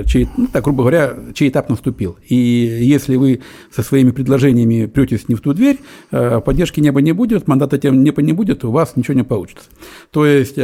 чей, 0.06 0.30
ну, 0.38 0.48
так, 0.52 0.64
грубо 0.64 0.84
говоря, 0.84 1.14
чей 1.34 1.50
этап 1.50 1.70
наступил. 1.70 2.18
И 2.28 2.36
если 2.36 3.16
вы 3.16 3.42
со 3.74 3.84
своими 3.84 4.12
предложениями 4.12 4.86
претесь 4.86 5.28
не 5.30 5.36
в 5.36 5.42
ту 5.42 5.54
дверь, 5.54 5.80
поддержки 6.10 6.80
неба 6.80 7.02
не 7.02 7.12
будет, 7.12 7.48
мандата 7.48 7.78
тем 7.78 8.04
неба 8.04 8.22
не 8.22 8.34
будет, 8.34 8.64
у 8.66 8.72
вас 8.78 8.96
ничего 8.96 9.14
не 9.14 9.24
получится. 9.24 9.70
То 10.12 10.26
есть 10.26 10.58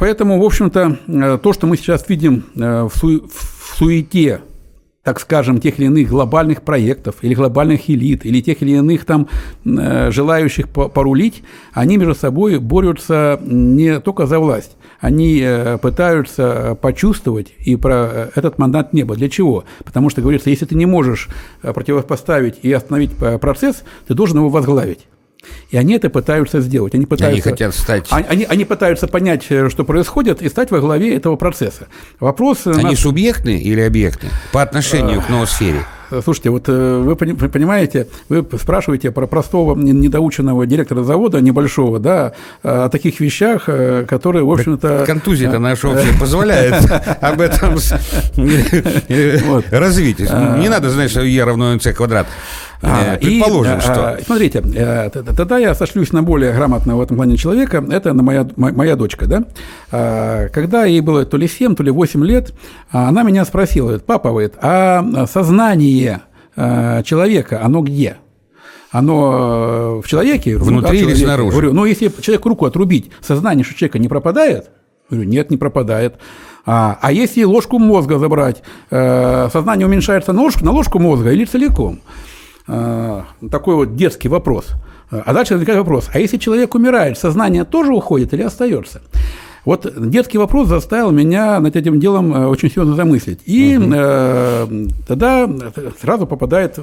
Поэтому, 0.00 0.40
в 0.40 0.44
общем-то, 0.44 1.38
то, 1.38 1.52
что 1.52 1.68
мы 1.68 1.76
сейчас 1.76 2.08
видим 2.08 2.44
в, 2.56 2.90
су 2.92 3.28
в 3.28 3.76
суете 3.76 4.40
так 5.02 5.18
скажем, 5.18 5.60
тех 5.60 5.78
или 5.78 5.86
иных 5.86 6.10
глобальных 6.10 6.62
проектов 6.62 7.16
или 7.22 7.34
глобальных 7.34 7.88
элит, 7.88 8.26
или 8.26 8.40
тех 8.42 8.60
или 8.60 8.72
иных 8.72 9.06
там 9.06 9.28
э, 9.64 10.10
желающих 10.10 10.68
порулить, 10.68 11.42
они 11.72 11.96
между 11.96 12.14
собой 12.14 12.58
борются 12.58 13.40
не 13.42 13.98
только 14.00 14.26
за 14.26 14.38
власть, 14.38 14.76
они 15.00 15.40
э, 15.42 15.78
пытаются 15.78 16.76
почувствовать 16.82 17.54
и 17.58 17.76
про 17.76 18.10
э, 18.12 18.30
этот 18.34 18.58
мандат 18.58 18.92
неба. 18.92 19.16
Для 19.16 19.30
чего? 19.30 19.64
Потому 19.84 20.10
что, 20.10 20.20
говорится, 20.20 20.50
если 20.50 20.66
ты 20.66 20.74
не 20.74 20.86
можешь 20.86 21.28
противопоставить 21.62 22.58
и 22.62 22.70
остановить 22.70 23.16
процесс, 23.16 23.82
ты 24.06 24.12
должен 24.12 24.36
его 24.38 24.50
возглавить. 24.50 25.06
И 25.70 25.76
они 25.76 25.94
это 25.94 26.10
пытаются 26.10 26.60
сделать. 26.60 26.94
Они, 26.94 27.06
пытаются, 27.06 27.32
они 27.32 27.40
хотят 27.40 27.74
стать... 27.74 28.06
Они, 28.10 28.44
они 28.44 28.64
пытаются 28.64 29.06
понять, 29.06 29.46
э, 29.50 29.68
что 29.68 29.84
происходит, 29.84 30.42
и 30.42 30.48
стать 30.48 30.70
во 30.70 30.80
главе 30.80 31.14
этого 31.14 31.36
процесса. 31.36 31.86
Вопрос... 32.18 32.66
Они 32.66 32.82
нас... 32.82 32.98
субъектны 32.98 33.60
или 33.60 33.80
объектны 33.80 34.30
по 34.52 34.62
отношению 34.62 35.22
к 35.22 35.28
ноосфере? 35.28 35.84
Слушайте, 36.24 36.50
вот 36.50 36.64
э, 36.66 36.98
вы 36.98 37.14
понимаете, 37.14 38.08
вы 38.28 38.44
спрашиваете 38.58 39.12
про 39.12 39.26
простого 39.26 39.76
недоученного 39.76 40.66
директора 40.66 41.04
завода 41.04 41.40
небольшого, 41.40 42.00
да, 42.00 42.32
о 42.62 42.88
таких 42.88 43.20
вещах, 43.20 43.64
э, 43.68 44.04
которые, 44.08 44.44
в 44.44 44.50
общем-то... 44.50 45.04
Контузия-то 45.06 45.60
наша 45.60 45.88
общая 45.90 46.18
позволяет 46.18 46.90
об 47.20 47.40
этом 47.40 47.74
развить. 49.70 50.18
Не 50.18 50.68
надо 50.68 50.90
знать, 50.90 51.10
что 51.10 51.22
Е 51.22 51.44
равно 51.44 51.76
МЦ 51.76 51.94
квадрат. 51.94 52.26
А, 52.82 53.18
Предположим, 53.18 53.78
и, 53.78 53.80
что. 53.80 54.18
Смотрите, 54.24 54.62
э, 54.74 55.10
тогда 55.10 55.58
я 55.58 55.74
сошлюсь 55.74 56.12
на 56.12 56.22
более 56.22 56.52
грамотного 56.52 56.98
в 56.98 57.02
этом 57.02 57.16
плане 57.16 57.36
человека. 57.36 57.84
Это 57.90 58.14
на 58.14 58.22
моя, 58.22 58.48
моя 58.56 58.96
дочка, 58.96 59.26
да. 59.26 59.44
А, 59.92 60.48
когда 60.48 60.84
ей 60.86 61.00
было 61.00 61.26
то 61.26 61.36
ли 61.36 61.46
7, 61.46 61.74
то 61.74 61.82
ли 61.82 61.90
8 61.90 62.24
лет, 62.24 62.54
она 62.90 63.22
меня 63.22 63.44
спросила, 63.44 63.88
говорит, 63.88 64.06
папа, 64.06 64.30
говорит, 64.30 64.54
а 64.62 65.26
сознание 65.30 66.22
э, 66.56 67.02
человека, 67.04 67.60
оно 67.62 67.82
где? 67.82 68.16
Оно 68.90 69.98
э, 69.98 70.02
в 70.02 70.08
человеке? 70.08 70.56
Внутри 70.56 71.00
или 71.00 71.14
снаружи? 71.14 71.50
Говорю, 71.50 71.74
ну, 71.74 71.84
если 71.84 72.08
человеку 72.20 72.48
руку 72.48 72.64
отрубить, 72.64 73.10
сознание 73.20 73.62
что 73.62 73.74
человека 73.74 73.98
не 73.98 74.08
пропадает? 74.08 74.70
Говорю, 75.10 75.28
нет, 75.28 75.50
не 75.50 75.58
пропадает. 75.58 76.14
А, 76.64 76.98
а 77.02 77.12
если 77.12 77.44
ложку 77.44 77.78
мозга 77.78 78.18
забрать, 78.18 78.62
сознание 78.90 79.86
уменьшается 79.86 80.32
на 80.32 80.40
ложку, 80.42 80.64
на 80.64 80.70
ложку 80.70 80.98
мозга 80.98 81.30
или 81.30 81.44
целиком? 81.44 82.00
Э, 82.70 83.22
такой 83.50 83.74
вот 83.74 83.96
детский 83.96 84.28
вопрос. 84.28 84.68
А 85.10 85.32
дальше 85.34 85.54
возникает 85.54 85.80
вопрос, 85.80 86.08
а 86.12 86.20
если 86.20 86.36
человек 86.36 86.74
умирает, 86.76 87.18
сознание 87.18 87.64
тоже 87.64 87.92
уходит 87.92 88.32
или 88.32 88.42
остается? 88.42 89.00
Вот 89.64 89.92
детский 90.08 90.38
вопрос 90.38 90.68
заставил 90.68 91.10
меня 91.10 91.58
над 91.60 91.76
этим 91.76 91.98
делом 92.00 92.32
э, 92.32 92.46
очень 92.46 92.70
серьезно 92.70 92.94
замыслить. 92.94 93.40
И 93.44 93.76
угу. 93.76 93.92
э, 93.92 94.86
тогда 95.06 95.50
сразу 96.00 96.26
попадает, 96.26 96.78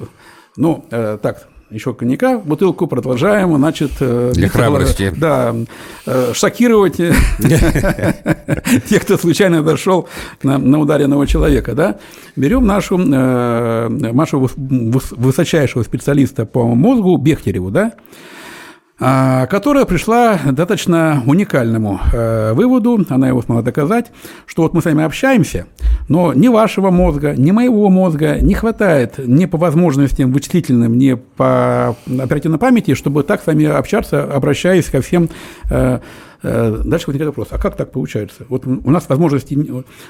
ну, 0.57 0.85
э, 0.91 1.17
так, 1.21 1.47
еще 1.70 1.93
коньяка, 1.93 2.39
бутылку, 2.39 2.88
продолжаем, 2.88 3.55
значит... 3.57 3.91
Э, 3.99 4.32
Для 4.34 4.47
храбрости. 4.47 5.13
Да, 5.15 5.53
э, 6.05 6.32
шокировать 6.34 6.95
тех, 8.89 9.01
кто 9.01 9.18
случайно 9.18 9.61
дошел 9.63 10.07
на, 10.43 10.80
ударенного 10.80 11.28
человека, 11.28 11.74
да. 11.74 11.97
Берем 12.36 12.65
нашу, 12.65 12.97
нашего 12.97 14.49
высочайшего 14.55 15.84
специалиста 15.84 16.45
по 16.45 16.63
мозгу 16.74 17.18
Бехтереву, 17.18 17.70
да, 17.70 17.93
которая 18.97 19.85
пришла 19.85 20.39
достаточно 20.43 21.23
уникальному 21.25 21.99
э, 22.11 22.53
выводу, 22.53 23.05
она 23.09 23.27
его 23.27 23.41
смогла 23.41 23.61
доказать, 23.61 24.11
что 24.45 24.63
вот 24.63 24.73
мы 24.73 24.81
с 24.81 24.85
вами 24.85 25.03
общаемся, 25.03 25.67
но 26.07 26.33
ни 26.33 26.47
вашего 26.47 26.89
мозга, 26.89 27.33
ни 27.37 27.51
моего 27.51 27.89
мозга 27.89 28.37
не 28.41 28.55
хватает 28.55 29.19
ни 29.19 29.45
по 29.45 29.57
возможностям 29.57 30.31
вычислительным, 30.31 30.97
ни 30.97 31.13
по 31.13 31.95
оперативной 32.07 32.57
памяти, 32.57 32.95
чтобы 32.95 33.23
так 33.23 33.43
с 33.43 33.47
вами 33.47 33.65
общаться, 33.65 34.23
обращаясь 34.23 34.85
ко 34.85 35.01
всем 35.01 35.29
Э, 35.69 35.99
дальше 36.41 37.07
возникает 37.07 37.27
вопрос, 37.27 37.47
а 37.51 37.57
как 37.57 37.75
так 37.75 37.91
получается? 37.91 38.45
Вот 38.49 38.65
у 38.65 38.91
нас 38.91 39.09
возможности, 39.09 39.57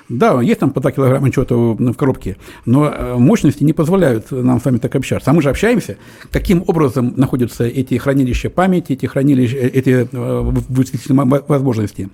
да, 0.09 0.41
есть 0.41 0.59
там 0.59 0.71
по 0.71 0.81
2 0.81 0.91
килограмма 0.91 1.31
чего-то 1.31 1.73
в 1.73 1.93
коробке, 1.93 2.37
но 2.65 2.89
э, 2.89 3.15
мощности 3.17 3.63
не 3.63 3.73
позволяют 3.73 4.31
нам 4.31 4.59
с 4.59 4.65
вами 4.65 4.77
так 4.77 4.95
общаться. 4.95 5.31
А 5.31 5.33
мы 5.33 5.41
же 5.41 5.49
общаемся. 5.49 5.97
Каким 6.31 6.63
образом 6.67 7.13
находятся 7.15 7.65
эти 7.65 7.97
хранилища 7.97 8.49
памяти, 8.49 8.93
эти 8.93 9.05
хранилища, 9.05 9.57
э, 9.57 9.67
эти 9.69 10.07
вычислительные 10.11 11.43
возможности? 11.47 12.09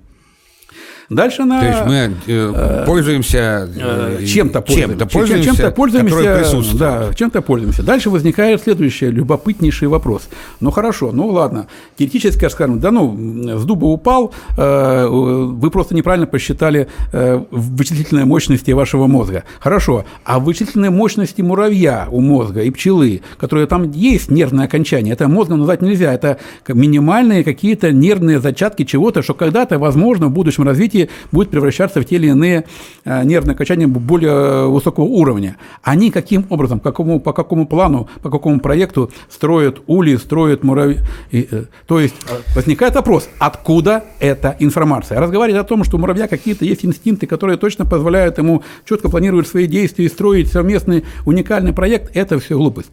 Дальше 1.10 1.42
она... 1.42 1.60
То 1.60 1.66
есть 1.66 1.86
мы 1.86 2.16
э, 2.26 2.84
пользуемся... 2.86 3.68
Э, 3.76 4.24
чем-то 4.24 4.60
пользуемся. 4.60 4.96
Чем-то 4.96 5.06
пользуемся, 5.06 5.44
чем-то 5.44 5.70
пользуемся 5.70 6.78
да, 6.78 7.14
чем-то 7.14 7.42
пользуемся. 7.42 7.82
Дальше 7.82 8.10
возникает 8.10 8.62
следующий 8.62 9.06
любопытнейший 9.06 9.88
вопрос. 9.88 10.28
Ну, 10.60 10.70
хорошо, 10.70 11.12
ну, 11.12 11.28
ладно. 11.28 11.66
Теоретически, 11.96 12.48
скажем, 12.48 12.80
да 12.80 12.90
ну, 12.90 13.58
с 13.58 13.64
дуба 13.64 13.86
упал, 13.86 14.32
э, 14.56 15.06
вы 15.06 15.70
просто 15.70 15.94
неправильно 15.94 16.26
посчитали 16.26 16.88
э, 17.12 17.42
вычислительные 17.50 18.24
мощности 18.24 18.70
вашего 18.72 19.06
мозга. 19.06 19.44
Хорошо, 19.60 20.04
а 20.24 20.38
вычислительные 20.38 20.90
мощности 20.90 21.42
муравья 21.42 22.08
у 22.10 22.20
мозга 22.20 22.62
и 22.62 22.70
пчелы, 22.70 23.22
которые 23.38 23.66
там 23.66 23.90
есть 23.90 24.30
нервное 24.30 24.66
окончание, 24.66 25.12
это 25.12 25.28
мозгом 25.28 25.58
назвать 25.58 25.82
нельзя, 25.82 26.12
это 26.12 26.38
минимальные 26.68 27.44
какие-то 27.44 27.92
нервные 27.92 28.40
зачатки 28.40 28.84
чего-то, 28.84 29.22
что 29.22 29.34
когда-то, 29.34 29.78
возможно, 29.78 30.26
в 30.26 30.30
будущем 30.30 30.64
развитии 30.64 30.93
развитии 30.94 31.10
будет 31.32 31.50
превращаться 31.50 32.00
в 32.00 32.04
те 32.04 32.16
или 32.16 32.28
иные 32.28 32.64
э, 33.04 33.24
нервные 33.24 33.56
качания 33.56 33.88
более 33.88 34.68
высокого 34.68 35.04
уровня. 35.04 35.56
Они 35.82 36.10
каким 36.10 36.46
образом, 36.50 36.80
какому, 36.80 37.20
по 37.20 37.32
какому 37.32 37.66
плану, 37.66 38.08
по 38.22 38.30
какому 38.30 38.60
проекту 38.60 39.10
строят 39.28 39.82
ули, 39.86 40.16
строят 40.16 40.64
муравьи. 40.64 41.00
Э, 41.32 41.64
то 41.86 42.00
есть 42.00 42.14
э, 42.28 42.34
возникает 42.54 42.94
вопрос, 42.94 43.28
откуда 43.38 44.04
эта 44.20 44.56
информация? 44.60 45.20
Разговаривать 45.20 45.60
о 45.60 45.64
том, 45.64 45.84
что 45.84 45.96
у 45.96 46.00
муравья 46.00 46.28
какие-то 46.28 46.64
есть 46.64 46.84
инстинкты, 46.84 47.26
которые 47.26 47.56
точно 47.58 47.84
позволяют 47.84 48.38
ему 48.38 48.62
четко 48.88 49.08
планировать 49.08 49.48
свои 49.48 49.66
действия 49.66 50.06
и 50.06 50.08
строить 50.08 50.50
совместный 50.50 51.04
уникальный 51.26 51.72
проект, 51.72 52.16
это 52.16 52.38
все 52.38 52.56
глупость. 52.56 52.90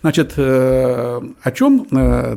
Значит, 0.00 0.34
о 0.36 1.50
чем 1.54 1.86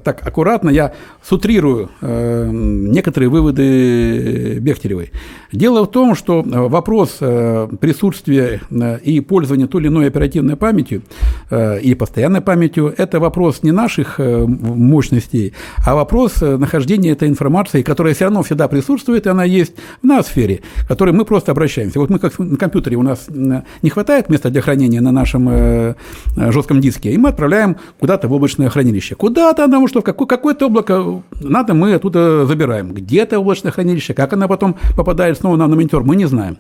так 0.04 0.26
аккуратно 0.26 0.70
я 0.70 0.94
сутрирую 1.24 1.90
некоторые 2.02 3.30
выводы 3.30 4.60
Бехтеревой. 4.60 5.07
Дело 5.52 5.84
в 5.84 5.92
том, 5.92 6.16
что 6.16 6.42
э, 6.42 6.68
вопрос 6.68 7.18
э, 7.22 7.68
присутствия 7.80 8.62
э, 8.70 9.00
и 9.00 9.22
пользования 9.22 9.68
той 9.68 9.82
или 9.82 9.88
иной 9.88 10.08
оперативной 10.08 10.56
памятью 10.56 11.04
и 11.52 11.96
постоянной 11.96 12.42
памятью– 12.42 12.94
это 12.98 13.20
вопрос 13.20 13.64
не 13.64 13.72
наших 13.72 14.20
мощностей, 14.20 15.54
а 15.86 15.96
вопрос 15.96 16.42
нахождения 16.42 17.12
этой 17.12 17.30
информации, 17.30 17.82
которая 17.82 18.14
все 18.14 18.26
равно 18.26 18.44
всегда 18.44 18.68
присутствует, 18.68 19.26
и 19.26 19.30
она 19.30 19.46
есть 19.46 19.74
в 20.02 20.06
ноосфере, 20.06 20.62
к 20.84 20.88
которой 20.88 21.14
мы 21.14 21.24
просто 21.24 21.52
обращаемся. 21.54 22.00
Вот 22.00 22.10
мы 22.10 22.20
как 22.20 22.38
на 22.38 22.58
компьютере, 22.58 22.98
у 22.98 23.02
нас 23.02 23.28
не 23.30 23.90
хватает 23.90 24.30
места 24.30 24.50
для 24.50 24.62
хранения 24.62 25.00
на 25.00 25.12
нашем 25.12 25.96
жестком 26.36 26.82
диске, 26.82 27.12
и 27.12 27.18
мы 27.18 27.30
отправляем 27.30 27.78
куда-то 28.00 28.28
в 28.28 28.34
облачное 28.34 28.70
хранилище. 28.70 29.16
Куда-то, 29.16 29.66
потому 29.66 29.88
что 29.88 30.02
какое-то 30.02 30.68
облако 30.68 31.24
надо, 31.40 31.74
мы 31.74 31.94
оттуда 31.94 32.46
забираем. 32.46 32.94
Где-то 32.94 33.40
облачное 33.40 33.72
хранилище, 33.72 34.14
как 34.14 34.34
оно 34.34 34.48
потом 34.48 34.76
попадает 34.98 35.38
снова 35.38 35.56
на 35.56 35.68
монитор, 35.68 36.04
мы 36.04 36.18
не 36.18 36.26
знаем. 36.26 36.58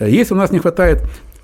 Если 0.00 0.32
у 0.32 0.36
нас 0.38 0.50
не 0.50 0.60
хватает 0.60 1.02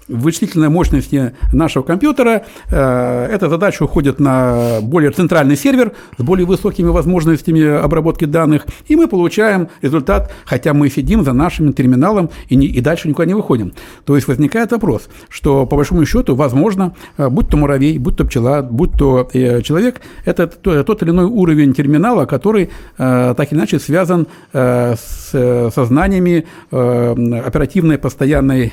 вычислительной 0.08 0.68
мощности 0.68 1.34
нашего 1.52 1.82
компьютера. 1.82 2.44
Э, 2.70 3.26
эта 3.26 3.48
задача 3.48 3.82
уходит 3.82 4.20
на 4.20 4.80
более 4.82 5.10
центральный 5.10 5.56
сервер 5.56 5.92
с 6.18 6.22
более 6.22 6.46
высокими 6.46 6.88
возможностями 6.88 7.64
обработки 7.64 8.24
данных, 8.24 8.66
и 8.86 8.96
мы 8.96 9.08
получаем 9.08 9.68
результат, 9.82 10.32
хотя 10.44 10.74
мы 10.74 10.88
сидим 10.90 11.24
за 11.24 11.32
нашим 11.32 11.72
терминалом 11.72 12.30
и, 12.48 12.56
не, 12.56 12.66
и 12.66 12.80
дальше 12.80 13.08
никуда 13.08 13.26
не 13.26 13.34
выходим. 13.34 13.72
То 14.04 14.16
есть 14.16 14.28
возникает 14.28 14.72
вопрос, 14.72 15.08
что 15.28 15.66
по 15.66 15.76
большому 15.76 16.04
счету, 16.06 16.34
возможно, 16.34 16.94
э, 17.18 17.28
будь 17.28 17.48
то 17.48 17.56
муравей, 17.56 17.98
будь 17.98 18.16
то 18.16 18.24
пчела, 18.24 18.62
будь 18.62 18.92
то 18.92 19.28
э, 19.32 19.62
человек, 19.62 20.00
это 20.24 20.46
тот 20.46 21.02
или 21.02 21.10
иной 21.10 21.26
уровень 21.26 21.72
терминала, 21.74 22.26
который 22.26 22.70
так 22.96 23.52
или 23.52 23.58
иначе 23.58 23.78
связан 23.78 24.26
с 24.52 25.70
сознаниями 25.74 26.46
оперативной 26.70 27.98
постоянной 27.98 28.72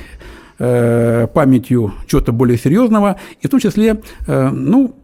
памятью 0.58 1.94
чего-то 2.06 2.32
более 2.32 2.58
серьезного, 2.58 3.20
и 3.40 3.46
в 3.46 3.50
том 3.50 3.60
числе, 3.60 4.00
э, 4.26 4.48
ну, 4.50 4.96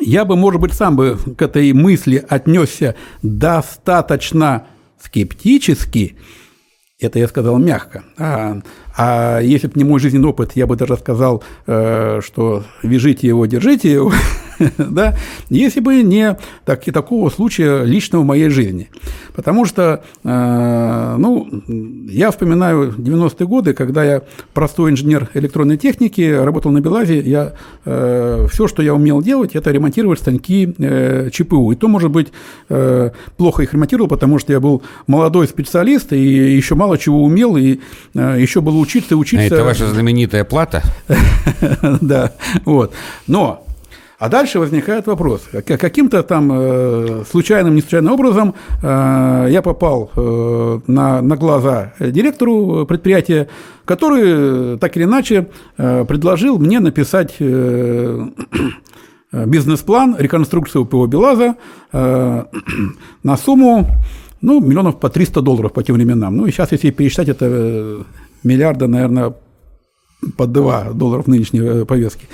я 0.00 0.24
бы, 0.24 0.36
может 0.36 0.60
быть, 0.60 0.72
сам 0.72 0.96
бы 0.96 1.18
к 1.36 1.42
этой 1.42 1.72
мысли 1.72 2.24
отнесся 2.28 2.94
достаточно 3.22 4.66
скептически, 5.00 6.16
это 7.00 7.18
я 7.18 7.28
сказал 7.28 7.58
мягко. 7.58 8.04
А, 8.18 8.60
а 8.98 9.38
если 9.40 9.68
бы 9.68 9.74
не 9.76 9.84
мой 9.84 10.00
жизненный 10.00 10.28
опыт, 10.28 10.52
я 10.54 10.66
бы 10.66 10.74
даже 10.74 10.96
сказал, 10.96 11.42
э, 11.66 12.20
что 12.20 12.64
вяжите 12.82 13.28
его, 13.28 13.46
держите 13.46 13.92
его. 13.92 14.12
да, 14.78 15.16
если 15.50 15.78
бы 15.78 16.02
не 16.02 16.36
так, 16.64 16.88
и 16.88 16.90
такого 16.90 17.30
случая 17.30 17.84
личного 17.84 18.22
в 18.22 18.26
моей 18.26 18.48
жизни. 18.48 18.90
Потому 19.36 19.66
что, 19.66 20.02
э, 20.24 21.16
ну, 21.16 21.48
я 22.08 22.32
вспоминаю 22.32 22.92
90-е 22.98 23.46
годы, 23.46 23.72
когда 23.72 24.02
я 24.02 24.22
простой 24.52 24.90
инженер 24.90 25.28
электронной 25.34 25.76
техники, 25.76 26.32
работал 26.32 26.72
на 26.72 26.80
Белазе, 26.80 27.20
я, 27.20 27.52
э, 27.84 28.48
все, 28.50 28.66
что 28.66 28.82
я 28.82 28.94
умел 28.94 29.22
делать, 29.22 29.54
это 29.54 29.70
ремонтировать 29.70 30.18
станки 30.18 30.74
ЧПУ. 31.30 31.70
И 31.70 31.76
то, 31.76 31.86
может 31.86 32.10
быть, 32.10 32.28
плохо 33.36 33.62
их 33.62 33.72
ремонтировал, 33.72 34.08
потому 34.08 34.40
что 34.40 34.52
я 34.52 34.58
был 34.58 34.82
молодой 35.06 35.46
специалист 35.46 36.12
и 36.12 36.18
еще 36.18 36.74
мало 36.74 36.98
чего 36.98 37.22
умел, 37.22 37.56
и 37.56 37.78
э, 38.14 38.36
еще 38.40 38.60
было 38.60 38.76
учиться 38.88 39.14
и 39.14 39.16
учиться. 39.16 39.54
Это 39.54 39.64
ваша 39.64 39.86
знаменитая 39.86 40.44
плата? 40.44 40.82
Да, 42.00 42.32
вот. 42.64 42.94
Но 43.26 43.64
а 44.18 44.28
дальше 44.28 44.58
возникает 44.58 45.06
вопрос. 45.06 45.42
Каким-то 45.64 46.22
там 46.24 46.50
э, 46.52 47.22
случайным, 47.30 47.76
не 47.76 47.80
случайным 47.82 48.12
образом 48.12 48.54
э, 48.82 49.46
я 49.50 49.62
попал 49.62 50.10
э, 50.16 50.80
на, 50.88 51.22
на 51.22 51.36
глаза 51.36 51.92
директору 52.00 52.84
предприятия, 52.86 53.46
который 53.84 54.76
так 54.78 54.96
или 54.96 55.04
иначе 55.04 55.46
предложил 55.76 56.58
мне 56.58 56.80
написать 56.80 57.36
бизнес-план, 59.32 60.16
реконструкцию 60.18 60.84
ПО 60.84 61.06
«Белаза» 61.06 61.54
на 61.92 63.36
сумму 63.36 63.86
ну, 64.40 64.60
миллионов 64.60 64.98
по 65.00 65.08
300 65.08 65.42
долларов 65.42 65.72
по 65.72 65.82
тем 65.82 65.96
временам. 65.96 66.36
Ну, 66.36 66.46
и 66.46 66.50
сейчас, 66.50 66.72
если 66.72 66.90
пересчитать, 66.90 67.28
это 67.28 68.04
миллиарда, 68.42 68.86
наверное, 68.86 69.34
по 70.36 70.46
2 70.46 70.92
долларов 70.94 71.26
нынешней 71.26 71.60
э, 71.60 71.84
повестки. 71.84 72.26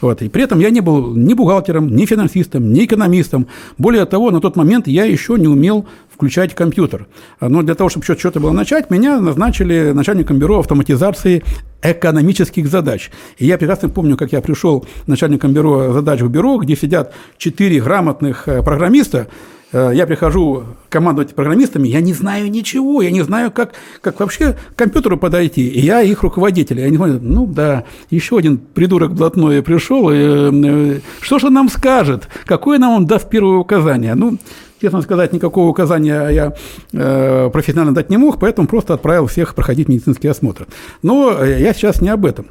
Вот. 0.00 0.22
И 0.22 0.28
при 0.28 0.42
этом 0.42 0.60
я 0.60 0.70
не 0.70 0.80
был 0.80 1.14
ни 1.14 1.34
бухгалтером, 1.34 1.94
ни 1.94 2.06
финансистом, 2.06 2.72
ни 2.72 2.84
экономистом. 2.84 3.46
Более 3.78 4.04
того, 4.06 4.30
на 4.30 4.40
тот 4.40 4.56
момент 4.56 4.86
я 4.86 5.04
еще 5.04 5.36
не 5.38 5.48
умел 5.48 5.86
включать 6.12 6.54
компьютер. 6.54 7.06
Но 7.40 7.62
для 7.62 7.74
того, 7.74 7.88
чтобы 7.88 8.04
что-то 8.04 8.40
было 8.40 8.52
начать, 8.52 8.90
меня 8.90 9.20
назначили 9.20 9.92
начальником 9.92 10.38
бюро 10.38 10.60
автоматизации 10.60 11.42
экономических 11.82 12.68
задач. 12.68 13.10
И 13.38 13.46
я 13.46 13.56
прекрасно 13.56 13.88
помню, 13.88 14.16
как 14.16 14.32
я 14.32 14.40
пришел 14.40 14.86
начальником 15.06 15.52
бюро 15.52 15.92
задач 15.92 16.20
в 16.20 16.28
бюро, 16.28 16.58
где 16.58 16.76
сидят 16.76 17.14
четыре 17.38 17.80
грамотных 17.80 18.48
э, 18.48 18.62
программиста, 18.62 19.28
я 19.72 20.06
прихожу 20.06 20.64
командовать 20.88 21.34
программистами, 21.34 21.88
я 21.88 22.00
не 22.00 22.12
знаю 22.12 22.50
ничего, 22.50 23.02
я 23.02 23.10
не 23.10 23.22
знаю, 23.22 23.50
как, 23.50 23.72
как 24.00 24.20
вообще 24.20 24.56
к 24.74 24.78
компьютеру 24.78 25.16
подойти. 25.16 25.68
И 25.68 25.80
я 25.80 26.02
их 26.02 26.22
руководитель. 26.22 26.80
Я 26.80 26.90
не 26.90 26.96
знаю, 26.96 27.20
ну 27.22 27.46
да, 27.46 27.84
еще 28.10 28.38
один 28.38 28.58
придурок 28.58 29.14
блатной 29.14 29.62
пришел, 29.62 30.10
и, 30.10 30.16
э, 30.16 31.00
что 31.20 31.38
же 31.38 31.46
он 31.46 31.54
нам 31.54 31.68
скажет, 31.68 32.28
какое 32.46 32.78
нам 32.78 32.92
он 32.92 33.06
даст 33.06 33.30
первое 33.30 33.58
указание? 33.58 34.14
Ну, 34.14 34.38
честно 34.80 35.02
сказать, 35.02 35.32
никакого 35.32 35.68
указания 35.68 36.28
я 36.28 36.54
э, 36.92 37.50
профессионально 37.52 37.94
дать 37.94 38.10
не 38.10 38.16
мог, 38.16 38.38
поэтому 38.38 38.66
просто 38.66 38.94
отправил 38.94 39.26
всех 39.26 39.54
проходить 39.54 39.88
медицинский 39.88 40.28
осмотр. 40.28 40.66
Но 41.02 41.44
я 41.44 41.72
сейчас 41.72 42.00
не 42.00 42.08
об 42.08 42.26
этом. 42.26 42.46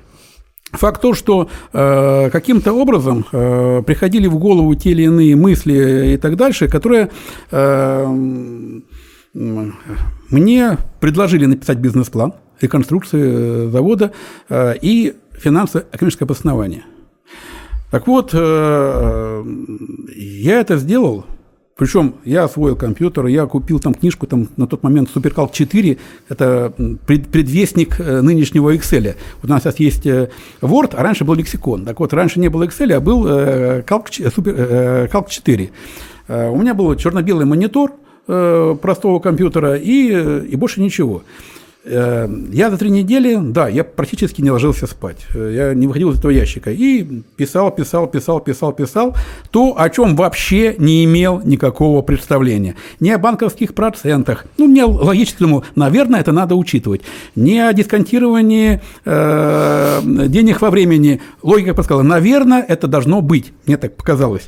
Факт 0.72 1.02
то, 1.02 1.14
что 1.14 1.50
э, 1.74 2.30
каким-то 2.30 2.74
образом 2.74 3.26
э, 3.32 3.82
приходили 3.86 4.28
в 4.28 4.38
голову 4.38 4.76
те 4.76 4.92
или 4.92 5.04
иные 5.04 5.36
мысли 5.36 6.14
и 6.14 6.18
так 6.18 6.36
дальше, 6.36 6.68
которые 6.68 7.10
э, 7.52 8.06
мне 9.34 10.78
предложили 11.00 11.46
написать 11.46 11.78
бизнес-план 11.80 12.34
реконструкции 12.62 13.68
э, 13.68 13.70
завода 13.72 14.12
э, 14.50 14.76
и 14.82 15.16
финансово-экономическое 15.34 16.26
обоснование. 16.26 16.84
Так 17.92 18.06
вот, 18.08 18.32
э, 18.34 19.44
я 20.16 20.60
это 20.60 20.78
сделал 20.78 21.26
причем 21.80 22.16
я 22.26 22.44
освоил 22.44 22.76
компьютер, 22.76 23.28
я 23.28 23.46
купил 23.46 23.80
там 23.80 23.94
книжку, 23.94 24.28
там 24.28 24.50
на 24.58 24.68
тот 24.68 24.84
момент 24.84 25.10
Supercalc 25.16 25.54
4, 25.54 25.98
это 26.28 26.74
предвестник 27.08 28.02
э, 28.02 28.20
нынешнего 28.20 28.76
Excel. 28.76 29.16
Вот 29.42 29.50
у 29.50 29.54
нас 29.54 29.64
сейчас 29.64 29.80
есть 29.80 30.06
э, 30.06 30.30
Word, 30.62 30.94
а 30.98 31.04
раньше 31.04 31.24
был 31.24 31.36
лексикон. 31.36 31.86
Так 31.86 32.02
вот, 32.02 32.12
раньше 32.14 32.42
не 32.42 32.50
было 32.50 32.64
Excel, 32.64 32.92
а 32.92 33.00
был 33.00 33.26
э, 33.26 33.84
Calc, 33.88 34.10
Super, 34.10 35.10
Calc 35.10 35.30
4. 35.30 35.70
У 36.28 36.58
меня 36.58 36.74
был 36.74 36.94
черно-белый 36.96 37.46
монитор 37.46 37.94
простого 38.26 39.20
компьютера 39.20 39.76
и, 39.78 40.52
и 40.52 40.56
больше 40.58 40.82
ничего. 40.82 41.24
Э, 41.86 42.28
я 42.52 42.70
за 42.70 42.78
три 42.78 42.90
недели, 42.90 43.38
да, 43.40 43.70
я 43.70 43.86
практически 43.86 44.42
не 44.42 44.52
ложился 44.52 44.86
спать. 44.86 45.26
Э, 45.34 45.52
я 45.54 45.74
не 45.74 45.88
выходил 45.88 46.12
из 46.12 46.20
этого 46.20 46.32
ящика. 46.32 46.72
И 46.72 47.04
писал, 47.38 47.72
писал, 47.72 48.08
писал, 48.08 48.42
писал, 48.42 48.74
писал 48.74 49.16
то, 49.52 49.76
о 49.78 49.90
чем 49.90 50.16
вообще 50.16 50.76
не 50.78 51.06
имел 51.06 51.42
никакого 51.44 52.02
представления. 52.02 52.76
Не 53.00 53.12
о 53.12 53.18
банковских 53.18 53.74
процентах. 53.74 54.46
Ну, 54.58 54.68
мне 54.68 54.84
логически 54.84 55.40
думал, 55.40 55.64
наверное, 55.76 56.20
это 56.20 56.34
надо 56.34 56.56
учитывать. 56.56 57.02
Не 57.36 57.60
о 57.62 57.72
дисконтировании 57.72 58.82
э, 59.06 60.02
денег 60.04 60.62
во 60.62 60.72
времени. 60.72 61.22
Логика 61.42 61.74
подсказала, 61.74 62.04
наверное, 62.04 62.62
это 62.62 62.88
должно 62.88 63.22
быть. 63.22 63.54
Мне 63.66 63.78
так 63.78 63.96
показалось. 63.96 64.48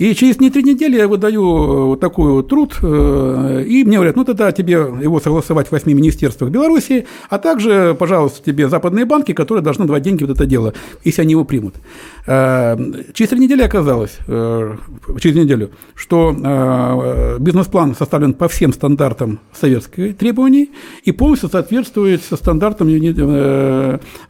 И 0.00 0.14
через 0.14 0.40
не 0.40 0.48
три 0.48 0.62
недели 0.62 0.96
я 0.96 1.06
выдаю 1.06 1.42
э, 1.42 1.84
вот 1.88 2.00
такой 2.00 2.32
вот 2.32 2.48
труд, 2.48 2.74
э, 2.80 3.64
и 3.66 3.84
мне 3.84 3.98
говорят, 3.98 4.16
ну 4.16 4.24
тогда 4.24 4.50
тебе 4.50 4.72
его 4.72 5.20
согласовать 5.20 5.68
в 5.68 5.72
восьми 5.72 5.92
министерствах 5.92 6.50
Беларуси, 6.50 7.06
а 7.28 7.38
также, 7.38 7.94
пожалуйста, 7.98 8.42
тебе 8.42 8.70
западные 8.70 9.04
банки, 9.04 9.34
которые 9.34 9.62
должны 9.62 9.84
давать 9.84 10.02
деньги 10.02 10.24
вот 10.24 10.34
это 10.34 10.46
дело, 10.46 10.72
если 11.04 11.20
они 11.20 11.32
его 11.32 11.44
примут. 11.44 11.74
Э, 12.26 12.78
через 13.12 13.28
три 13.28 13.40
недели 13.40 13.60
оказалось, 13.60 14.16
через 14.26 15.36
неделю, 15.36 15.70
что 15.94 17.36
бизнес-план 17.38 17.94
составлен 17.94 18.32
по 18.32 18.48
всем 18.48 18.72
стандартам 18.72 19.38
советской 19.52 20.14
требований 20.14 20.70
и 21.04 21.12
полностью 21.12 21.50
соответствует 21.50 22.22
стандартам 22.22 22.88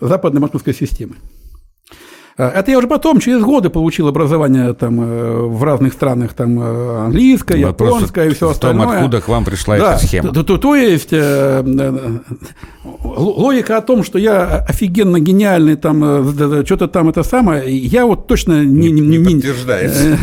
западной 0.01 0.41
банковской 0.41 0.75
системы. 0.75 1.15
Э, 2.41 2.49
это 2.55 2.71
я 2.71 2.79
уже 2.79 2.89
потом, 2.89 3.21
через 3.21 3.43
годы 3.43 3.69
получил 3.69 4.09
образование 4.09 4.73
там, 4.73 5.01
э, 5.01 5.43
в 5.43 5.63
разных 5.63 5.93
странах, 5.93 6.33
там, 6.33 6.59
э, 6.59 7.05
английское, 7.05 7.67
Вопрос 7.67 7.97
японское 7.97 8.31
и 8.31 8.35
все 8.35 8.51
остальное. 8.51 8.87
Том, 8.87 8.97
откуда 8.97 9.21
к 9.21 9.29
вам 9.29 9.45
пришла 9.45 9.77
да, 9.77 9.95
эта 9.97 10.07
схема. 10.07 10.33
То, 10.33 10.43
то, 10.43 10.57
то 10.57 10.75
есть 10.75 11.13
логика 13.05 13.77
о 13.77 13.81
том, 13.83 14.03
что 14.05 14.19
я 14.19 14.65
офигенно 14.67 15.21
гениальный, 15.21 15.77
там, 15.77 16.35
что-то 16.65 16.89
там 16.89 17.11
это 17.11 17.23
самое, 17.23 17.77
я 17.77 18.07
вот 18.07 18.27
точно 18.27 18.65
не... 18.65 18.91
Не, 18.91 19.01
не, 19.01 19.19
не 19.19 19.35
подтверждается. 19.35 20.19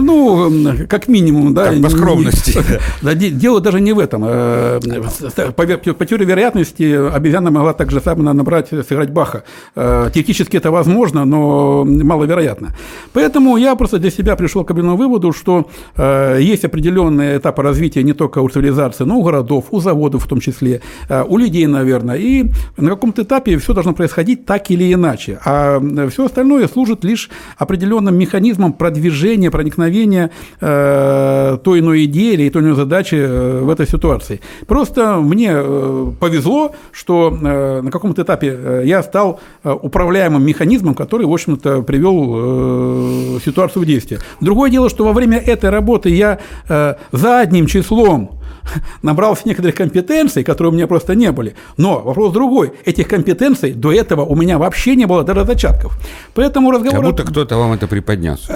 Ну, 0.00 0.50
как 0.88 1.08
минимум, 1.08 1.52
да. 1.54 1.70
Как 1.70 1.82
по 1.82 1.90
скромности. 1.90 2.62
Да, 3.02 3.14
дело 3.14 3.60
даже 3.60 3.80
не 3.80 3.92
в 3.92 3.98
этом. 3.98 4.22
По, 4.22 5.66
по 5.66 6.06
теории 6.06 6.24
вероятности 6.24 7.14
обезьяна 7.14 7.50
могла 7.50 7.72
так 7.72 7.90
же 7.90 8.00
самое 8.00 8.32
набрать, 8.32 8.68
сыграть 8.68 9.10
Баха. 9.10 9.44
Теоретически 9.74 10.56
это 10.56 10.70
возможно, 10.70 11.24
но 11.24 11.41
маловероятно. 11.84 12.74
Поэтому 13.12 13.56
я 13.56 13.74
просто 13.74 13.98
для 13.98 14.10
себя 14.10 14.36
пришел 14.36 14.64
к 14.64 14.70
определенному 14.70 14.98
выводу, 14.98 15.32
что 15.32 15.66
э, 15.96 16.38
есть 16.40 16.64
определенные 16.64 17.38
этапы 17.38 17.62
развития 17.62 18.02
не 18.02 18.12
только 18.12 18.40
у 18.40 18.48
цивилизации, 18.48 19.04
но 19.04 19.14
и 19.14 19.18
у 19.18 19.22
городов, 19.22 19.64
у 19.70 19.80
заводов 19.80 20.24
в 20.24 20.28
том 20.28 20.40
числе, 20.40 20.80
э, 21.08 21.24
у 21.28 21.38
людей, 21.38 21.66
наверное. 21.66 22.16
И 22.16 22.50
на 22.76 22.90
каком-то 22.90 23.22
этапе 23.22 23.56
все 23.58 23.72
должно 23.74 23.92
происходить 23.92 24.46
так 24.46 24.70
или 24.70 24.92
иначе. 24.92 25.38
А 25.44 25.80
все 26.10 26.24
остальное 26.24 26.68
служит 26.68 27.04
лишь 27.04 27.30
определенным 27.58 28.16
механизмом 28.16 28.72
продвижения, 28.72 29.50
проникновения 29.50 30.30
э, 30.60 31.58
той 31.62 31.80
иной 31.80 32.04
идеи 32.04 32.34
или 32.34 32.48
той 32.50 32.62
иной 32.62 32.74
задачи 32.74 33.16
э, 33.16 33.60
в 33.60 33.70
этой 33.70 33.86
ситуации. 33.86 34.40
Просто 34.66 35.16
мне 35.16 35.52
э, 35.54 36.12
повезло, 36.20 36.74
что 36.92 37.36
э, 37.42 37.80
на 37.82 37.90
каком-то 37.90 38.22
этапе 38.22 38.48
э, 38.48 38.82
я 38.84 39.02
стал 39.02 39.40
э, 39.64 39.70
управляемым 39.70 40.44
механизмом, 40.44 40.94
который 40.94 41.26
в 41.32 41.34
общем-то, 41.34 41.82
привел 41.82 43.36
э, 43.36 43.38
ситуацию 43.44 43.82
в 43.82 43.86
действие. 43.86 44.20
Другое 44.40 44.70
дело, 44.70 44.90
что 44.90 45.04
во 45.04 45.14
время 45.14 45.38
этой 45.38 45.70
работы 45.70 46.10
я 46.10 46.38
э, 46.68 46.94
задним 47.10 47.66
числом 47.66 48.41
набрался 49.02 49.42
некоторых 49.46 49.74
компетенций, 49.74 50.44
которые 50.44 50.72
у 50.72 50.74
меня 50.74 50.86
просто 50.86 51.14
не 51.14 51.32
были. 51.32 51.54
Но 51.76 52.00
вопрос 52.00 52.32
другой. 52.32 52.72
Этих 52.84 53.08
компетенций 53.08 53.72
до 53.72 53.92
этого 53.92 54.24
у 54.24 54.34
меня 54.36 54.58
вообще 54.58 54.96
не 54.96 55.06
было 55.06 55.24
даже 55.24 55.44
зачатков. 55.44 55.98
Поэтому 56.34 56.70
разговор... 56.70 57.00
Как 57.00 57.10
будто 57.10 57.24
кто-то 57.24 57.56
вам 57.56 57.72
это 57.72 57.86
преподнес. 57.86 58.48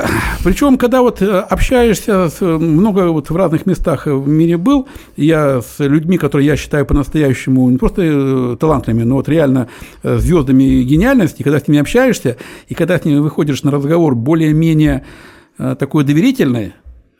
Причем, 0.45 0.79
когда 0.79 1.03
вот 1.03 1.23
э, 1.23 1.39
общаешься, 1.39 2.29
с, 2.29 2.41
много 2.41 3.09
вот 3.11 3.31
в 3.31 3.37
разных 3.37 3.67
местах 3.67 4.07
в 4.07 4.29
мире 4.29 4.57
был, 4.57 4.89
я 5.17 5.61
с 5.61 5.79
людьми, 5.79 6.19
которые 6.19 6.47
я 6.47 6.57
считаю 6.57 6.87
по-настоящему 6.87 7.69
не 7.71 7.79
просто 7.79 8.03
э, 8.03 8.57
талантливыми, 8.59 9.05
но 9.05 9.17
вот 9.17 9.29
реально 9.29 9.69
э, 10.03 10.19
звездами 10.19 10.83
гениальности, 10.83 11.43
когда 11.43 11.61
с 11.61 11.69
ними 11.69 11.81
общаешься, 11.81 12.37
и 12.69 12.75
когда 12.75 12.99
с 12.99 13.05
ними 13.05 13.19
выходишь 13.19 13.63
на 13.63 13.71
разговор 13.71 14.15
более-менее 14.15 15.05
такой 15.79 16.05
доверительный, 16.05 16.75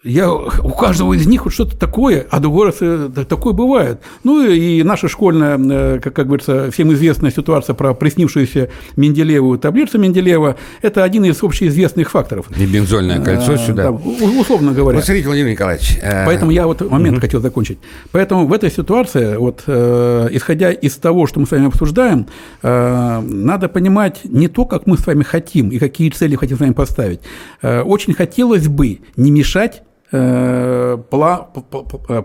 я, 0.07 0.33
у 0.33 0.71
каждого 0.71 1.15
из 1.15 1.27
них 1.27 1.45
вот 1.45 1.55
что-то 1.55 1.77
такое, 1.77 2.27
а 2.31 2.41
другой 2.41 2.67
раз 2.67 2.77
э, 2.81 3.09
такое 3.29 3.53
бывает. 3.53 4.01
Ну 4.25 4.47
и 4.49 4.83
наша 4.83 5.09
школьная, 5.09 5.59
э, 5.59 6.01
как, 6.03 6.15
как 6.15 6.27
говорится, 6.27 6.71
всем 6.71 6.93
известная 6.93 7.31
ситуация 7.31 7.75
про 7.75 7.93
приснившуюся 7.93 8.71
Менделееву 8.97 9.59
таблицу 9.59 9.99
Менделеева, 9.99 10.57
это 10.83 11.03
один 11.03 11.25
из 11.25 11.43
общеизвестных 11.43 12.11
факторов. 12.11 12.47
И 12.57 12.67
бензольное 12.67 13.21
кольцо 13.21 13.55
а, 13.55 13.59
сюда. 13.59 13.83
Да, 13.85 13.91
условно 13.91 14.73
говоря. 14.73 14.99
Вот 14.99 15.05
смотрите, 15.05 15.27
Владимир 15.27 15.51
Николаевич. 15.51 15.99
Поэтому 16.25 16.53
я 16.53 16.67
вот 16.67 16.89
момент 16.89 17.17
угу. 17.17 17.23
хотел 17.23 17.41
закончить. 17.41 17.79
Поэтому 18.13 18.47
в 18.47 18.53
этой 18.53 18.71
ситуации, 18.71 19.37
вот, 19.37 19.65
э, 19.67 20.29
исходя 20.31 20.71
из 20.71 20.97
того, 20.97 21.27
что 21.27 21.41
мы 21.41 21.47
с 21.47 21.51
вами 21.51 21.67
обсуждаем, 21.67 22.27
э, 22.63 23.21
надо 23.21 23.69
понимать 23.69 24.21
не 24.25 24.49
то, 24.49 24.65
как 24.65 24.87
мы 24.87 24.97
с 24.97 25.07
вами 25.07 25.25
хотим 25.25 25.71
и 25.71 25.79
какие 25.79 26.11
цели 26.11 26.37
хотим 26.37 26.57
с 26.57 26.61
вами 26.61 26.73
поставить. 26.73 27.21
Э, 27.63 27.83
очень 27.83 28.15
хотелось 28.15 28.69
бы 28.69 29.01
не 29.17 29.31
мешать 29.31 29.83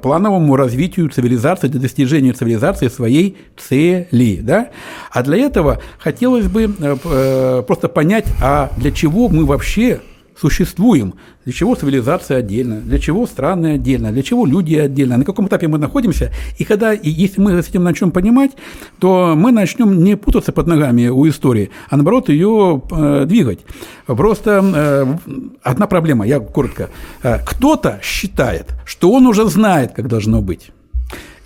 плановому 0.02 0.56
развитию 0.56 1.10
цивилизации, 1.10 1.68
для 1.68 1.80
достижения 1.80 2.34
цивилизации 2.34 2.88
своей 2.90 3.38
цели. 3.58 4.40
Да? 4.42 4.70
А 5.12 5.24
для 5.24 5.38
этого 5.38 5.82
хотелось 5.98 6.48
бы 6.48 6.64
э, 6.64 6.98
э, 7.04 7.64
просто 7.66 7.90
понять, 7.90 8.26
а 8.42 8.70
для 8.78 8.92
чего 8.92 9.30
мы 9.30 9.46
вообще 9.46 10.02
существуем, 10.42 11.14
для 11.46 11.54
чего 11.54 11.76
цивилизация 11.76 12.38
отдельно, 12.38 12.82
для 12.82 13.00
чего 13.00 13.28
страны 13.28 13.74
отдельно, 13.74 14.12
для 14.12 14.24
чего 14.24 14.46
люди 14.46 14.76
отдельно, 14.76 15.18
на 15.18 15.26
каком 15.26 15.48
этапе 15.48 15.68
мы 15.68 15.78
находимся. 15.78 16.32
И 16.58 16.64
когда, 16.64 16.94
и 16.94 17.10
если 17.10 17.42
мы 17.42 17.62
с 17.62 17.70
этим 17.70 17.84
начнем 17.84 18.12
понимать, 18.12 18.52
то 19.00 19.36
мы 19.36 19.52
начнем 19.52 20.04
не 20.04 20.18
путаться 20.18 20.52
под 20.52 20.68
ногами 20.68 21.08
у 21.08 21.28
истории, 21.28 21.70
а 21.90 21.98
наоборот 21.98 22.30
ее 22.30 22.82
э, 22.92 23.26
двигать. 23.28 23.60
Просто 24.08 24.62
э, 24.64 25.16
одна 25.62 25.88
проблема, 25.88 26.26
я 26.26 26.40
коротко. 26.40 26.90
Э, 27.24 27.38
кто-то 27.46 28.00
считает, 28.02 28.74
что 28.86 29.12
он 29.12 29.28
уже 29.28 29.46
знает, 29.48 29.92
как 29.96 30.08
должно 30.08 30.42
быть. 30.42 30.72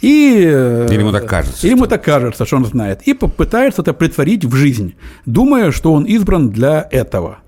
И, 0.01 0.43
э, 0.45 0.87
или 0.89 0.99
ему 0.99 1.11
так 1.11 1.25
кажется. 1.27 1.67
Или 1.67 1.75
ему 1.75 1.87
так 1.87 2.03
кажется, 2.03 2.45
что 2.45 2.57
он 2.57 2.65
знает. 2.65 3.01
И 3.07 3.13
попытается 3.13 3.81
это 3.81 3.93
притворить 3.93 4.45
в 4.45 4.55
жизнь, 4.55 4.93
думая, 5.25 5.71
что 5.71 5.91
он 5.93 6.03
избран 6.05 6.49
для 6.49 6.87
этого. 6.91 7.39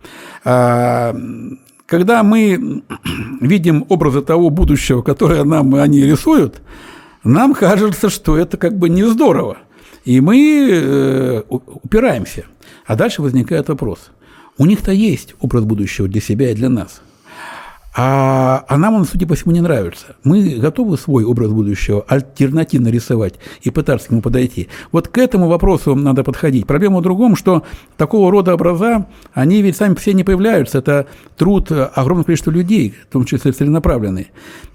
А, 0.49 1.13
когда 1.85 2.23
мы 2.23 2.83
видим 3.41 3.85
образы 3.89 4.21
того 4.21 4.49
будущего, 4.49 5.01
которое 5.01 5.43
нам 5.43 5.75
они 5.75 6.01
рисуют, 6.05 6.61
нам 7.25 7.53
кажется, 7.53 8.09
что 8.09 8.37
это 8.37 8.55
как 8.55 8.77
бы 8.77 8.87
не 8.87 9.03
здорово. 9.03 9.57
И 10.05 10.21
мы 10.21 10.69
э, 10.71 11.43
упираемся. 11.49 12.45
А 12.85 12.95
дальше 12.95 13.21
возникает 13.21 13.67
вопрос. 13.67 14.11
У 14.57 14.65
них-то 14.65 14.93
есть 14.93 15.35
образ 15.41 15.65
будущего 15.65 16.07
для 16.07 16.21
себя 16.21 16.51
и 16.51 16.55
для 16.55 16.69
нас. 16.69 17.01
А, 17.99 18.63
а 18.67 18.77
нам 18.77 18.93
он, 18.93 19.05
судя 19.05 19.25
по 19.25 19.33
всему, 19.33 19.51
не 19.53 19.59
нравится. 19.59 20.15
Мы 20.23 20.57
готовы 20.59 20.99
свой 20.99 21.23
образ 21.23 21.49
будущего 21.49 22.05
альтернативно 22.07 22.89
рисовать 22.89 23.33
и 23.61 23.71
пытаться 23.71 24.07
к 24.07 24.11
нему 24.11 24.21
подойти. 24.21 24.67
Вот 24.91 25.07
к 25.07 25.17
этому 25.17 25.47
вопросу 25.47 25.95
надо 25.95 26.23
подходить. 26.23 26.67
Проблема 26.67 26.99
в 26.99 27.01
другом, 27.01 27.35
что 27.35 27.63
такого 27.97 28.31
рода 28.31 28.53
образа, 28.53 29.07
они 29.33 29.63
ведь 29.63 29.77
сами 29.77 29.95
все 29.95 30.13
не 30.13 30.23
появляются. 30.23 30.77
Это 30.77 31.07
труд 31.37 31.71
огромного 31.71 32.25
количества 32.25 32.51
людей, 32.51 32.93
в 33.09 33.11
том 33.11 33.25
числе 33.25 33.51
целенаправленный. 33.51 34.27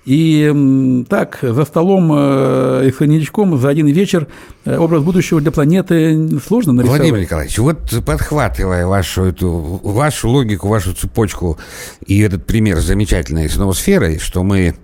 И 0.04 1.04
так, 1.08 1.38
за 1.42 1.64
столом 1.64 2.10
э, 2.12 2.88
и 2.88 2.90
с 2.90 2.96
коньячком 2.96 3.56
за 3.56 3.68
один 3.68 3.86
вечер 3.86 4.26
э, 4.64 4.76
образ 4.76 5.04
будущего 5.04 5.40
для 5.40 5.52
планеты 5.52 6.40
сложно 6.44 6.72
нарисовать. 6.72 7.02
Владимир 7.02 7.20
Николаевич, 7.20 7.56
вот 7.58 7.78
подхватывая 8.04 8.84
вашу, 8.84 9.22
эту, 9.22 9.48
вашу 9.84 10.28
логику, 10.28 10.66
вашу 10.66 10.92
цепочку 10.92 11.56
и 12.04 12.18
этот 12.18 12.46
пример 12.46 12.80
замечательной 13.12 13.50
ноосферой, 13.56 14.18
что 14.18 14.42
мы 14.42 14.74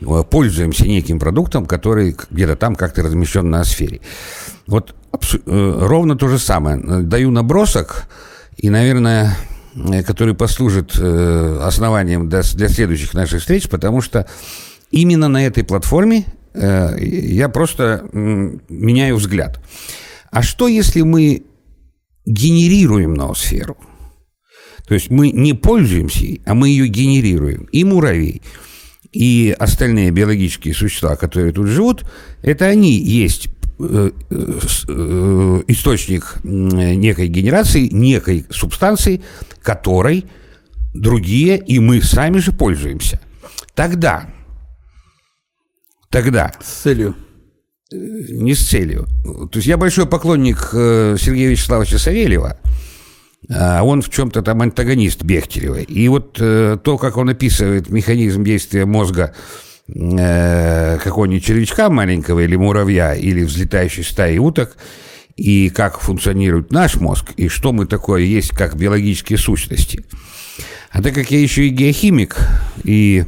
э, 0.00 0.24
пользуемся 0.28 0.86
неким 0.86 1.20
продуктом, 1.20 1.66
который 1.66 2.16
где-то 2.30 2.56
там 2.56 2.74
как-то 2.74 3.02
размещен 3.02 3.48
на 3.48 3.64
сфере. 3.64 4.00
Вот 4.66 4.94
ровно 5.46 6.16
то 6.16 6.28
же 6.28 6.38
самое. 6.38 6.78
Даю 7.02 7.30
набросок, 7.30 8.08
и, 8.56 8.68
наверное, 8.68 9.36
который 10.06 10.34
послужит 10.34 10.94
основанием 10.98 12.28
для 12.28 12.42
следующих 12.42 13.14
наших 13.14 13.40
встреч, 13.40 13.68
потому 13.68 14.02
что 14.02 14.26
именно 14.90 15.28
на 15.28 15.46
этой 15.46 15.64
платформе 15.64 16.26
э, 16.54 16.98
я 17.00 17.48
просто 17.48 18.04
меняю 18.12 19.16
взгляд. 19.16 19.60
А 20.30 20.42
что, 20.42 20.66
если 20.68 21.02
мы 21.02 21.44
генерируем 22.26 23.14
ноосферу? 23.14 23.76
То 24.86 24.94
есть 24.94 25.10
мы 25.10 25.30
не 25.30 25.52
пользуемся 25.52 26.20
ей, 26.20 26.42
а 26.46 26.54
мы 26.54 26.68
ее 26.68 26.88
генерируем. 26.88 27.68
И 27.72 27.84
муравей, 27.84 28.42
и 29.12 29.54
остальные 29.58 30.10
биологические 30.10 30.74
существа, 30.74 31.16
которые 31.16 31.52
тут 31.52 31.66
живут, 31.66 32.04
это 32.42 32.66
они 32.66 32.92
есть 32.92 33.48
э, 33.78 34.10
э, 34.30 35.62
источник 35.68 36.36
некой 36.44 37.28
генерации, 37.28 37.88
некой 37.88 38.46
субстанции, 38.50 39.22
которой 39.62 40.24
другие 40.94 41.58
и 41.58 41.78
мы 41.78 42.00
сами 42.02 42.38
же 42.38 42.52
пользуемся. 42.52 43.20
Тогда 43.74 44.28
Тогда. 46.16 46.52
С 46.62 46.82
целью. 46.82 47.14
Э, 47.92 47.96
не 47.96 48.54
с 48.54 48.66
целью. 48.66 49.06
То 49.52 49.56
есть 49.56 49.66
я 49.66 49.76
большой 49.76 50.06
поклонник 50.06 50.70
э, 50.72 51.16
Сергея 51.20 51.50
Вячеславовича 51.50 51.98
Савельева. 51.98 52.58
А 53.48 53.82
он 53.82 54.02
в 54.02 54.10
чем-то 54.10 54.42
там 54.42 54.62
антагонист 54.62 55.22
Бехтерева. 55.22 55.80
И 55.80 56.08
вот 56.08 56.38
э, 56.40 56.78
то, 56.82 56.98
как 56.98 57.16
он 57.16 57.28
описывает 57.28 57.90
механизм 57.90 58.44
действия 58.44 58.86
мозга 58.86 59.34
какого-нибудь 59.88 61.44
червячка 61.44 61.88
маленького 61.88 62.40
или 62.40 62.56
муравья, 62.56 63.14
или 63.14 63.44
взлетающей 63.44 64.02
стаи 64.02 64.36
уток, 64.36 64.76
и 65.36 65.70
как 65.70 66.00
функционирует 66.00 66.72
наш 66.72 66.96
мозг, 66.96 67.26
и 67.36 67.46
что 67.46 67.72
мы 67.72 67.86
такое 67.86 68.22
есть, 68.22 68.50
как 68.50 68.74
биологические 68.74 69.38
сущности. 69.38 70.04
А 70.90 71.02
так 71.02 71.14
как 71.14 71.30
я 71.30 71.38
еще 71.38 71.68
и 71.68 71.68
геохимик, 71.68 72.36
и 72.82 73.26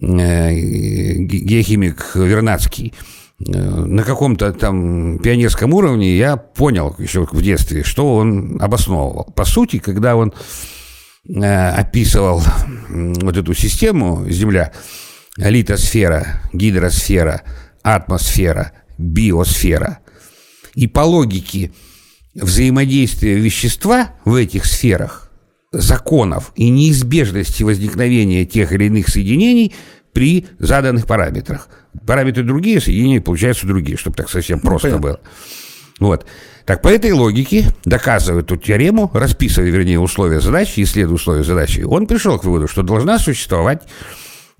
Э, 0.00 0.52
геохимик 0.52 2.16
Вернадский, 2.16 2.92
э, 2.92 3.23
на 3.46 4.02
каком-то 4.04 4.52
там 4.52 5.18
пионерском 5.18 5.74
уровне 5.74 6.16
я 6.16 6.36
понял 6.36 6.94
еще 6.98 7.26
в 7.30 7.42
детстве, 7.42 7.84
что 7.84 8.16
он 8.16 8.58
обосновывал. 8.60 9.24
По 9.36 9.44
сути, 9.44 9.78
когда 9.78 10.16
он 10.16 10.32
э, 11.28 11.68
описывал 11.70 12.42
вот 12.88 13.36
эту 13.36 13.54
систему 13.54 14.24
Земля, 14.28 14.72
литосфера, 15.36 16.42
гидросфера, 16.52 17.42
атмосфера, 17.82 18.72
биосфера, 18.98 19.98
и 20.74 20.86
по 20.86 21.00
логике 21.00 21.72
взаимодействия 22.34 23.34
вещества 23.34 24.10
в 24.24 24.34
этих 24.34 24.64
сферах 24.64 25.30
законов 25.70 26.52
и 26.56 26.70
неизбежности 26.70 27.62
возникновения 27.62 28.44
тех 28.44 28.72
или 28.72 28.84
иных 28.84 29.08
соединений 29.08 29.74
при 30.14 30.46
заданных 30.58 31.06
параметрах. 31.06 31.68
Параметры 32.06 32.42
другие, 32.44 32.80
соединения 32.80 33.20
получаются 33.20 33.66
другие, 33.66 33.98
чтобы 33.98 34.16
так 34.16 34.30
совсем 34.30 34.60
ну, 34.62 34.70
просто 34.70 34.88
понятно. 34.88 35.02
было. 35.02 35.20
Вот. 36.00 36.26
Так 36.64 36.80
по 36.80 36.88
этой 36.88 37.12
логике, 37.12 37.66
доказывая 37.84 38.40
эту 38.40 38.56
теорему, 38.56 39.10
расписывая, 39.12 39.68
вернее, 39.68 40.00
условия 40.00 40.40
задачи, 40.40 40.80
исследуя 40.80 41.16
условия 41.16 41.44
задачи, 41.44 41.80
он 41.80 42.06
пришел 42.06 42.38
к 42.38 42.44
выводу, 42.44 42.68
что 42.68 42.82
должна 42.82 43.18
существовать 43.18 43.82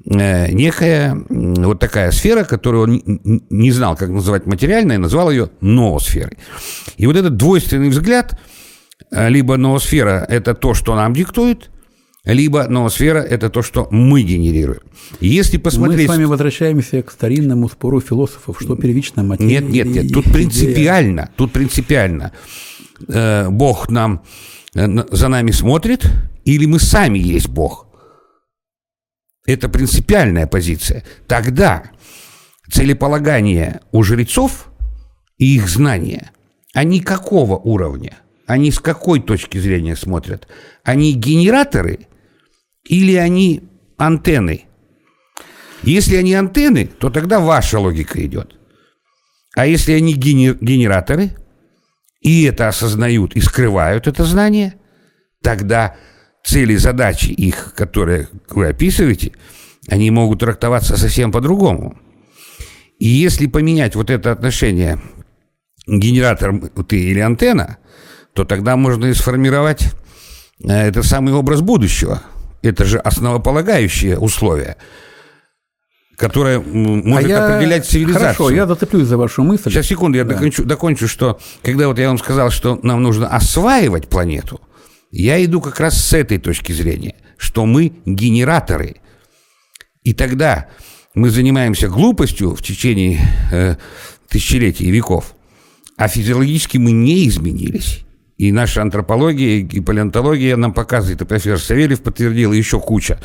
э, 0.04 0.50
некая 0.52 1.16
вот 1.30 1.80
такая 1.80 2.10
сфера, 2.10 2.44
которую 2.44 2.82
он 2.82 3.02
не 3.48 3.72
знал, 3.72 3.96
как 3.96 4.10
называть 4.10 4.44
материальной, 4.44 4.98
назвал 4.98 5.30
ее 5.30 5.48
ноосферой. 5.62 6.36
И 6.98 7.06
вот 7.06 7.16
этот 7.16 7.36
двойственный 7.36 7.88
взгляд– 7.88 8.38
Э, 9.10 9.28
либо 9.28 9.56
ноосфера– 9.56 10.26
это 10.28 10.54
то, 10.54 10.74
что 10.74 10.94
нам 10.96 11.14
диктует, 11.14 11.70
либо 12.24 12.66
ноосфера– 12.68 13.18
это 13.30 13.50
то, 13.50 13.62
что 13.62 13.86
мы 13.90 14.22
генерируем. 14.22 14.80
Если 15.20 15.58
посмотреть... 15.58 16.08
Мы 16.08 16.14
с 16.14 16.16
вами 16.16 16.24
возвращаемся 16.24 17.02
к 17.02 17.10
старинному 17.10 17.68
спору 17.68 18.00
философов, 18.00 18.56
что 18.60 18.76
первично 18.76 19.22
материя. 19.22 19.60
Нет, 19.60 19.68
нет, 19.68 19.86
нет, 19.86 20.12
тут 20.12 20.24
принципиально, 20.32 21.30
тут 21.36 21.52
принципиально. 21.52 22.32
Э, 23.08 23.50
Бог 23.50 23.90
нам 23.90 24.22
э, 24.74 24.86
за 25.10 25.28
нами 25.28 25.50
смотрит, 25.50 26.10
или 26.44 26.64
мы 26.64 26.78
сами 26.78 27.18
есть 27.18 27.48
Бог. 27.48 27.86
Это 29.46 29.68
принципиальная 29.68 30.46
позиция. 30.46 31.04
Тогда 31.26 31.84
целеполагание 32.70 33.82
у 33.92 34.02
жрецов 34.02 34.70
и 35.36 35.56
их 35.56 35.68
знания, 35.68 36.30
они 36.72 37.00
какого 37.00 37.56
уровня? 37.56 38.16
Они 38.46 38.70
с 38.70 38.78
какой 38.78 39.20
точки 39.20 39.58
зрения 39.58 39.96
смотрят? 39.96 40.48
Они 40.82 41.12
генераторы 41.12 42.08
или 42.84 43.14
они 43.16 43.62
антенны? 43.96 44.64
Если 45.82 46.16
они 46.16 46.34
антенны, 46.34 46.86
то 46.86 47.10
тогда 47.10 47.40
ваша 47.40 47.78
логика 47.78 48.24
идет. 48.24 48.56
А 49.54 49.66
если 49.66 49.92
они 49.92 50.14
генераторы, 50.14 51.36
и 52.20 52.44
это 52.44 52.68
осознают, 52.68 53.36
и 53.36 53.40
скрывают 53.40 54.06
это 54.06 54.24
знание, 54.24 54.74
тогда 55.42 55.96
цели, 56.42 56.76
задачи 56.76 57.30
их, 57.30 57.74
которые 57.74 58.28
вы 58.48 58.68
описываете, 58.68 59.32
они 59.88 60.10
могут 60.10 60.40
трактоваться 60.40 60.96
совсем 60.96 61.30
по-другому. 61.30 61.98
И 62.98 63.06
если 63.06 63.46
поменять 63.46 63.94
вот 63.94 64.10
это 64.10 64.32
отношение 64.32 65.00
генератор 65.86 66.70
ты 66.88 66.98
или 66.98 67.20
антенна, 67.20 67.78
то 68.32 68.44
тогда 68.44 68.76
можно 68.76 69.06
и 69.06 69.14
сформировать 69.14 69.92
э, 70.62 70.72
это 70.72 71.02
самый 71.02 71.34
образ 71.34 71.60
будущего. 71.60 72.22
Это 72.64 72.86
же 72.86 72.98
основополагающее 72.98 74.18
условие, 74.18 74.76
которое 76.16 76.58
может 76.60 77.30
а 77.30 77.56
определять 77.56 77.84
цивилизацию. 77.84 78.34
Хорошо, 78.34 78.50
я 78.50 78.66
зацеплюсь 78.66 79.06
за 79.06 79.18
вашу 79.18 79.42
мысль. 79.42 79.70
Сейчас, 79.70 79.86
секунду, 79.86 80.16
я 80.16 80.24
да. 80.24 80.32
докончу, 80.32 80.64
докончу, 80.64 81.06
что 81.06 81.38
когда 81.62 81.88
вот 81.88 81.98
я 81.98 82.08
вам 82.08 82.16
сказал, 82.16 82.50
что 82.50 82.80
нам 82.82 83.02
нужно 83.02 83.28
осваивать 83.28 84.08
планету, 84.08 84.62
я 85.10 85.44
иду 85.44 85.60
как 85.60 85.78
раз 85.78 86.02
с 86.02 86.14
этой 86.14 86.38
точки 86.38 86.72
зрения, 86.72 87.16
что 87.36 87.66
мы 87.66 87.92
генераторы. 88.06 88.96
И 90.02 90.14
тогда 90.14 90.68
мы 91.14 91.28
занимаемся 91.28 91.88
глупостью 91.88 92.54
в 92.54 92.62
течение 92.62 93.20
э, 93.52 93.76
тысячелетий 94.28 94.86
и 94.86 94.90
веков, 94.90 95.34
а 95.98 96.08
физиологически 96.08 96.78
мы 96.78 96.92
не 96.92 97.28
изменились. 97.28 98.00
И 98.36 98.50
наша 98.50 98.82
антропология, 98.82 99.60
и 99.60 99.80
палеонтология 99.80 100.56
нам 100.56 100.72
показывает, 100.72 101.22
и 101.22 101.24
профессор 101.24 101.58
Савельев 101.58 102.02
подтвердил, 102.02 102.52
и 102.52 102.58
еще 102.58 102.80
куча 102.80 103.20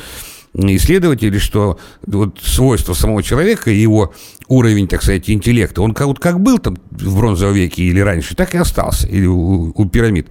исследователей, 0.54 1.38
что 1.38 1.78
вот 2.06 2.40
свойства 2.42 2.94
самого 2.94 3.22
человека, 3.22 3.70
его 3.70 4.12
уровень, 4.48 4.88
так 4.88 5.02
сказать, 5.02 5.30
интеллекта, 5.30 5.82
он 5.82 5.94
как, 5.94 6.06
вот 6.06 6.18
как 6.18 6.40
был 6.40 6.58
там 6.58 6.76
в 6.90 7.16
бронзовом 7.16 7.54
веке 7.54 7.82
или 7.84 8.00
раньше, 8.00 8.34
так 8.34 8.54
и 8.54 8.58
остался, 8.58 9.06
или 9.08 9.26
у, 9.26 9.72
у 9.74 9.88
пирамид, 9.88 10.28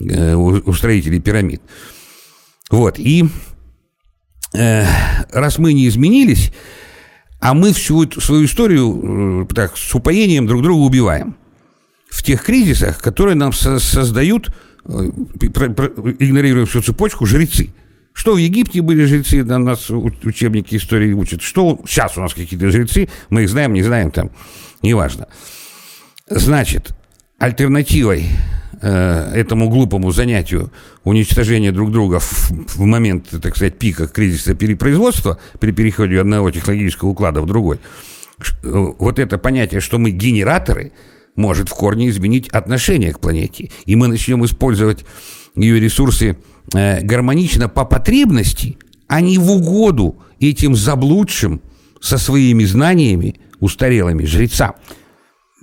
э, 0.00 0.34
у, 0.34 0.72
строителей 0.72 1.20
пирамид. 1.20 1.62
Вот, 2.70 2.98
и 2.98 3.26
э, 4.54 4.84
раз 5.32 5.58
мы 5.58 5.72
не 5.72 5.86
изменились, 5.88 6.52
а 7.40 7.54
мы 7.54 7.72
всю 7.72 8.10
свою 8.20 8.46
историю 8.46 9.46
э, 9.48 9.54
так, 9.54 9.76
с 9.76 9.94
упоением 9.94 10.46
друг 10.46 10.62
друга 10.62 10.80
убиваем 10.80 11.36
в 12.12 12.22
тех 12.22 12.42
кризисах, 12.42 12.98
которые 12.98 13.34
нам 13.34 13.54
со 13.54 13.78
создают, 13.78 14.50
э, 14.84 14.90
игнорируя 14.90 16.66
всю 16.66 16.82
цепочку, 16.82 17.24
жрецы. 17.24 17.70
Что 18.12 18.34
в 18.34 18.36
Египте 18.36 18.82
были 18.82 19.06
жрецы, 19.06 19.42
на 19.42 19.58
нас 19.58 19.88
учебники 19.88 20.76
истории 20.76 21.14
учат, 21.14 21.40
что 21.40 21.80
сейчас 21.86 22.18
у 22.18 22.20
нас 22.20 22.34
какие-то 22.34 22.70
жрецы, 22.70 23.08
мы 23.30 23.44
их 23.44 23.48
знаем, 23.48 23.72
не 23.72 23.82
знаем 23.82 24.10
там, 24.10 24.30
неважно. 24.82 25.26
Значит, 26.28 26.94
альтернативой 27.38 28.26
э, 28.82 29.32
этому 29.34 29.70
глупому 29.70 30.12
занятию 30.12 30.70
уничтожения 31.04 31.72
друг 31.72 31.90
друга 31.90 32.20
в, 32.20 32.50
в 32.50 32.80
момент, 32.80 33.30
так 33.30 33.56
сказать, 33.56 33.78
пика 33.78 34.06
кризиса 34.06 34.54
перепроизводства 34.54 35.40
при 35.58 35.72
переходе 35.72 36.20
одного 36.20 36.50
технологического 36.50 37.08
уклада 37.08 37.40
в 37.40 37.46
другой, 37.46 37.80
вот 38.62 39.18
это 39.18 39.38
понятие, 39.38 39.80
что 39.80 39.98
мы 39.98 40.10
генераторы, 40.10 40.92
может 41.36 41.68
в 41.68 41.74
корне 41.74 42.08
изменить 42.08 42.48
отношение 42.48 43.12
к 43.12 43.20
планете. 43.20 43.70
И 43.86 43.96
мы 43.96 44.08
начнем 44.08 44.44
использовать 44.44 45.04
ее 45.54 45.80
ресурсы 45.80 46.36
э, 46.74 47.02
гармонично 47.02 47.68
по 47.68 47.84
потребности, 47.84 48.78
а 49.06 49.20
не 49.20 49.38
в 49.38 49.50
угоду 49.50 50.16
этим 50.40 50.74
заблудшим 50.74 51.60
со 52.00 52.18
своими 52.18 52.64
знаниями 52.64 53.40
устарелыми 53.60 54.24
жрецам. 54.24 54.74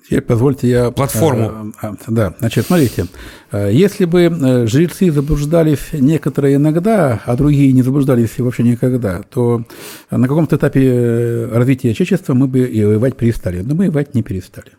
Теперь 0.05 0.21
позвольте 0.21 0.67
я... 0.69 0.91
Платформу. 0.91 1.71
Э, 1.81 1.87
э, 1.87 1.95
да, 2.07 2.33
значит, 2.39 2.65
смотрите, 2.65 3.05
если 3.53 4.05
бы 4.05 4.65
жрецы 4.67 5.11
заблуждались 5.11 5.91
некоторые 5.91 6.55
иногда, 6.55 7.21
а 7.25 7.35
другие 7.35 7.71
не 7.73 7.83
заблуждались 7.83 8.37
вообще 8.39 8.63
никогда, 8.63 9.21
то 9.23 9.63
на 10.09 10.27
каком-то 10.27 10.55
этапе 10.55 11.47
развития 11.51 11.93
человечества 11.93 12.33
мы 12.33 12.47
бы 12.47 12.61
и 12.61 12.83
воевать 12.83 13.17
перестали. 13.17 13.61
Но 13.61 13.75
мы 13.75 13.85
воевать 13.85 14.15
не 14.15 14.23
перестали. 14.23 14.71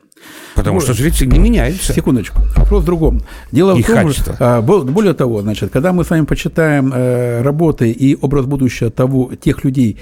Потому 0.55 0.77
вот. 0.77 0.85
что 0.85 0.95
жрецы 0.95 1.27
не 1.27 1.39
меняются. 1.39 1.93
Секундочку. 1.93 2.41
Вопрос 2.57 2.83
в 2.83 2.87
другом. 2.87 3.23
Дело 3.53 3.77
Их 3.77 3.85
в 3.85 3.89
том, 3.89 4.07
качество. 4.07 4.37
А, 4.39 4.61
более 4.61 5.15
того, 5.15 5.43
значит, 5.43 5.71
когда 5.71 5.93
мы 5.93 6.05
с 6.05 6.11
вами 6.11 6.25
почитаем 6.25 6.93
э, 6.93 7.43
работы 7.43 7.91
и 7.91 8.17
образ 8.21 8.47
будущего 8.47 8.91
того, 8.91 9.33
тех 9.35 9.65
людей, 9.65 9.99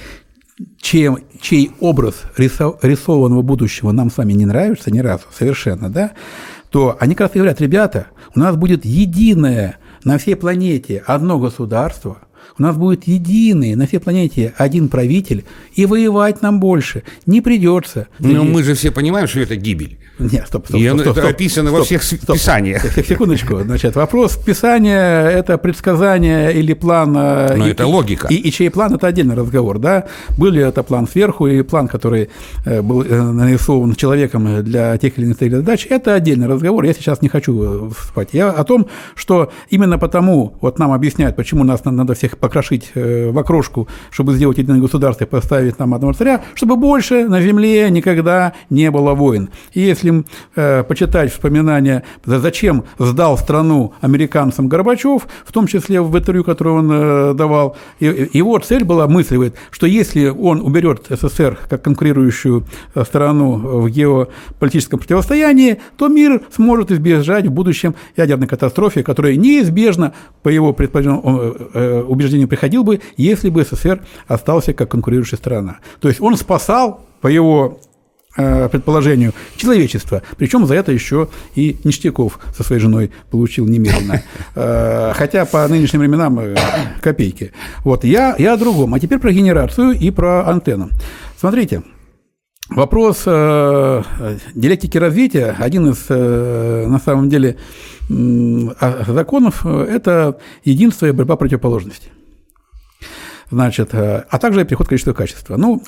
чем, 0.81 1.19
чей 1.41 1.71
образ 1.81 2.23
рисованного 2.37 3.43
будущего 3.43 3.93
нам 3.93 4.11
с 4.11 4.16
вами 4.16 4.33
не 4.33 4.47
нравится 4.47 4.91
ни 4.91 4.99
разу, 4.99 5.25
совершенно, 5.33 5.89
да, 5.89 6.12
то 6.71 6.97
они 6.99 7.14
как 7.14 7.29
раз 7.29 7.37
и 7.37 7.39
говорят, 7.39 7.61
ребята, 7.61 8.09
у 8.35 8.41
нас 8.41 8.57
будет 8.57 8.85
единое 8.85 9.79
на 10.05 10.19
всей 10.19 10.37
планете 10.37 11.03
одно 11.07 11.39
государство– 11.39 12.19
у 12.59 12.62
нас 12.62 12.76
будет 12.76 13.05
единый 13.05 13.74
на 13.74 13.86
всей 13.86 13.99
планете 13.99 14.55
один 14.57 14.88
правитель, 14.88 15.44
и 15.74 15.86
воевать 15.86 16.42
нам 16.42 16.61
больше 16.61 17.03
не 17.26 17.40
придется. 17.40 18.09
Но 18.18 18.44
мы 18.44 18.62
же 18.62 18.74
все 18.74 18.90
понимаем, 18.90 19.26
что 19.26 19.40
это 19.40 19.57
гибель. 19.57 19.99
Нет, 20.18 20.46
стоп, 20.49 20.66
стоп. 20.66 20.80
И 20.80 20.88
стоп, 20.88 21.01
это 21.01 21.12
стоп, 21.12 21.24
описано 21.24 21.68
стоп, 21.68 21.78
во 21.78 21.84
всех 21.84 22.03
стоп, 22.03 22.36
писаниях. 22.36 22.82
Секундочку. 23.07 23.61
Значит, 23.61 23.94
вопрос 23.94 24.36
Писания– 24.36 25.28
это 25.28 25.59
предсказание 25.59 26.53
или 26.53 26.74
план… 26.74 27.16
Э, 27.16 27.55
Но 27.57 27.68
и, 27.68 27.70
это 27.70 27.86
логика. 27.86 28.26
И, 28.28 28.34
и 28.34 28.51
чей 28.51 28.70
план– 28.70 28.94
это 28.94 29.07
отдельный 29.07 29.36
разговор, 29.36 29.78
да? 29.78 30.07
Был 30.36 30.51
ли 30.51 30.61
это 30.61 30.82
план 30.82 31.07
сверху 31.07 31.46
и 31.46 31.62
план, 31.62 31.86
который 31.86 32.30
э, 32.64 32.82
был 32.82 33.03
э, 33.03 33.22
нарисован 33.22 33.94
человеком 33.94 34.64
для 34.64 34.96
тех 34.99 35.18
или 35.18 35.26
иных 35.26 35.38
задач– 35.38 35.86
это 35.90 36.14
отдельный 36.14 36.49
разговор. 36.49 36.84
Я 36.84 36.94
сейчас 36.94 37.22
не 37.22 37.28
хочу 37.28 37.90
вступать. 37.90 38.30
Я 38.32 38.51
о 38.51 38.64
том, 38.64 38.88
что 39.14 39.53
именно 39.70 39.99
потому, 39.99 40.57
вот 40.61 40.78
нам 40.78 40.92
объясняют, 40.92 41.36
почему 41.36 41.62
нас 41.62 41.84
надо 41.84 42.14
всех 42.14 42.38
покрошить 42.39 42.93
в 42.95 43.39
окрошку, 43.39 43.89
чтобы 44.11 44.34
сделать 44.34 44.59
единое 44.59 44.80
государство 44.80 45.24
и 45.24 45.26
поставить 45.26 45.78
нам 45.78 45.95
одного 45.95 46.12
царя, 46.12 46.43
чтобы 46.55 46.76
больше 46.76 47.28
на 47.28 47.41
земле 47.41 47.91
никогда 47.91 48.53
не 48.70 48.91
было 48.91 49.14
войн. 49.14 49.51
И 49.72 49.80
если 49.80 50.24
э, 50.57 50.82
почитать 50.84 51.32
вспоминания, 51.32 52.05
зачем 52.24 52.84
сдал 52.99 53.39
страну 53.39 53.93
американцам 54.01 54.68
Горбачев, 54.68 55.26
в 55.45 55.53
том 55.53 55.66
числе 55.66 56.01
в 56.01 56.16
интервью, 56.16 56.45
которое 56.45 56.70
он 56.70 56.91
э, 56.93 57.34
давал, 57.34 57.76
его 58.01 58.59
цель 58.59 58.84
была, 58.84 59.07
мысль, 59.07 59.53
что 59.70 59.86
если 59.86 60.28
он 60.28 60.61
уберет 60.61 61.07
СССР 61.09 61.59
как 61.68 61.82
конкурирующую 61.82 62.64
э, 62.95 63.05
страну 63.05 63.80
в 63.82 63.89
геополитическом 63.89 64.99
противостоянии, 64.99 65.80
то 65.97 66.09
мир 66.09 66.43
сможет 66.55 66.91
избежать 66.91 67.47
в 67.47 67.51
будущем 67.51 67.95
ядерной 68.16 68.49
катастрофы, 68.49 69.03
которая 69.03 69.36
неизбежно, 69.36 70.12
по 70.43 70.49
его 70.49 70.74
э, 70.78 72.03
убеждению, 72.19 72.49
приходил 72.49 72.85
бы, 72.85 73.01
если 73.16 73.49
бы 73.49 73.64
СССР 73.64 74.01
остался 74.27 74.73
как 74.73 74.91
конкурирующая 74.91 75.39
страна. 75.39 75.79
То 76.01 76.09
есть 76.09 76.21
он 76.21 76.37
спасал 76.37 77.05
по 77.21 77.29
его 77.29 77.81
Э, 78.41 78.69
предположению, 78.69 79.33
человечества. 79.57 80.23
Причем 80.37 80.64
за 80.64 80.77
это 80.77 80.93
еще 80.93 81.29
и 81.57 81.77
Ништяков 81.83 82.39
со 82.57 82.62
своей 82.62 82.81
женой 82.81 83.11
получил 83.33 83.66
немедленно. 83.66 84.23
Э, 84.55 85.12
хотя 85.16 85.45
по 85.45 85.66
нынешним 85.66 86.01
временам 86.01 86.39
э, 86.39 86.55
копейки. 87.01 87.53
Вот, 87.83 88.05
я, 88.05 88.37
я 88.39 88.53
о 88.53 88.57
другом. 88.57 88.95
А 88.95 89.01
теперь 89.01 89.19
про 89.19 89.33
генерацию 89.33 89.91
и 89.91 90.12
про 90.12 90.49
антенну. 90.49 90.91
Смотрите, 91.37 91.83
Вопрос 92.71 93.23
э, 93.25 94.03
диалектики 94.55 94.99
развития, 94.99 95.57
один 95.59 95.91
из, 95.91 96.05
э, 96.11 96.87
на 96.87 96.99
самом 96.99 97.31
деле, 97.31 97.57
э, 98.11 99.05
законов– 99.07 99.64
это 99.66 100.39
единство 100.64 101.07
и 101.07 101.12
борьба 101.12 101.37
противоположностей. 101.37 102.11
Значит, 103.51 103.95
а 103.95 104.39
также 104.39 104.66
переход 104.66 104.89
количества 104.89 105.14
качества. 105.14 105.57
Ну, 105.57 105.83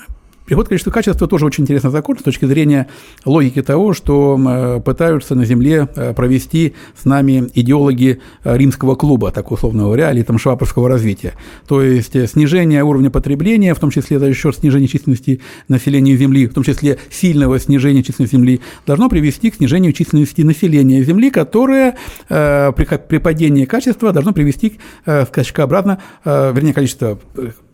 Переход 0.46 0.66
к 0.66 0.68
количеству 0.70 0.92
качества 0.92 1.28
тоже 1.28 1.46
очень 1.46 1.62
интересный 1.62 1.92
закон 1.92 2.18
с 2.18 2.22
точки 2.22 2.44
зрения 2.44 2.88
логики 3.24 3.62
того, 3.62 3.94
что 3.94 4.36
э, 4.36 4.80
пытаются 4.80 5.36
на 5.36 5.44
Земле 5.44 5.88
э, 5.94 6.12
провести 6.12 6.74
с 7.00 7.04
нами 7.04 7.48
идеологи 7.54 8.20
э, 8.42 8.56
римского 8.56 8.96
клуба, 8.96 9.30
так 9.30 9.52
условно 9.52 9.84
говоря, 9.84 10.10
или 10.10 10.22
там 10.22 10.38
швабрского 10.38 10.88
развития. 10.88 11.34
То 11.68 11.82
есть 11.82 12.30
снижение 12.30 12.82
уровня 12.82 13.10
потребления, 13.10 13.74
в 13.74 13.78
том 13.78 13.90
числе 13.90 14.18
за 14.18 14.34
счет 14.34 14.56
снижения 14.56 14.88
численности 14.88 15.40
населения 15.68 16.16
Земли, 16.16 16.48
в 16.48 16.54
том 16.54 16.64
числе 16.64 16.98
сильного 17.10 17.60
снижения 17.60 18.02
численности 18.02 18.34
Земли, 18.34 18.60
должно 18.86 19.08
привести 19.08 19.50
к 19.50 19.54
снижению 19.54 19.92
численности 19.92 20.42
населения 20.42 21.02
Земли, 21.04 21.30
которое 21.30 21.96
при, 22.28 23.18
падении 23.18 23.66
качества 23.66 24.12
должно 24.12 24.32
привести 24.32 24.78
скачкообразно, 25.04 26.00
вернее, 26.24 26.72
количество 26.72 27.18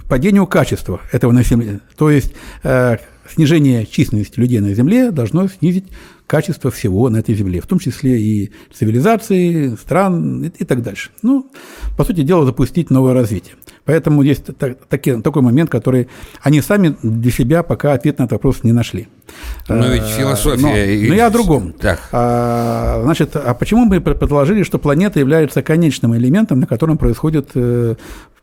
падению 0.08 0.46
качества 0.46 1.00
этого 1.12 1.32
населения. 1.32 1.80
То 1.96 2.10
есть 2.10 2.32
э, 2.62 2.96
снижение 3.28 3.86
численности 3.86 4.38
людей 4.38 4.60
на 4.60 4.72
Земле 4.74 5.10
должно 5.10 5.48
снизить 5.48 5.86
качество 6.26 6.70
всего 6.70 7.08
на 7.08 7.18
этой 7.18 7.34
Земле, 7.34 7.60
в 7.60 7.66
том 7.66 7.78
числе 7.78 8.20
и 8.20 8.52
цивилизации, 8.74 9.76
стран 9.76 10.44
и, 10.44 10.48
и 10.48 10.64
так 10.64 10.82
дальше. 10.82 11.10
Ну, 11.22 11.50
по 11.96 12.04
сути 12.04 12.22
дела, 12.22 12.44
запустить 12.44 12.90
новое 12.90 13.14
развитие. 13.14 13.54
Поэтому 13.84 14.22
есть 14.22 14.46
так, 14.58 14.84
таки, 14.86 15.20
такой 15.22 15.42
момент, 15.42 15.70
который 15.70 16.08
они 16.42 16.60
сами 16.60 16.96
для 17.02 17.30
себя 17.30 17.62
пока 17.62 17.92
ответ 17.92 18.18
на 18.18 18.24
этот 18.24 18.32
вопрос 18.32 18.64
не 18.64 18.72
нашли. 18.72 19.06
Но 19.68 19.86
ведь 19.88 20.02
э, 20.02 20.18
философия... 20.18 20.62
Но, 20.62 21.08
но 21.08 21.14
я 21.14 21.26
о 21.26 21.30
другом. 21.30 21.72
Так. 21.72 22.08
А, 22.10 23.00
значит, 23.04 23.36
а 23.36 23.54
почему 23.54 23.84
мы 23.84 24.00
предположили, 24.00 24.64
что 24.64 24.78
планета 24.80 25.20
является 25.20 25.62
конечным 25.62 26.16
элементом, 26.16 26.58
на 26.58 26.66
котором 26.66 26.98
происходит 26.98 27.50
э, 27.54 27.94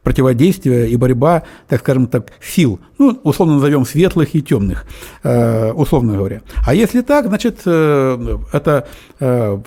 противодействие 0.03 0.89
и 0.89 0.95
борьба, 0.97 1.43
так 1.67 1.79
скажем 1.79 2.07
так, 2.07 2.31
сил, 2.41 2.79
ну, 2.97 3.19
условно 3.23 3.55
назовем 3.55 3.85
светлых 3.85 4.35
и 4.35 4.41
темных, 4.41 4.85
э, 5.23 5.71
условно 5.71 6.17
говоря. 6.17 6.41
А 6.65 6.73
если 6.73 7.01
так, 7.01 7.27
значит, 7.27 7.61
э, 7.65 8.37
это 8.51 8.87
э, 9.19 9.57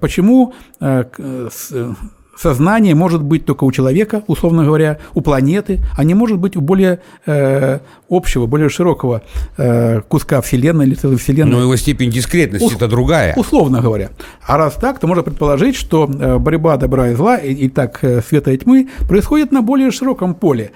почему 0.00 0.54
сознание 2.40 2.94
может 2.94 3.22
быть 3.22 3.44
только 3.44 3.64
у 3.64 3.72
человека, 3.72 4.22
условно 4.26 4.64
говоря, 4.64 4.98
у 5.14 5.20
планеты, 5.20 5.80
а 5.96 6.04
не 6.04 6.14
может 6.14 6.38
быть 6.38 6.56
у 6.56 6.60
более 6.60 7.00
э, 7.26 7.80
общего, 8.08 8.46
более 8.46 8.68
широкого 8.68 9.22
э, 9.56 10.00
куска 10.02 10.40
Вселенной 10.40 10.86
или 10.86 10.94
целой 10.94 11.16
Вселенной. 11.16 11.52
Но 11.52 11.60
его 11.62 11.76
степень 11.76 12.10
дискретности 12.10 12.74
это 12.74 12.88
другая. 12.88 13.34
Условно 13.36 13.80
говоря. 13.80 14.10
А 14.46 14.56
раз 14.56 14.74
так, 14.74 14.98
то 14.98 15.06
можно 15.06 15.22
предположить, 15.22 15.76
что 15.76 16.08
э, 16.08 16.38
борьба 16.38 16.76
добра 16.76 17.10
и 17.10 17.14
зла, 17.14 17.36
и, 17.36 17.52
и 17.52 17.68
так 17.68 17.98
э, 18.02 18.22
света 18.22 18.52
и 18.52 18.58
тьмы, 18.58 18.88
происходит 19.08 19.52
на 19.52 19.62
более 19.62 19.90
широком 19.90 20.34
поле. 20.34 20.70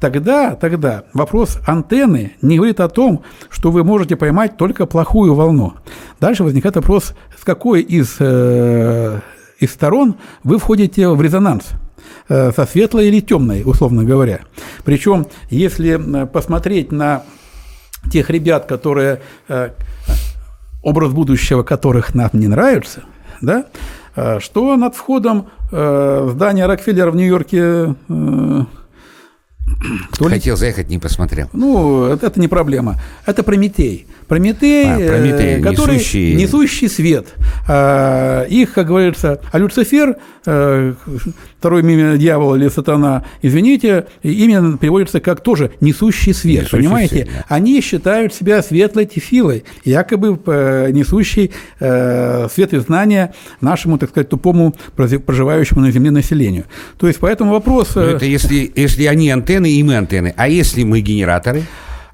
Тогда, 0.00 0.54
тогда 0.54 1.04
вопрос 1.14 1.58
антенны 1.66 2.32
не 2.42 2.56
говорит 2.56 2.80
о 2.80 2.88
том, 2.88 3.22
что 3.48 3.70
вы 3.70 3.84
можете 3.84 4.16
поймать 4.16 4.56
только 4.56 4.86
плохую 4.86 5.34
волну. 5.34 5.74
Дальше 6.20 6.44
возникает 6.44 6.76
вопрос, 6.76 7.14
с 7.38 7.44
какой 7.44 7.80
из 7.80 8.16
э, 8.18 9.20
из 9.58 9.72
сторон 9.72 10.16
вы 10.42 10.58
входите 10.58 11.08
в 11.08 11.20
резонанс 11.20 11.64
э, 12.28 12.52
со 12.52 12.66
светлой 12.66 13.08
или 13.08 13.20
темной, 13.20 13.62
условно 13.64 14.04
говоря. 14.04 14.40
Причем, 14.84 15.26
если 15.50 16.22
э, 16.22 16.26
посмотреть 16.26 16.92
на 16.92 17.22
тех 18.12 18.30
ребят, 18.30 18.66
которые 18.66 19.20
э, 19.48 19.70
образ 20.82 21.12
будущего 21.12 21.62
которых 21.62 22.14
нам 22.14 22.30
не 22.32 22.48
нравится, 22.48 23.04
да, 23.40 23.66
что 24.38 24.76
над 24.76 24.94
входом 24.94 25.48
здания 25.70 26.66
Рокфеллера 26.66 27.10
в 27.10 27.16
Нью-Йорке 27.16 27.94
Кто 30.12 30.28
Хотел 30.28 30.56
заехать, 30.56 30.88
не 30.88 30.98
посмотрел. 30.98 31.48
Ну, 31.52 32.06
это 32.06 32.38
не 32.38 32.48
проблема. 32.48 33.00
Это 33.26 33.42
Прометей. 33.42 34.06
Прометей, 34.28 34.86
а, 34.86 34.96
Прометей 34.96 35.62
который 35.62 35.96
несущий... 35.96 36.34
несущий 36.34 36.88
свет. 36.88 37.34
А, 37.68 38.44
их, 38.44 38.72
как 38.72 38.86
говорится, 38.86 39.40
а 39.52 39.58
Люцифер, 39.58 40.16
э, 40.46 40.94
второй 41.58 41.80
имя 41.80 42.16
дьявола 42.16 42.56
или 42.56 42.68
сатана, 42.68 43.24
извините, 43.42 44.06
именно 44.22 44.78
переводится 44.78 45.20
как 45.20 45.40
тоже 45.42 45.72
несущий 45.80 46.34
свет. 46.34 46.64
Несущий 46.64 46.78
понимаете? 46.78 47.14
Свет, 47.14 47.28
да. 47.28 47.44
Они 47.48 47.80
считают 47.80 48.34
себя 48.34 48.62
светлой 48.62 49.08
силой, 49.14 49.64
якобы 49.84 50.38
э, 50.46 50.90
несущий 50.90 51.52
э, 51.80 52.48
свет 52.52 52.72
и 52.72 52.78
знания 52.78 53.34
нашему, 53.60 53.98
так 53.98 54.10
сказать, 54.10 54.28
тупому 54.28 54.74
проживающему 54.94 55.80
на 55.80 55.90
Земле 55.90 56.10
населению. 56.10 56.64
То 56.98 57.06
есть, 57.06 57.18
поэтому 57.18 57.52
вопрос... 57.52 57.94
Но 57.94 58.02
это 58.02 58.24
если, 58.24 58.70
если 58.74 59.04
они 59.04 59.30
антенны, 59.54 59.70
и 59.70 59.82
мы 59.82 59.96
антенны. 59.96 60.34
А 60.36 60.48
если 60.48 60.84
мы 60.84 61.00
генераторы? 61.00 61.62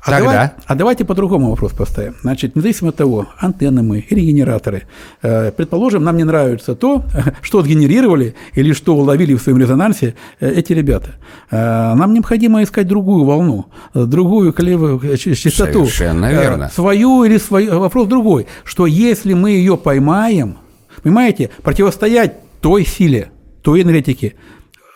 А, 0.02 0.12
Тогда... 0.12 0.32
давай, 0.32 0.50
а 0.66 0.74
давайте 0.74 1.04
по-другому 1.04 1.50
вопрос 1.50 1.72
поставим. 1.72 2.14
Значит, 2.22 2.56
независимо 2.56 2.88
от 2.88 2.96
того, 2.96 3.26
антенны 3.38 3.82
мы 3.82 3.98
или 3.98 4.20
генераторы, 4.20 4.84
э, 5.20 5.52
предположим, 5.52 6.04
нам 6.04 6.16
не 6.16 6.24
нравится 6.24 6.74
то, 6.74 7.04
что 7.42 7.62
сгенерировали 7.62 8.34
или 8.54 8.72
что 8.72 8.96
уловили 8.96 9.34
в 9.34 9.42
своем 9.42 9.58
резонансе 9.58 10.14
э, 10.40 10.50
эти 10.50 10.72
ребята. 10.72 11.16
Э, 11.50 11.94
нам 11.94 12.14
необходимо 12.14 12.62
искать 12.62 12.88
другую 12.88 13.24
волну, 13.24 13.66
другую 13.92 14.54
частоту. 14.54 15.84
Совершенно 15.84 16.32
верно. 16.32 16.70
Свою 16.74 17.24
или 17.24 17.36
свою. 17.36 17.78
Вопрос 17.78 18.08
другой, 18.08 18.46
что 18.64 18.86
если 18.86 19.34
мы 19.34 19.50
ее 19.50 19.76
поймаем, 19.76 20.56
понимаете, 21.02 21.50
противостоять 21.62 22.36
той 22.62 22.86
силе, 22.86 23.32
той 23.62 23.82
энергетике, 23.82 24.34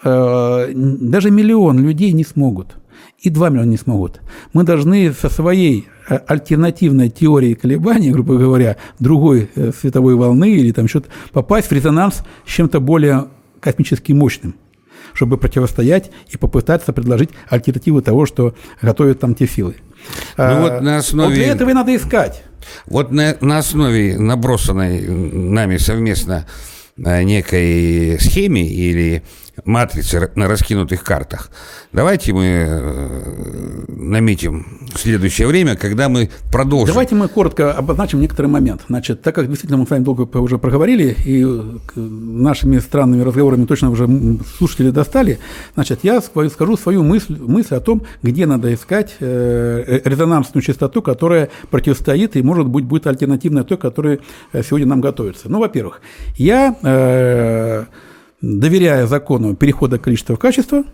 даже 0.04 1.30
миллион 1.30 1.78
людей 1.80 2.12
не 2.12 2.24
смогут– 2.24 2.76
и 3.24 3.30
2 3.30 3.48
миллиона 3.48 3.68
не 3.68 3.76
смогут. 3.76 4.20
Мы 4.52 4.64
должны 4.64 5.12
со 5.12 5.30
своей 5.30 5.88
э, 6.08 6.18
альтернативной 6.26 7.08
теорией 7.08 7.54
колебаний, 7.54 8.10
грубо 8.10 8.36
говоря, 8.36 8.76
другой 8.98 9.50
э, 9.54 9.72
световой 9.78 10.14
волны 10.14 10.52
или 10.52 10.72
там 10.72 10.88
что-то, 10.88 11.08
попасть 11.32 11.68
в 11.68 11.72
резонанс 11.72 12.22
с 12.46 12.50
чем-то 12.50 12.80
более 12.80 13.28
космически 13.60 14.12
мощным 14.12 14.56
чтобы 15.12 15.36
противостоять 15.36 16.10
и 16.28 16.36
попытаться 16.36 16.92
предложить 16.92 17.30
альтернативу 17.48 18.02
того, 18.02 18.26
что 18.26 18.54
готовят 18.82 19.20
там 19.20 19.36
те 19.36 19.46
силы. 19.46 19.76
Ну, 20.36 20.44
а, 20.44 20.60
вот, 20.60 20.80
на 20.82 20.96
основе... 20.96 21.28
вот 21.28 21.34
для 21.36 21.46
этого 21.46 21.70
и 21.70 21.72
надо 21.72 21.94
искать. 21.94 22.42
Вот 22.86 23.12
на, 23.12 23.36
на 23.40 23.58
основе 23.58 24.18
набросанной 24.18 25.06
нами 25.06 25.76
совместно 25.76 26.48
э, 26.96 27.22
некой 27.22 28.18
схеме 28.18 28.66
или 28.66 29.22
матрицы 29.64 30.30
на 30.34 30.48
раскинутых 30.48 31.04
картах. 31.04 31.50
Давайте 31.92 32.32
мы 32.32 32.44
э, 32.44 33.84
наметим 33.88 34.88
следующее 34.96 35.46
время, 35.46 35.76
когда 35.76 36.08
мы 36.08 36.30
продолжим. 36.50 36.88
Давайте 36.88 37.14
мы 37.14 37.28
коротко 37.28 37.72
обозначим 37.72 38.20
некоторый 38.20 38.46
момент. 38.46 38.82
Значит, 38.88 39.22
так 39.22 39.34
как 39.34 39.48
действительно 39.48 39.78
мы 39.78 39.86
с 39.86 39.90
вами 39.90 40.04
долго 40.04 40.22
уже 40.38 40.58
проговорили, 40.58 41.16
и 41.24 41.44
нашими 41.94 42.78
странными 42.78 43.22
разговорами 43.22 43.66
точно 43.66 43.90
уже 43.90 44.08
слушатели 44.58 44.90
достали, 44.90 45.38
значит, 45.74 46.00
я 46.02 46.20
скажу 46.20 46.76
свою 46.76 47.02
мысль, 47.02 47.36
мысль 47.38 47.76
о 47.76 47.80
том, 47.80 48.02
где 48.22 48.46
надо 48.46 48.72
искать 48.74 49.16
э, 49.20 49.84
э, 49.86 50.08
резонансную 50.08 50.62
частоту, 50.62 51.02
которая 51.02 51.50
противостоит 51.70 52.36
и, 52.36 52.42
может 52.42 52.66
быть, 52.66 52.84
будет 52.84 53.06
альтернативной 53.06 53.64
той, 53.64 53.78
которая 53.78 54.18
сегодня 54.52 54.86
нам 54.86 55.00
готовится. 55.00 55.48
Ну, 55.48 55.60
во-первых, 55.60 56.00
я 56.36 57.86
доверяя 58.40 59.06
закону 59.06 59.54
перехода 59.54 59.98
количества 59.98 60.36
в 60.36 60.38
качество, 60.38 60.84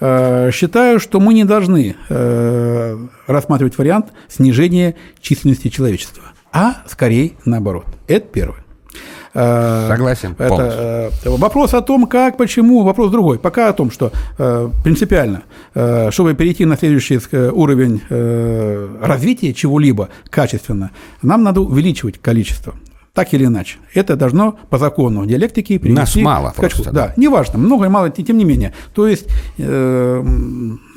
э, 0.00 0.50
считаю, 0.52 1.00
что 1.00 1.20
мы 1.20 1.34
не 1.34 1.44
должны 1.44 1.96
э, 2.08 2.98
рассматривать 3.26 3.78
вариант 3.78 4.12
снижения 4.28 4.94
численности 5.20 5.68
человечества, 5.68 6.24
а 6.52 6.82
скорее 6.86 7.32
наоборот. 7.44 7.86
Это 8.08 8.26
первое. 8.26 8.64
Э, 9.34 9.88
Согласен. 9.88 10.34
Это 10.38 11.10
вопрос 11.24 11.74
о 11.74 11.80
том, 11.80 12.06
как, 12.06 12.36
почему, 12.36 12.82
вопрос 12.82 13.10
другой. 13.10 13.38
Пока 13.38 13.68
о 13.68 13.72
том, 13.72 13.90
что 13.90 14.12
принципиально, 14.84 15.44
чтобы 16.10 16.34
перейти 16.34 16.66
на 16.66 16.76
следующий 16.76 17.18
уровень 17.50 18.02
развития 19.00 19.54
чего-либо 19.54 20.10
качественно, 20.28 20.90
нам 21.22 21.42
надо 21.42 21.62
увеличивать 21.62 22.18
количество. 22.18 22.74
Так 23.14 23.34
или 23.34 23.44
иначе. 23.44 23.76
Это 23.92 24.16
должно 24.16 24.58
по 24.70 24.78
закону 24.78 25.26
диалектики 25.26 25.76
привести... 25.76 25.98
Нас 25.98 26.16
мало 26.16 26.54
просто. 26.56 26.84
Да, 26.84 26.90
да, 26.90 27.14
неважно, 27.18 27.58
много 27.58 27.84
и 27.84 27.88
мало, 27.88 28.08
тем 28.08 28.38
не 28.38 28.44
менее. 28.46 28.72
То 28.94 29.06
есть, 29.06 29.26
э, 29.58 30.24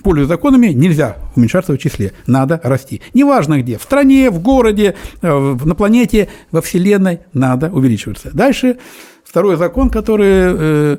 пользуясь 0.01 0.29
законами, 0.29 0.67
нельзя 0.67 1.17
уменьшаться 1.35 1.73
в 1.73 1.77
числе, 1.77 2.13
надо 2.25 2.61
расти. 2.63 3.01
Неважно 3.13 3.61
где, 3.61 3.77
в 3.77 3.83
стране, 3.83 4.29
в 4.29 4.41
городе, 4.41 4.95
э, 5.21 5.57
на 5.65 5.75
планете, 5.75 6.29
во 6.51 6.61
Вселенной 6.61 7.19
надо 7.33 7.69
увеличиваться. 7.69 8.29
Дальше 8.31 8.77
второй 9.25 9.57
закон, 9.57 9.89
который, 9.89 10.27
э, 10.29 10.97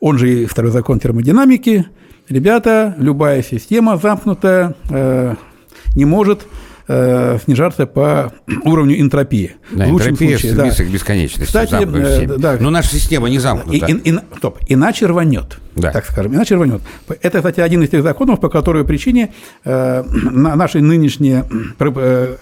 он 0.00 0.18
же 0.18 0.42
и 0.42 0.44
второй 0.44 0.70
закон 0.70 1.00
термодинамики. 1.00 1.86
Ребята, 2.28 2.94
любая 2.98 3.42
система 3.42 3.96
замкнутая 3.96 4.74
э, 4.90 5.34
не 5.94 6.04
может 6.04 6.46
э, 6.88 7.38
снижаться 7.44 7.86
по 7.86 8.32
уровню 8.64 9.00
энтропии. 9.00 9.52
Да, 9.70 9.86
в 9.86 9.92
лучшем 9.92 10.12
энтропия 10.12 10.38
случае, 10.38 10.54
да. 10.54 10.70
к 10.70 10.90
бесконечности. 10.90 11.44
Кстати, 11.44 11.74
э, 11.74 12.38
да. 12.38 12.56
Но 12.58 12.70
наша 12.70 12.88
система 12.88 13.28
не 13.28 13.38
замкнута. 13.38 13.86
И, 13.86 13.92
и, 13.92 14.10
и, 14.10 14.18
стоп, 14.36 14.58
иначе 14.66 15.06
рванет. 15.06 15.58
Да. 15.76 15.92
Так 15.92 16.06
скажем, 16.06 16.34
иначе 16.34 16.56
рванет. 16.56 16.80
Это, 17.22 17.38
кстати, 17.38 17.60
один 17.60 17.82
из 17.82 17.90
тех 17.90 18.02
законов, 18.02 18.40
по 18.40 18.48
которой 18.48 18.84
причине 18.84 19.32
э, 19.64 20.02
наши 20.12 20.80
нынешние 20.80 21.44
э, 21.78 22.36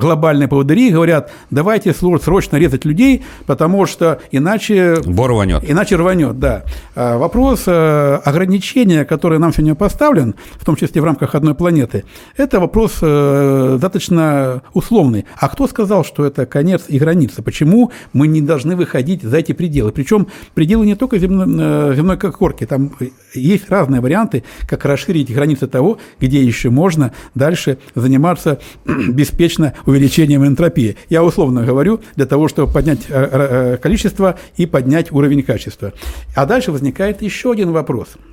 глобальные 0.00 0.48
поводыри 0.48 0.90
говорят, 0.90 1.30
давайте 1.50 1.94
срочно 1.94 2.56
резать 2.56 2.84
людей, 2.84 3.22
потому 3.46 3.86
что 3.86 4.20
иначе... 4.32 4.96
Бор 5.04 5.30
рванет. 5.30 5.62
Иначе 5.68 5.96
рванет, 5.96 6.38
да. 6.38 6.64
А 6.96 7.18
вопрос 7.18 7.64
э, 7.66 8.20
ограничения, 8.24 9.04
который 9.04 9.38
нам 9.38 9.52
сегодня 9.52 9.74
поставлен, 9.74 10.34
в 10.58 10.64
том 10.64 10.76
числе 10.76 11.00
в 11.00 11.04
рамках 11.04 11.34
одной 11.34 11.54
планеты, 11.54 12.04
это 12.36 12.58
вопрос 12.58 12.98
э, 13.02 13.78
достаточно 13.80 14.62
условный. 14.72 15.26
А 15.38 15.48
кто 15.48 15.68
сказал, 15.68 16.04
что 16.04 16.24
это 16.24 16.46
конец 16.46 16.84
и 16.88 16.98
граница? 16.98 17.42
Почему 17.42 17.92
мы 18.12 18.26
не 18.26 18.40
должны 18.40 18.76
выходить 18.76 19.22
за 19.22 19.38
эти 19.38 19.52
пределы? 19.52 19.92
Причем 19.92 20.28
пределы 20.54 20.86
не 20.86 20.96
только 20.96 21.18
земной, 21.18 21.46
э, 21.48 21.94
земной 21.94 22.16
корки, 22.16 22.66
там 22.66 22.92
есть 23.34 23.70
разные 23.70 24.00
варианты, 24.00 24.44
как 24.68 24.84
расширить 24.84 25.32
границы 25.32 25.66
того, 25.66 25.98
где 26.18 26.42
еще 26.42 26.70
можно 26.70 27.12
дальше 27.34 27.78
заниматься 27.94 28.58
беспечно 28.84 29.74
увеличением 29.90 30.46
энтропии. 30.46 30.96
Я 31.08 31.22
условно 31.22 31.64
говорю, 31.64 32.00
для 32.16 32.26
того, 32.26 32.48
чтобы 32.48 32.72
поднять 32.72 33.00
э, 33.08 33.28
э, 33.32 33.76
количество 33.76 34.38
и 34.56 34.66
поднять 34.66 35.12
уровень 35.12 35.42
качества. 35.42 35.92
А 36.34 36.46
дальше 36.46 36.72
возникает 36.72 37.22
еще 37.22 37.52
один 37.52 37.72
вопрос– 37.72 38.08
Э, 38.18 38.29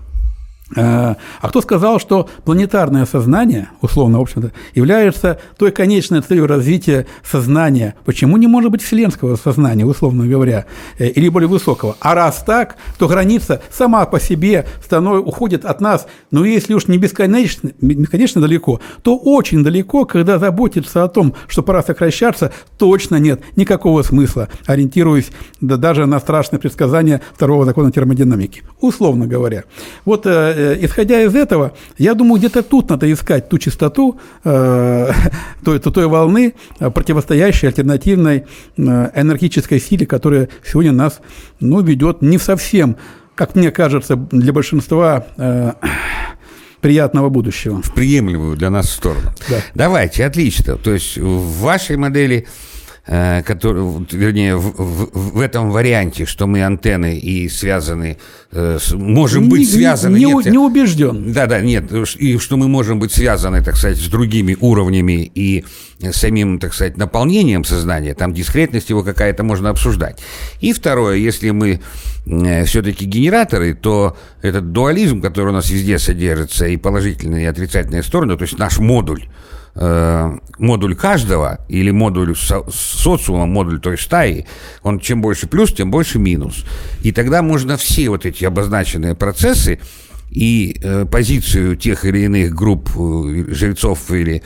а 0.75 1.15
кто 1.43 1.61
сказал, 1.61 1.99
что 1.99 2.29
планетарное 2.43 3.05
сознание, 3.05 3.69
условно, 3.81 4.19
в 4.19 4.21
общем-то, 4.21 4.51
является 4.75 5.39
той 5.57 5.71
конечной 5.71 6.21
целью 6.21 6.45
развития 6.45 7.05
сознания? 7.23 7.95
Почему 8.03 8.35
не 8.35 8.47
может 8.47 8.71
быть 8.71 8.81
вселенского 8.81 9.37
сознания, 9.37 9.85
условно 9.85 10.27
говоря, 10.27 10.65
э, 10.97 11.07
или 11.07 11.29
более 11.29 11.47
высокого? 11.47 11.95
А 12.01 12.15
раз 12.15 12.43
так, 12.45 12.75
то 12.97 13.07
граница 13.07 13.61
сама 13.71 14.05
по 14.05 14.19
себе 14.19 14.65
становится, 14.83 15.27
уходит 15.27 15.63
от 15.63 15.79
нас, 15.79 16.05
но 16.31 16.43
если 16.43 16.73
уж 16.73 16.87
не 16.87 16.97
бесконечно, 16.97 17.71
бесконечно 17.79 18.41
далеко, 18.41 18.81
то 19.03 19.17
очень 19.17 19.63
далеко, 19.63 20.05
когда 20.05 20.37
заботиться 20.37 21.03
о 21.03 21.07
том, 21.07 21.33
что 21.47 21.63
пора 21.63 21.81
сокращаться, 21.81 22.51
точно 22.77 23.15
нет 23.15 23.41
никакого 23.55 24.01
смысла, 24.03 24.49
ориентируясь 24.65 25.31
да, 25.61 25.77
даже 25.77 26.05
на 26.07 26.19
страшные 26.19 26.59
предсказания 26.59 27.21
второго 27.33 27.63
закона 27.63 27.91
термодинамики, 27.91 28.63
условно 28.81 29.27
говоря. 29.27 29.63
Вот 30.03 30.25
э, 30.25 30.56
Э, 30.56 30.56
исходя 30.81 31.21
из 31.21 31.35
этого, 31.35 31.73
я 31.97 32.13
думаю, 32.13 32.39
где-то 32.39 32.63
тут 32.63 32.89
надо 32.89 33.11
искать 33.11 33.49
ту 33.49 33.57
частоту 33.57 34.19
э, 34.43 35.11
той, 35.63 35.79
той 35.79 36.07
волны, 36.07 36.53
э, 36.79 36.89
противостоящей 36.89 37.67
альтернативной 37.67 38.45
э, 38.77 38.81
энергетической 39.15 39.79
силе, 39.79 40.05
которая 40.05 40.49
сегодня 40.65 40.91
нас 40.91 41.19
ну, 41.59 41.81
ведет 41.81 42.21
не 42.21 42.37
совсем, 42.37 42.97
как 43.35 43.55
мне 43.55 43.71
кажется, 43.71 44.15
для 44.15 44.53
большинства 44.53 45.25
э, 45.37 45.73
приятного 46.81 47.29
будущего. 47.29 47.81
В 47.81 47.93
приемлемую 47.93 48.57
для 48.57 48.69
нас 48.69 48.89
сторону. 48.89 49.31
Да. 49.49 49.57
Давайте, 49.75 50.25
отлично. 50.25 50.77
То 50.77 50.91
есть 50.93 51.17
в 51.17 51.61
вашей 51.61 51.97
модели 51.97 52.45
э, 52.45 52.76
который, 53.07 54.05
вернее, 54.11 54.57
в, 54.57 54.73
в, 54.75 55.37
в 55.37 55.39
этом 55.39 55.71
варианте, 55.71 56.25
что 56.25 56.45
мы 56.45 56.61
антенны 56.63 57.17
и 57.17 57.47
связаны, 57.47 58.17
э, 58.51 58.79
с, 58.81 58.91
можем 58.91 59.47
быть 59.47 59.69
связаны... 59.69 60.17
Не, 60.17 60.25
нет, 60.25 60.45
не 60.47 60.57
убежден. 60.57 61.31
Да, 61.31 61.45
да, 61.45 61.61
нет, 61.61 61.89
и 62.17 62.37
что 62.37 62.57
мы 62.57 62.67
можем 62.67 62.99
быть 62.99 63.13
связаны, 63.13 63.63
так 63.63 63.77
сказать, 63.77 63.97
с 63.97 64.07
другими 64.09 64.57
уровнями 64.59 65.31
и 65.33 65.63
самим, 66.11 66.59
так 66.59 66.73
сказать, 66.73 66.97
наполнением 66.97 67.63
сознания, 67.63 68.13
там 68.13 68.33
дискретность 68.33 68.89
его 68.89 69.03
какая-то 69.03 69.43
можно 69.43 69.69
обсуждать. 69.69 70.19
И 70.59 70.73
второе, 70.73 71.15
если 71.15 71.51
мы 71.51 71.79
э, 72.25 72.65
все-таки 72.65 73.05
генераторы, 73.05 73.73
то 73.73 74.17
этот 74.41 74.73
дуализм, 74.73 75.21
который 75.21 75.49
у 75.49 75.53
нас 75.53 75.69
везде 75.69 75.97
содержится, 75.97 76.67
и 76.67 76.75
положительные, 76.75 77.45
и 77.45 77.47
отрицательные 77.47 78.03
стороны, 78.03 78.35
то 78.35 78.43
есть 78.43 78.57
наш 78.59 78.79
модуль, 78.79 79.23
э, 79.75 80.37
модуль 80.57 80.95
каждого 80.95 81.59
или 81.69 81.91
модуль 81.91 82.35
со, 82.35 82.63
социума, 82.69 83.45
модуль 83.45 83.79
той 83.79 83.97
стаи, 83.97 84.45
он 84.83 84.99
чем 84.99 85.21
больше 85.21 85.47
плюс, 85.47 85.73
тем 85.73 85.91
больше 85.91 86.19
минус. 86.19 86.65
И 87.03 87.11
тогда 87.11 87.41
можно 87.41 87.77
все 87.77 88.09
вот 88.09 88.25
эти 88.25 88.45
обозначенные 88.45 89.15
процессы 89.15 89.79
и 90.29 90.77
э, 90.81 91.05
позицию 91.05 91.75
тех 91.75 92.05
или 92.05 92.19
иных 92.19 92.53
групп 92.53 92.89
э, 92.95 93.45
жрецов 93.53 94.11
или 94.11 94.43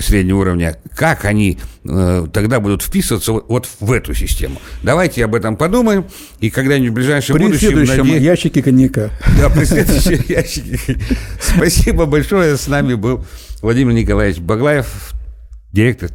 среднего 0.00 0.40
уровня, 0.40 0.76
как 0.96 1.24
они 1.24 1.58
э, 1.84 2.26
тогда 2.32 2.60
будут 2.60 2.82
вписываться 2.82 3.32
вот, 3.32 3.46
вот 3.48 3.68
в 3.80 3.92
эту 3.92 4.14
систему. 4.14 4.60
Давайте 4.82 5.24
об 5.24 5.34
этом 5.34 5.56
подумаем, 5.56 6.04
и 6.40 6.50
когда-нибудь 6.50 6.90
в 6.90 6.94
ближайшем 6.94 7.36
при 7.36 7.44
будущем... 7.44 7.68
При 7.68 7.74
следующем 7.86 8.08
наде... 8.08 8.24
ящике 8.24 8.62
коньяка. 8.62 9.10
Да, 9.38 9.50
при 9.50 9.64
следующем 9.64 10.24
ящике. 10.28 10.98
Спасибо 11.40 12.06
большое. 12.06 12.56
С 12.56 12.66
нами 12.66 12.94
был 12.94 13.24
Владимир 13.64 13.94
Николаевич 13.94 14.40
Баглаев, 14.40 15.14
директор 15.72 16.10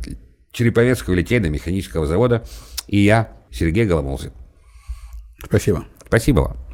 Череповецкого 0.51 1.15
литейно-механического 1.15 2.05
завода, 2.05 2.45
и 2.85 2.99
я, 2.99 3.31
Сергей 3.49 3.85
Голомолзин. 3.85 4.33
Спасибо. 5.43 5.83
Спасибо 6.05 6.41
вам. 6.41 6.57